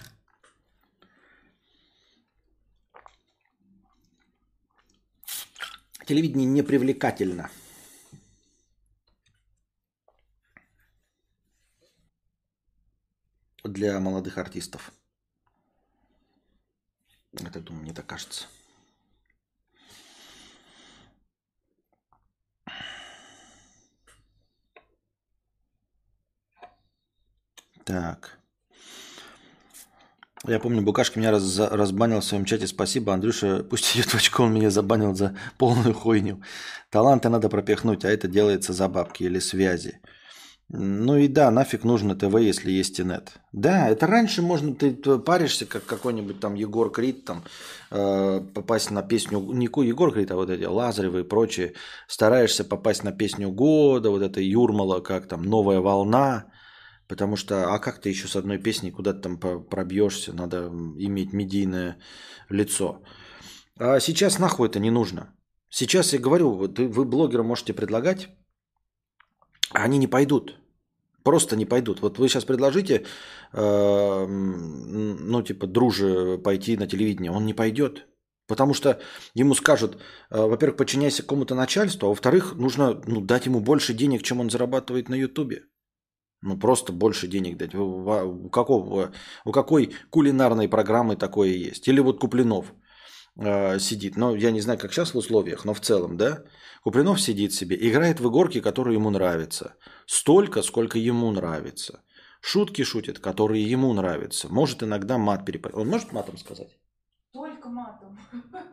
[6.06, 7.50] Телевидение не привлекательно.
[13.64, 14.94] Для молодых артистов.
[17.32, 18.46] Так думаю, мне так кажется.
[27.84, 28.40] Так.
[30.48, 32.68] Я помню, Букашка меня раз, разбанил в своем чате.
[32.68, 33.64] Спасибо, Андрюша.
[33.64, 36.42] Пусть идет в очко, он меня забанил за полную хуйню.
[36.90, 40.02] Таланты надо пропихнуть, а это делается за бабки или связи.
[40.70, 43.34] Ну и да, нафиг нужно ТВ, если есть инет.
[43.52, 47.44] Да, это раньше можно, ты паришься, как какой-нибудь там Егор Крид, там,
[47.92, 51.74] э, попасть на песню, не Егор Крид, а вот эти Лазаревы и прочие.
[52.08, 56.46] Стараешься попасть на песню года, вот это Юрмала, как там, «Новая волна».
[57.08, 59.38] Потому что, а как ты еще с одной песней куда-то там
[59.70, 61.98] пробьешься, надо иметь медийное
[62.50, 63.04] лицо.
[63.78, 65.36] А сейчас нахуй это не нужно.
[65.70, 68.30] Сейчас я говорю, вы блогерам можете предлагать,
[69.72, 70.60] а они не пойдут.
[71.24, 72.02] Просто не пойдут.
[72.02, 73.04] Вот вы сейчас предложите,
[73.54, 78.08] э, ну, типа, друже пойти на телевидение, он не пойдет.
[78.48, 79.00] Потому что
[79.34, 84.22] ему скажут, э, во-первых, подчиняйся какому-то начальству, а во-вторых, нужно ну, дать ему больше денег,
[84.22, 85.64] чем он зарабатывает на Ютубе.
[86.46, 87.74] Ну, просто больше денег дать.
[87.76, 89.12] У, какого,
[89.46, 91.88] у какой кулинарной программы такое есть?
[91.88, 92.66] Или вот Куплинов
[93.40, 96.44] э, сидит, ну, я не знаю, как сейчас в условиях, но в целом, да?
[96.84, 99.74] Куплинов сидит себе, играет в игорки, которые ему нравятся.
[100.06, 102.04] Столько, сколько ему нравится.
[102.42, 104.48] Шутки шутит, которые ему нравятся.
[104.48, 105.78] Может иногда мат перепадет.
[105.78, 106.78] Он может матом сказать?
[107.34, 108.05] Только матом.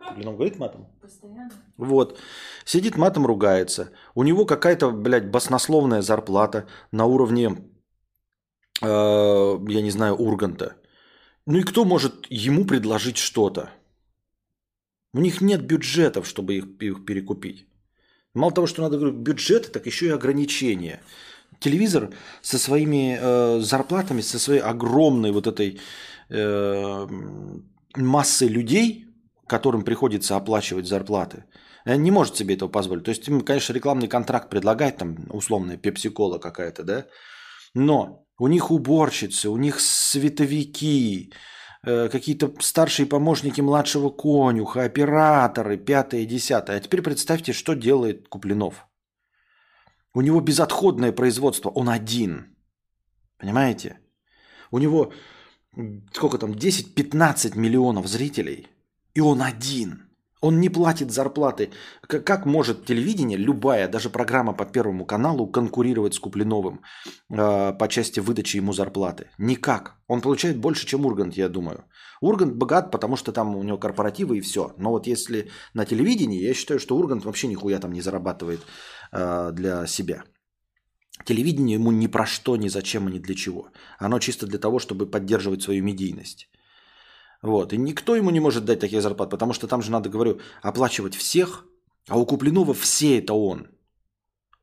[0.09, 0.87] Куплинов говорит матом?
[1.01, 1.51] Постоянно.
[1.77, 2.19] Вот.
[2.65, 3.91] Сидит матом ругается.
[4.15, 7.57] У него какая-то, блядь, баснословная зарплата на уровне,
[8.83, 10.77] э, я не знаю, Урганта.
[11.47, 13.71] Ну и кто может ему предложить что-то?
[15.15, 17.67] У них нет бюджетов, чтобы их, их перекупить.
[18.35, 21.01] Мало того, что надо говорю, бюджеты, так еще и ограничения.
[21.61, 22.11] Телевизор
[22.41, 25.79] со своими э, зарплатами, со своей огромной вот этой
[26.31, 27.09] э,
[27.97, 29.12] массой людей,
[29.47, 31.45] которым приходится оплачивать зарплаты,
[31.85, 33.05] э, не может себе этого позволить.
[33.05, 37.07] То есть им, конечно, рекламный контракт предлагать, там, условная пепсикола какая-то, да,
[37.75, 41.33] но у них уборщицы, у них световики,
[41.85, 46.77] Э, какие-то старшие помощники младшего конюха, операторы, пятое, десятое.
[46.77, 48.87] А теперь представьте, что делает Куплинов.
[50.15, 52.57] У него безотходное производство, он один.
[53.39, 53.99] Понимаете?
[54.71, 55.13] У него
[56.13, 58.69] сколько там, 10-15 миллионов зрителей,
[59.15, 60.13] и он один.
[60.43, 61.71] Он не платит зарплаты.
[62.09, 66.81] Как может телевидение, любая, даже программа по Первому каналу, конкурировать с Куплиновым
[67.31, 69.31] э, по части выдачи ему зарплаты?
[69.39, 69.95] Никак.
[70.09, 71.85] Он получает больше, чем Ургант, я думаю.
[72.21, 74.75] Ургант богат, потому что там у него корпоративы и все.
[74.79, 78.61] Но вот если на телевидении, я считаю, что Ургант вообще нихуя там не зарабатывает
[79.13, 80.25] э, для себя.
[81.25, 83.69] Телевидение ему ни про что, ни зачем и ни для чего.
[84.01, 86.49] Оно чисто для того, чтобы поддерживать свою медийность.
[87.43, 87.73] Вот.
[87.73, 91.15] И никто ему не может дать таких зарплат, потому что там же надо, говорю, оплачивать
[91.15, 91.67] всех,
[92.09, 93.67] а у Куплинова все это он.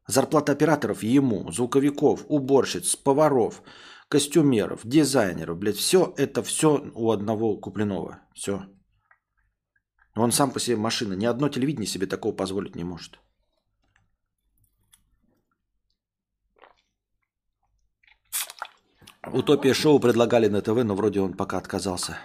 [0.07, 3.61] Зарплата операторов ему, звуковиков, уборщиц, поваров,
[4.07, 8.19] костюмеров, дизайнеров, блядь, все это все у одного Куплинова.
[8.33, 8.65] Все.
[10.15, 11.13] Он сам по себе машина.
[11.13, 13.19] Ни одно телевидение себе такого позволить не может.
[19.31, 22.17] Утопия шоу предлагали на ТВ, но вроде он пока отказался.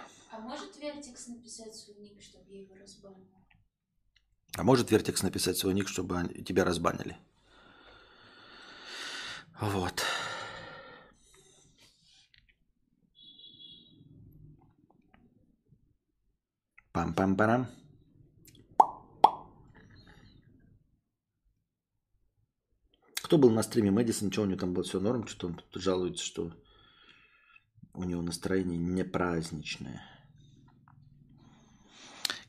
[4.57, 7.17] А может Вертекс написать свой ник, чтобы тебя разбанили?
[9.59, 10.03] Вот.
[16.93, 17.67] Пам-пам-парам.
[23.15, 24.31] Кто был на стриме Мэдисон?
[24.31, 25.27] Что у него там было все норм?
[25.27, 26.53] Что он тут жалуется, что
[27.93, 30.14] у него настроение не праздничное.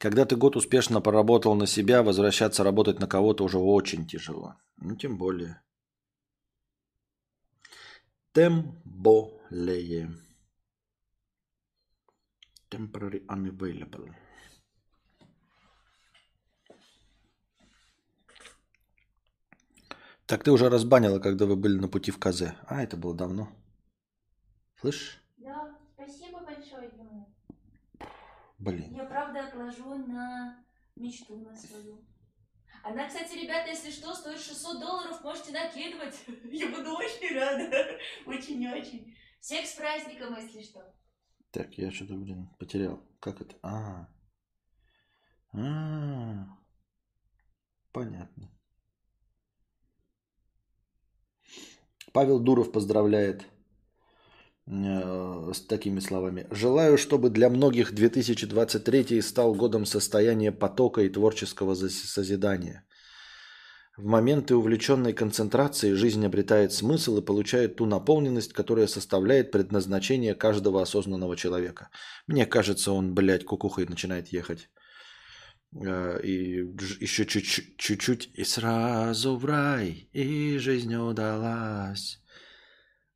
[0.07, 4.55] Когда ты год успешно поработал на себя, возвращаться работать на кого-то уже очень тяжело.
[4.77, 5.61] Ну, тем более.
[8.33, 10.15] Тем более.
[12.71, 14.15] Temporary unavailable.
[20.27, 22.55] Так ты уже разбанила, когда вы были на пути в КЗ.
[22.69, 23.49] А, это было давно.
[24.81, 25.21] Слышь?
[25.39, 27.27] Да, спасибо большое, Дима.
[28.67, 28.97] Блин.
[28.97, 30.59] Я правда отложу на
[30.97, 32.05] мечту на свою.
[32.83, 36.21] Она, кстати, ребята, если что, стоит 600 долларов, можете накидывать.
[36.45, 37.99] Я буду очень рада.
[38.27, 39.17] Очень-очень.
[39.41, 40.83] Всех с праздником, если что.
[41.53, 43.01] Так, я что-то, блин, потерял.
[43.21, 43.57] Как это?
[43.63, 44.09] А.
[45.53, 46.47] А.
[47.93, 48.51] Понятно.
[52.13, 53.47] Павел Дуров поздравляет
[54.69, 56.47] с такими словами.
[56.51, 62.85] Желаю, чтобы для многих 2023 стал годом состояния потока и творческого созидания.
[63.97, 70.83] В моменты увлеченной концентрации жизнь обретает смысл и получает ту наполненность, которая составляет предназначение каждого
[70.83, 71.89] осознанного человека.
[72.27, 74.69] Мне кажется, он, блядь, кукухой начинает ехать.
[75.75, 76.59] Э, и
[77.01, 82.21] еще чуть-чуть, и сразу в рай, и жизнь удалась.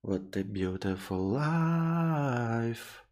[0.02, 3.04] What a beautiful life.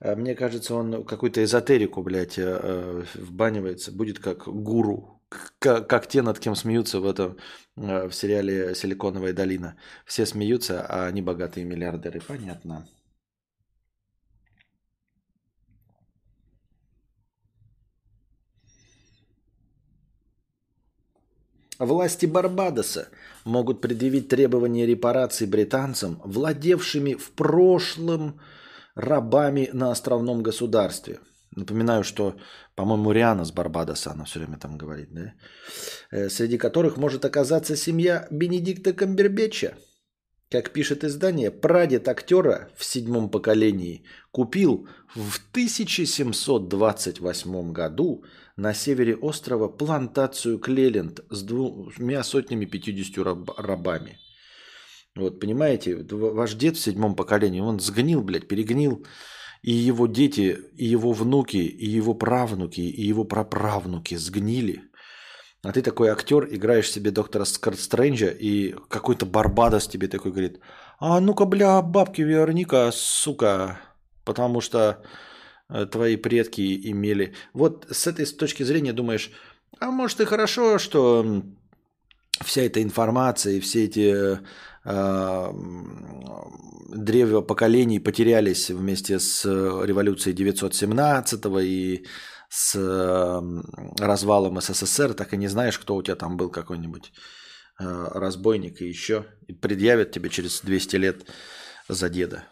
[0.00, 3.92] А мне кажется, он какую-то эзотерику, блядь, э, э, вбанивается.
[3.92, 5.20] Будет как гуру.
[5.58, 7.38] Как, как те, над кем смеются в этом
[7.76, 9.76] в сериале «Силиконовая долина».
[10.04, 12.20] Все смеются, а они богатые миллиардеры.
[12.26, 12.86] Понятно.
[21.84, 23.08] Власти Барбадоса
[23.44, 28.38] могут предъявить требования репараций британцам, владевшими в прошлом
[28.94, 31.18] рабами на островном государстве.
[31.56, 32.36] Напоминаю, что,
[32.76, 35.32] по-моему, Риана с Барбадоса, она все время там говорит, да?
[36.12, 39.74] Э, среди которых может оказаться семья Бенедикта Камбербеча.
[40.52, 44.86] Как пишет издание, прадед актера в седьмом поколении купил
[45.16, 48.22] в 1728 году
[48.56, 54.18] на севере острова плантацию Клеленд с двумя сотнями пятьюдесятью раб, рабами.
[55.14, 59.06] Вот, понимаете, ваш дед в седьмом поколении, он сгнил, блядь, перегнил.
[59.62, 64.82] И его дети, и его внуки, и его правнуки, и его праправнуки сгнили.
[65.62, 70.58] А ты такой актер, играешь себе доктора Стрэнджа, и какой-то Барбадос тебе такой говорит,
[70.98, 73.78] а ну-ка, бля, бабки верни-ка, сука,
[74.24, 75.04] потому что
[75.90, 77.34] твои предки имели.
[77.52, 79.30] Вот с этой точки зрения думаешь,
[79.80, 81.42] а может и хорошо, что
[82.40, 84.38] вся эта информация и все эти
[84.84, 85.52] э,
[86.94, 92.06] древа поколений потерялись вместе с революцией 917 и
[92.48, 93.40] с э,
[93.98, 97.12] развалом СССР, так и не знаешь, кто у тебя там был какой-нибудь
[97.80, 99.24] э, разбойник и еще.
[99.46, 101.26] И предъявят тебе через 200 лет
[101.88, 102.44] за деда.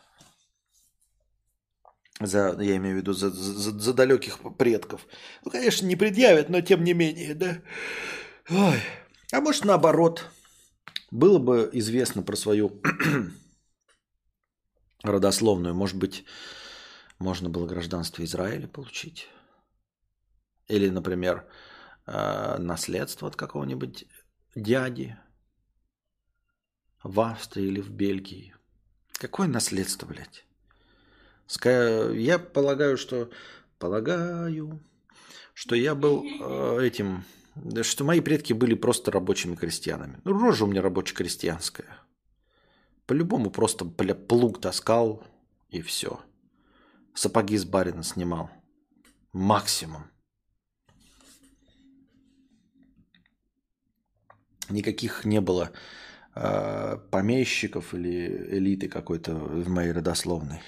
[2.20, 5.06] За, я имею в виду за, за, за далеких предков.
[5.44, 7.62] Ну, конечно, не предъявят, но тем не менее, да.
[8.50, 8.78] Ой.
[9.32, 10.26] А может, наоборот,
[11.10, 12.82] было бы известно про свою
[15.02, 15.74] родословную.
[15.74, 16.24] Может быть,
[17.18, 19.28] можно было гражданство Израиля получить.
[20.68, 21.48] Или, например,
[22.06, 24.04] э, наследство от какого-нибудь
[24.54, 25.18] дяди
[27.02, 28.54] в Австрии или в Бельгии.
[29.12, 30.44] Какое наследство, блядь?
[31.58, 33.30] Я полагаю, что
[33.78, 34.80] полагаю,
[35.54, 37.24] что я был э, этим,
[37.82, 40.20] что мои предки были просто рабочими крестьянами.
[40.24, 41.88] Ну, рожа у меня рабоче-крестьянская.
[43.06, 45.24] По-любому просто, бля, плуг таскал
[45.70, 46.20] и все.
[47.14, 48.50] Сапоги с барина снимал.
[49.32, 50.04] Максимум.
[54.68, 55.72] Никаких не было
[56.36, 60.62] э, помещиков или элиты какой-то в моей родословной.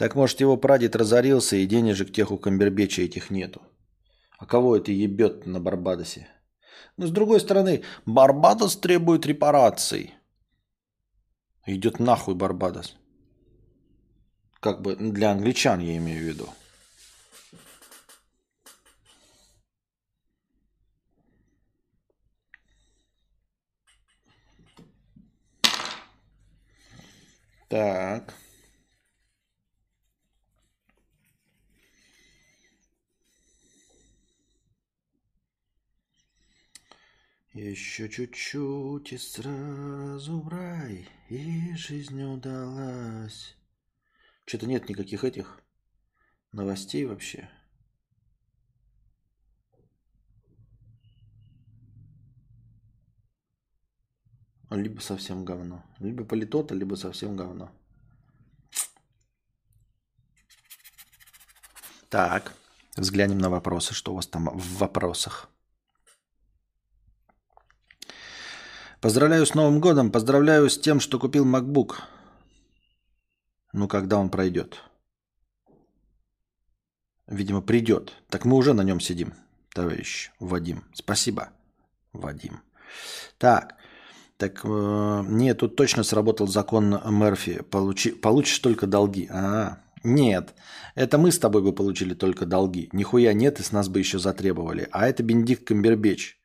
[0.00, 3.60] Так может его прадед разорился и денежек тех у Камбербеча этих нету.
[4.38, 6.26] А кого это ебет на Барбадосе?
[6.96, 10.14] Но с другой стороны, Барбадос требует репараций.
[11.66, 12.96] Идет нахуй Барбадос.
[14.58, 16.48] Как бы для англичан я имею в виду.
[27.68, 28.39] Так.
[37.52, 43.56] Еще чуть-чуть и сразу в рай, и жизнь удалась.
[44.46, 45.60] Что-то нет никаких этих
[46.52, 47.50] новостей вообще.
[54.70, 55.84] Либо совсем говно.
[55.98, 57.72] Либо политота, либо совсем говно.
[62.08, 62.54] Так,
[62.96, 63.92] взглянем на вопросы.
[63.92, 65.49] Что у вас там в вопросах?
[69.00, 71.94] Поздравляю с Новым годом, поздравляю с тем, что купил MacBook.
[73.72, 74.82] Ну, когда он пройдет.
[77.26, 78.12] видимо, придет.
[78.28, 79.32] Так мы уже на нем сидим,
[79.72, 80.84] товарищ Вадим.
[80.92, 81.48] Спасибо,
[82.12, 82.60] Вадим.
[83.38, 83.76] Так,
[84.36, 87.62] так, э, нет, тут точно сработал закон Мерфи.
[87.62, 89.28] Получи, получишь только долги.
[89.30, 90.54] А, нет,
[90.94, 92.90] это мы с тобой бы получили только долги.
[92.92, 94.88] Нихуя нет, и с нас бы еще затребовали.
[94.90, 96.39] А это Бенедикт Камбербеч.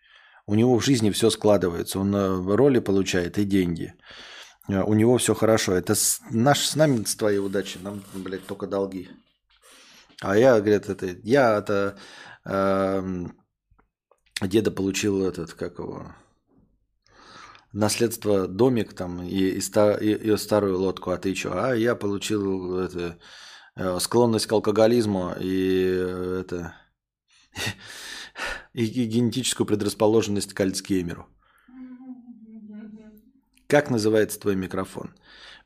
[0.47, 1.99] У него в жизни все складывается.
[1.99, 3.93] Он э, роли получает и деньги.
[4.67, 5.73] Э, у него все хорошо.
[5.73, 7.79] Это с, наш с нами с твоей удачи.
[7.81, 9.09] Нам, блядь, только долги.
[10.21, 11.97] А я, говорят, это я это
[12.45, 13.25] э,
[14.41, 16.15] деда получил этот, как его,
[17.75, 21.51] наследство домик там и, и, и, и старую лодку, а ты что?
[21.65, 23.19] А я получил это,
[23.75, 26.73] э, склонность к алкоголизму и это
[28.73, 31.27] и, генетическую предрасположенность к Альцгеймеру.
[33.67, 35.13] Как называется твой микрофон?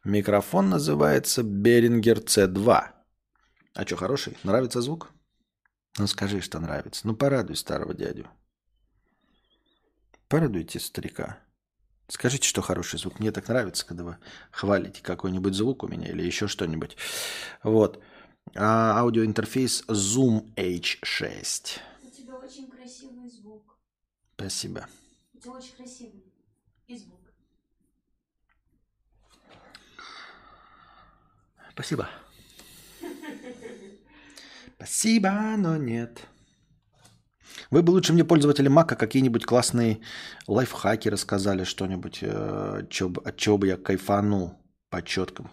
[0.03, 2.83] Микрофон называется Берингер C2.
[3.75, 4.37] А что, хороший?
[4.43, 5.11] Нравится звук?
[5.97, 7.05] Ну скажи, что нравится.
[7.05, 8.27] Ну порадуй старого дядю.
[10.29, 11.39] Порадуйте старика.
[12.07, 13.19] Скажите, что хороший звук.
[13.19, 14.17] Мне так нравится, когда вы
[14.51, 16.97] хвалите какой-нибудь звук у меня или еще что-нибудь.
[17.63, 18.01] Вот.
[18.55, 21.79] А, аудиоинтерфейс Zoom H6.
[22.01, 23.77] У тебя очень красивый звук.
[24.39, 24.87] Спасибо.
[25.33, 26.23] У тебя очень красивый
[26.87, 27.19] и звук.
[31.71, 32.07] Спасибо.
[34.77, 36.25] Спасибо, но нет.
[37.69, 39.99] Вы бы лучше мне, пользователи Мака, какие-нибудь классные
[40.47, 44.53] лайфхаки рассказали, что-нибудь, э, от чего бы я кайфанул
[44.89, 45.51] по четкому.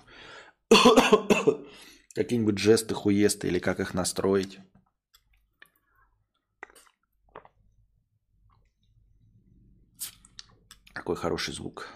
[2.14, 4.60] Какие-нибудь жесты, хуесты или как их настроить.
[11.06, 11.88] Какой хороший звук.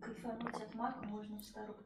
[0.00, 1.84] Кайфануть от мака можно в Starbucks.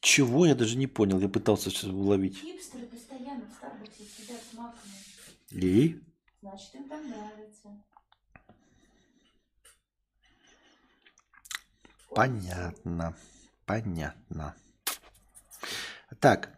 [0.00, 0.46] Чего?
[0.46, 1.20] Я даже не понял.
[1.20, 2.38] Я пытался все уловить.
[2.38, 4.90] Хипстеры постоянно в Старбаксе сидят с маками.
[5.52, 6.02] И?
[6.40, 7.91] Значит, им там нравится.
[12.14, 13.16] Понятно.
[13.64, 14.54] Понятно.
[16.20, 16.50] Так,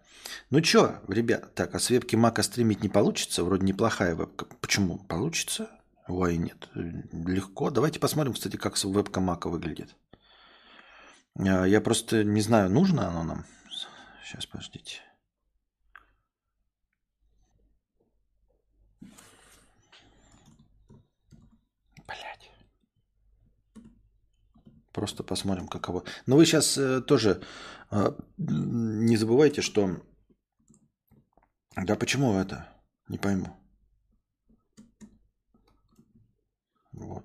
[0.50, 3.44] ну чё, ребят, так, а с вебки Мака стримить не получится?
[3.44, 4.46] Вроде неплохая вебка.
[4.60, 4.98] Почему?
[4.98, 5.70] Получится?
[6.08, 6.68] Ой, нет.
[6.74, 7.70] Легко.
[7.70, 9.94] Давайте посмотрим, кстати, как вебка Мака выглядит.
[11.38, 13.44] А, я просто не знаю, нужно оно нам.
[14.22, 15.00] Сейчас, подождите.
[24.94, 26.04] Просто посмотрим, каково.
[26.26, 27.42] Но вы сейчас э, тоже
[27.90, 30.00] э, не забывайте, что...
[31.74, 32.68] Да почему это?
[33.08, 33.48] Не пойму.
[36.92, 37.24] Вот.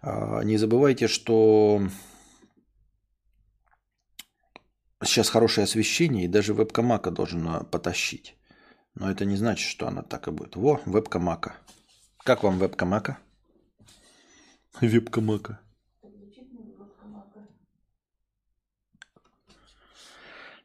[0.00, 1.82] А, не забывайте, что
[5.04, 8.38] сейчас хорошее освещение, и даже вебкамака должен потащить.
[8.94, 10.56] Но это не значит, что она так и будет.
[10.56, 11.56] Во, вебкамака.
[12.24, 12.58] Как вам
[14.80, 15.60] вебкамака?
[16.02, 17.46] Вебкамака.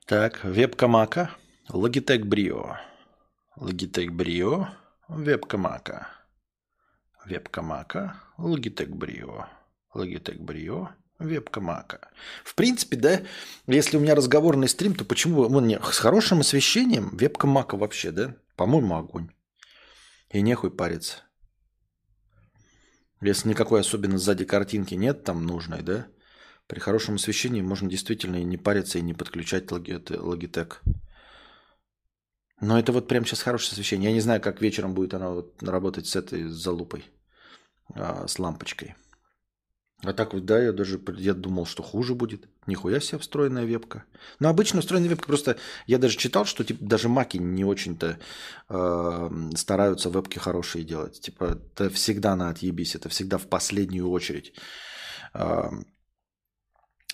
[0.05, 1.31] Так, вебкамака.
[1.69, 2.77] Logitech Brio.
[3.57, 4.67] Logitech Brio.
[5.07, 6.21] Вебкамака.
[7.25, 9.45] Вебка Мака, Logitech Brio.
[9.93, 10.89] Logitech Brio,
[11.19, 12.09] вебка Мака.
[12.43, 13.21] В принципе, да,
[13.67, 18.11] если у меня разговорный стрим, то почему вон, не, с хорошим освещением вебка Мака вообще,
[18.11, 18.35] да?
[18.55, 19.29] По-моему, огонь.
[20.29, 21.17] И нехуй париться.
[23.21, 26.07] Если никакой особенно сзади картинки нет там нужной, да?
[26.67, 30.77] При хорошем освещении можно действительно и не париться, и не подключать Logitech.
[32.61, 34.09] Но это вот прямо сейчас хорошее освещение.
[34.09, 37.05] Я не знаю, как вечером будет она вот работать с этой залупой,
[37.93, 38.95] а, с лампочкой.
[40.03, 42.47] А так вот, да, я даже я думал, что хуже будет.
[42.65, 44.03] Нихуя себе встроенная вебка.
[44.39, 45.57] Но обычно встроенная вебка просто...
[45.85, 48.19] Я даже читал, что типа, даже маки не очень-то
[48.69, 51.21] э, стараются вебки хорошие делать.
[51.21, 52.95] Типа это всегда на отъебись.
[52.95, 54.55] Это всегда в последнюю очередь.
[55.35, 55.69] Э,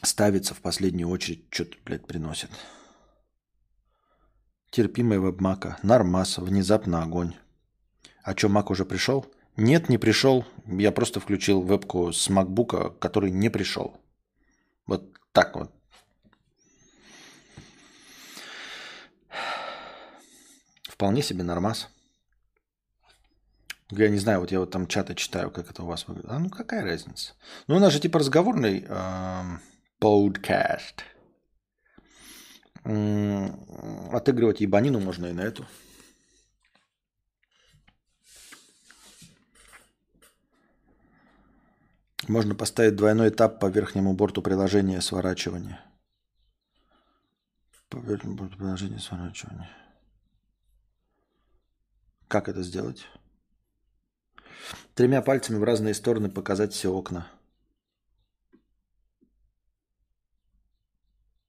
[0.01, 2.51] ставится в последнюю очередь, что-то, блядь, приносит.
[4.71, 5.77] Терпимый веб-мака.
[5.83, 6.37] Нормас.
[6.37, 7.33] Внезапно огонь.
[8.23, 9.25] А что, мак уже пришел?
[9.57, 10.45] Нет, не пришел.
[10.67, 13.99] Я просто включил вебку с макбука, который не пришел.
[14.85, 15.71] Вот так вот.
[20.83, 21.89] Вполне себе нормас.
[23.89, 26.29] Я не знаю, вот я вот там чаты читаю, как это у вас выглядит.
[26.29, 27.33] А ну какая разница?
[27.67, 29.43] Ну у нас же типа разговорный э,
[29.99, 31.03] подкаст.
[32.83, 35.65] Отыгрывать ебанину можно и на эту.
[42.27, 45.79] Можно поставить двойной этап по верхнему борту приложения сворачивания.
[47.87, 49.69] По верхнему борту приложения сворачивания.
[52.27, 53.07] Как это сделать?
[54.93, 57.27] Тремя пальцами в разные стороны показать все окна.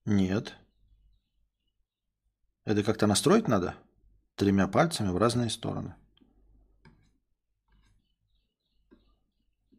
[0.04, 0.54] Нет.
[2.64, 3.74] Это как-то настроить надо?
[4.36, 5.96] Тремя пальцами в разные стороны.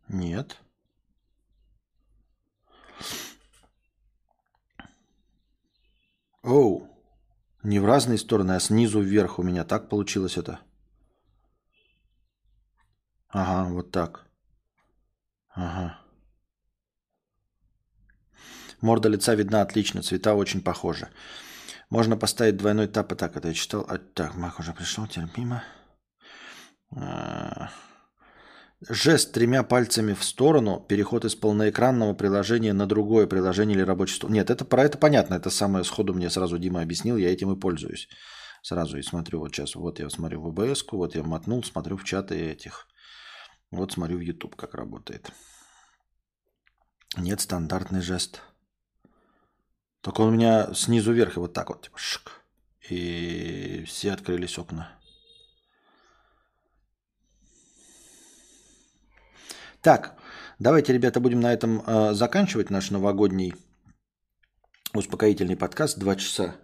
[0.10, 0.60] Нет.
[6.44, 6.88] Оу.
[7.64, 9.64] Не в разные стороны, а снизу вверх у меня.
[9.66, 10.60] Так получилось это.
[13.30, 14.26] Ага, вот так.
[15.50, 16.00] Ага.
[18.82, 21.10] Морда лица видна отлично, цвета очень похожи.
[21.90, 23.86] Можно поставить двойной тап, и так это я читал.
[23.90, 25.64] А, так, Мак уже пришел, терпимо.
[26.96, 27.72] А,
[28.88, 34.30] Жест тремя пальцами в сторону, переход из полноэкранного приложения на другое приложение или рабочий стол.
[34.30, 35.34] Нет, это про это понятно.
[35.34, 38.08] Это самое сходу мне сразу Дима объяснил, я этим и пользуюсь.
[38.62, 42.06] Сразу и смотрю, вот сейчас, вот я смотрю в ОБС, вот я мотнул, смотрю в
[42.06, 42.88] чаты этих.
[43.70, 45.30] Вот смотрю в YouTube, как работает.
[47.18, 48.42] Нет, стандартный жест.
[50.00, 52.32] Только он у меня снизу вверх и вот так вот, типа, шик.
[52.90, 54.99] И все открылись окна.
[59.82, 60.20] Так,
[60.60, 63.54] давайте, ребята, будем на этом э, заканчивать наш новогодний
[64.94, 65.98] успокоительный подкаст.
[65.98, 66.58] Два часа.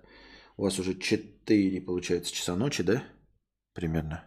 [0.57, 3.03] У вас уже четыре, получается, часа ночи, да?
[3.73, 4.25] Примерно.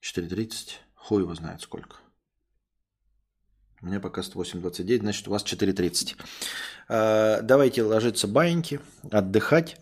[0.00, 0.74] 4.30.
[0.94, 1.96] Хуй его знает сколько.
[3.82, 6.16] У меня пока 8.29, значит, у вас 4.30.
[6.88, 8.78] Э, давайте ложиться баиньки,
[9.10, 9.76] отдыхать,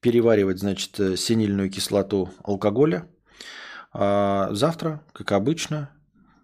[0.00, 3.08] переваривать, значит, синильную кислоту алкоголя.
[3.94, 5.93] А завтра, как обычно,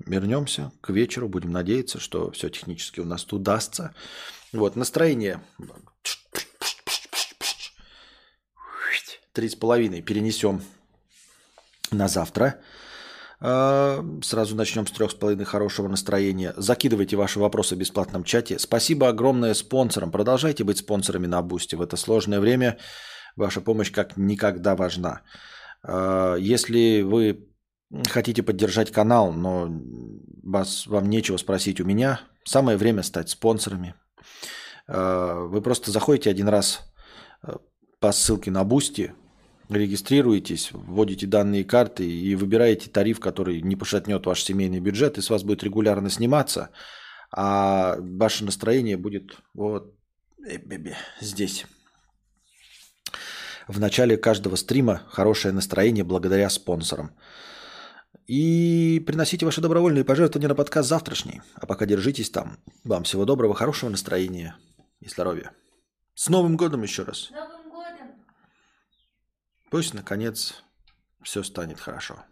[0.07, 3.95] вернемся к вечеру, будем надеяться, что все технически у нас удастся.
[4.53, 5.41] Вот, настроение
[9.33, 10.63] три с половиной перенесем
[11.91, 12.61] на завтра.
[13.41, 16.53] А, сразу начнем с трех с половиной хорошего настроения.
[16.57, 18.59] Закидывайте ваши вопросы в бесплатном чате.
[18.59, 20.11] Спасибо огромное спонсорам.
[20.11, 21.75] Продолжайте быть спонсорами на Бусти.
[21.75, 22.79] В это сложное время
[23.37, 25.23] ваша помощь как никогда важна.
[25.83, 27.50] А, если вы
[28.09, 29.71] хотите поддержать канал, но
[30.43, 33.95] вас, вам нечего спросить у меня, самое время стать спонсорами.
[34.87, 36.81] Э, вы просто заходите один раз
[37.43, 37.55] э,
[37.99, 39.12] по ссылке на Бусти,
[39.69, 45.31] регистрируетесь, вводите данные карты и выбираете тариф, который не пошатнет ваш семейный бюджет, и с
[45.31, 46.71] вас будет регулярно сниматься,
[47.33, 49.95] а ваше настроение будет вот
[50.47, 50.59] э,
[51.21, 51.67] здесь.
[53.69, 57.12] В начале каждого стрима хорошее настроение благодаря спонсорам.
[58.31, 61.43] И приносите ваши добровольные пожертвования на подкаст завтрашний.
[61.55, 62.61] А пока держитесь там.
[62.85, 64.57] Вам всего доброго, хорошего настроения
[65.01, 65.51] и здоровья.
[66.15, 67.23] С Новым годом еще раз.
[67.24, 68.07] С Новым годом!
[69.69, 70.62] Пусть, наконец,
[71.24, 72.23] все станет хорошо.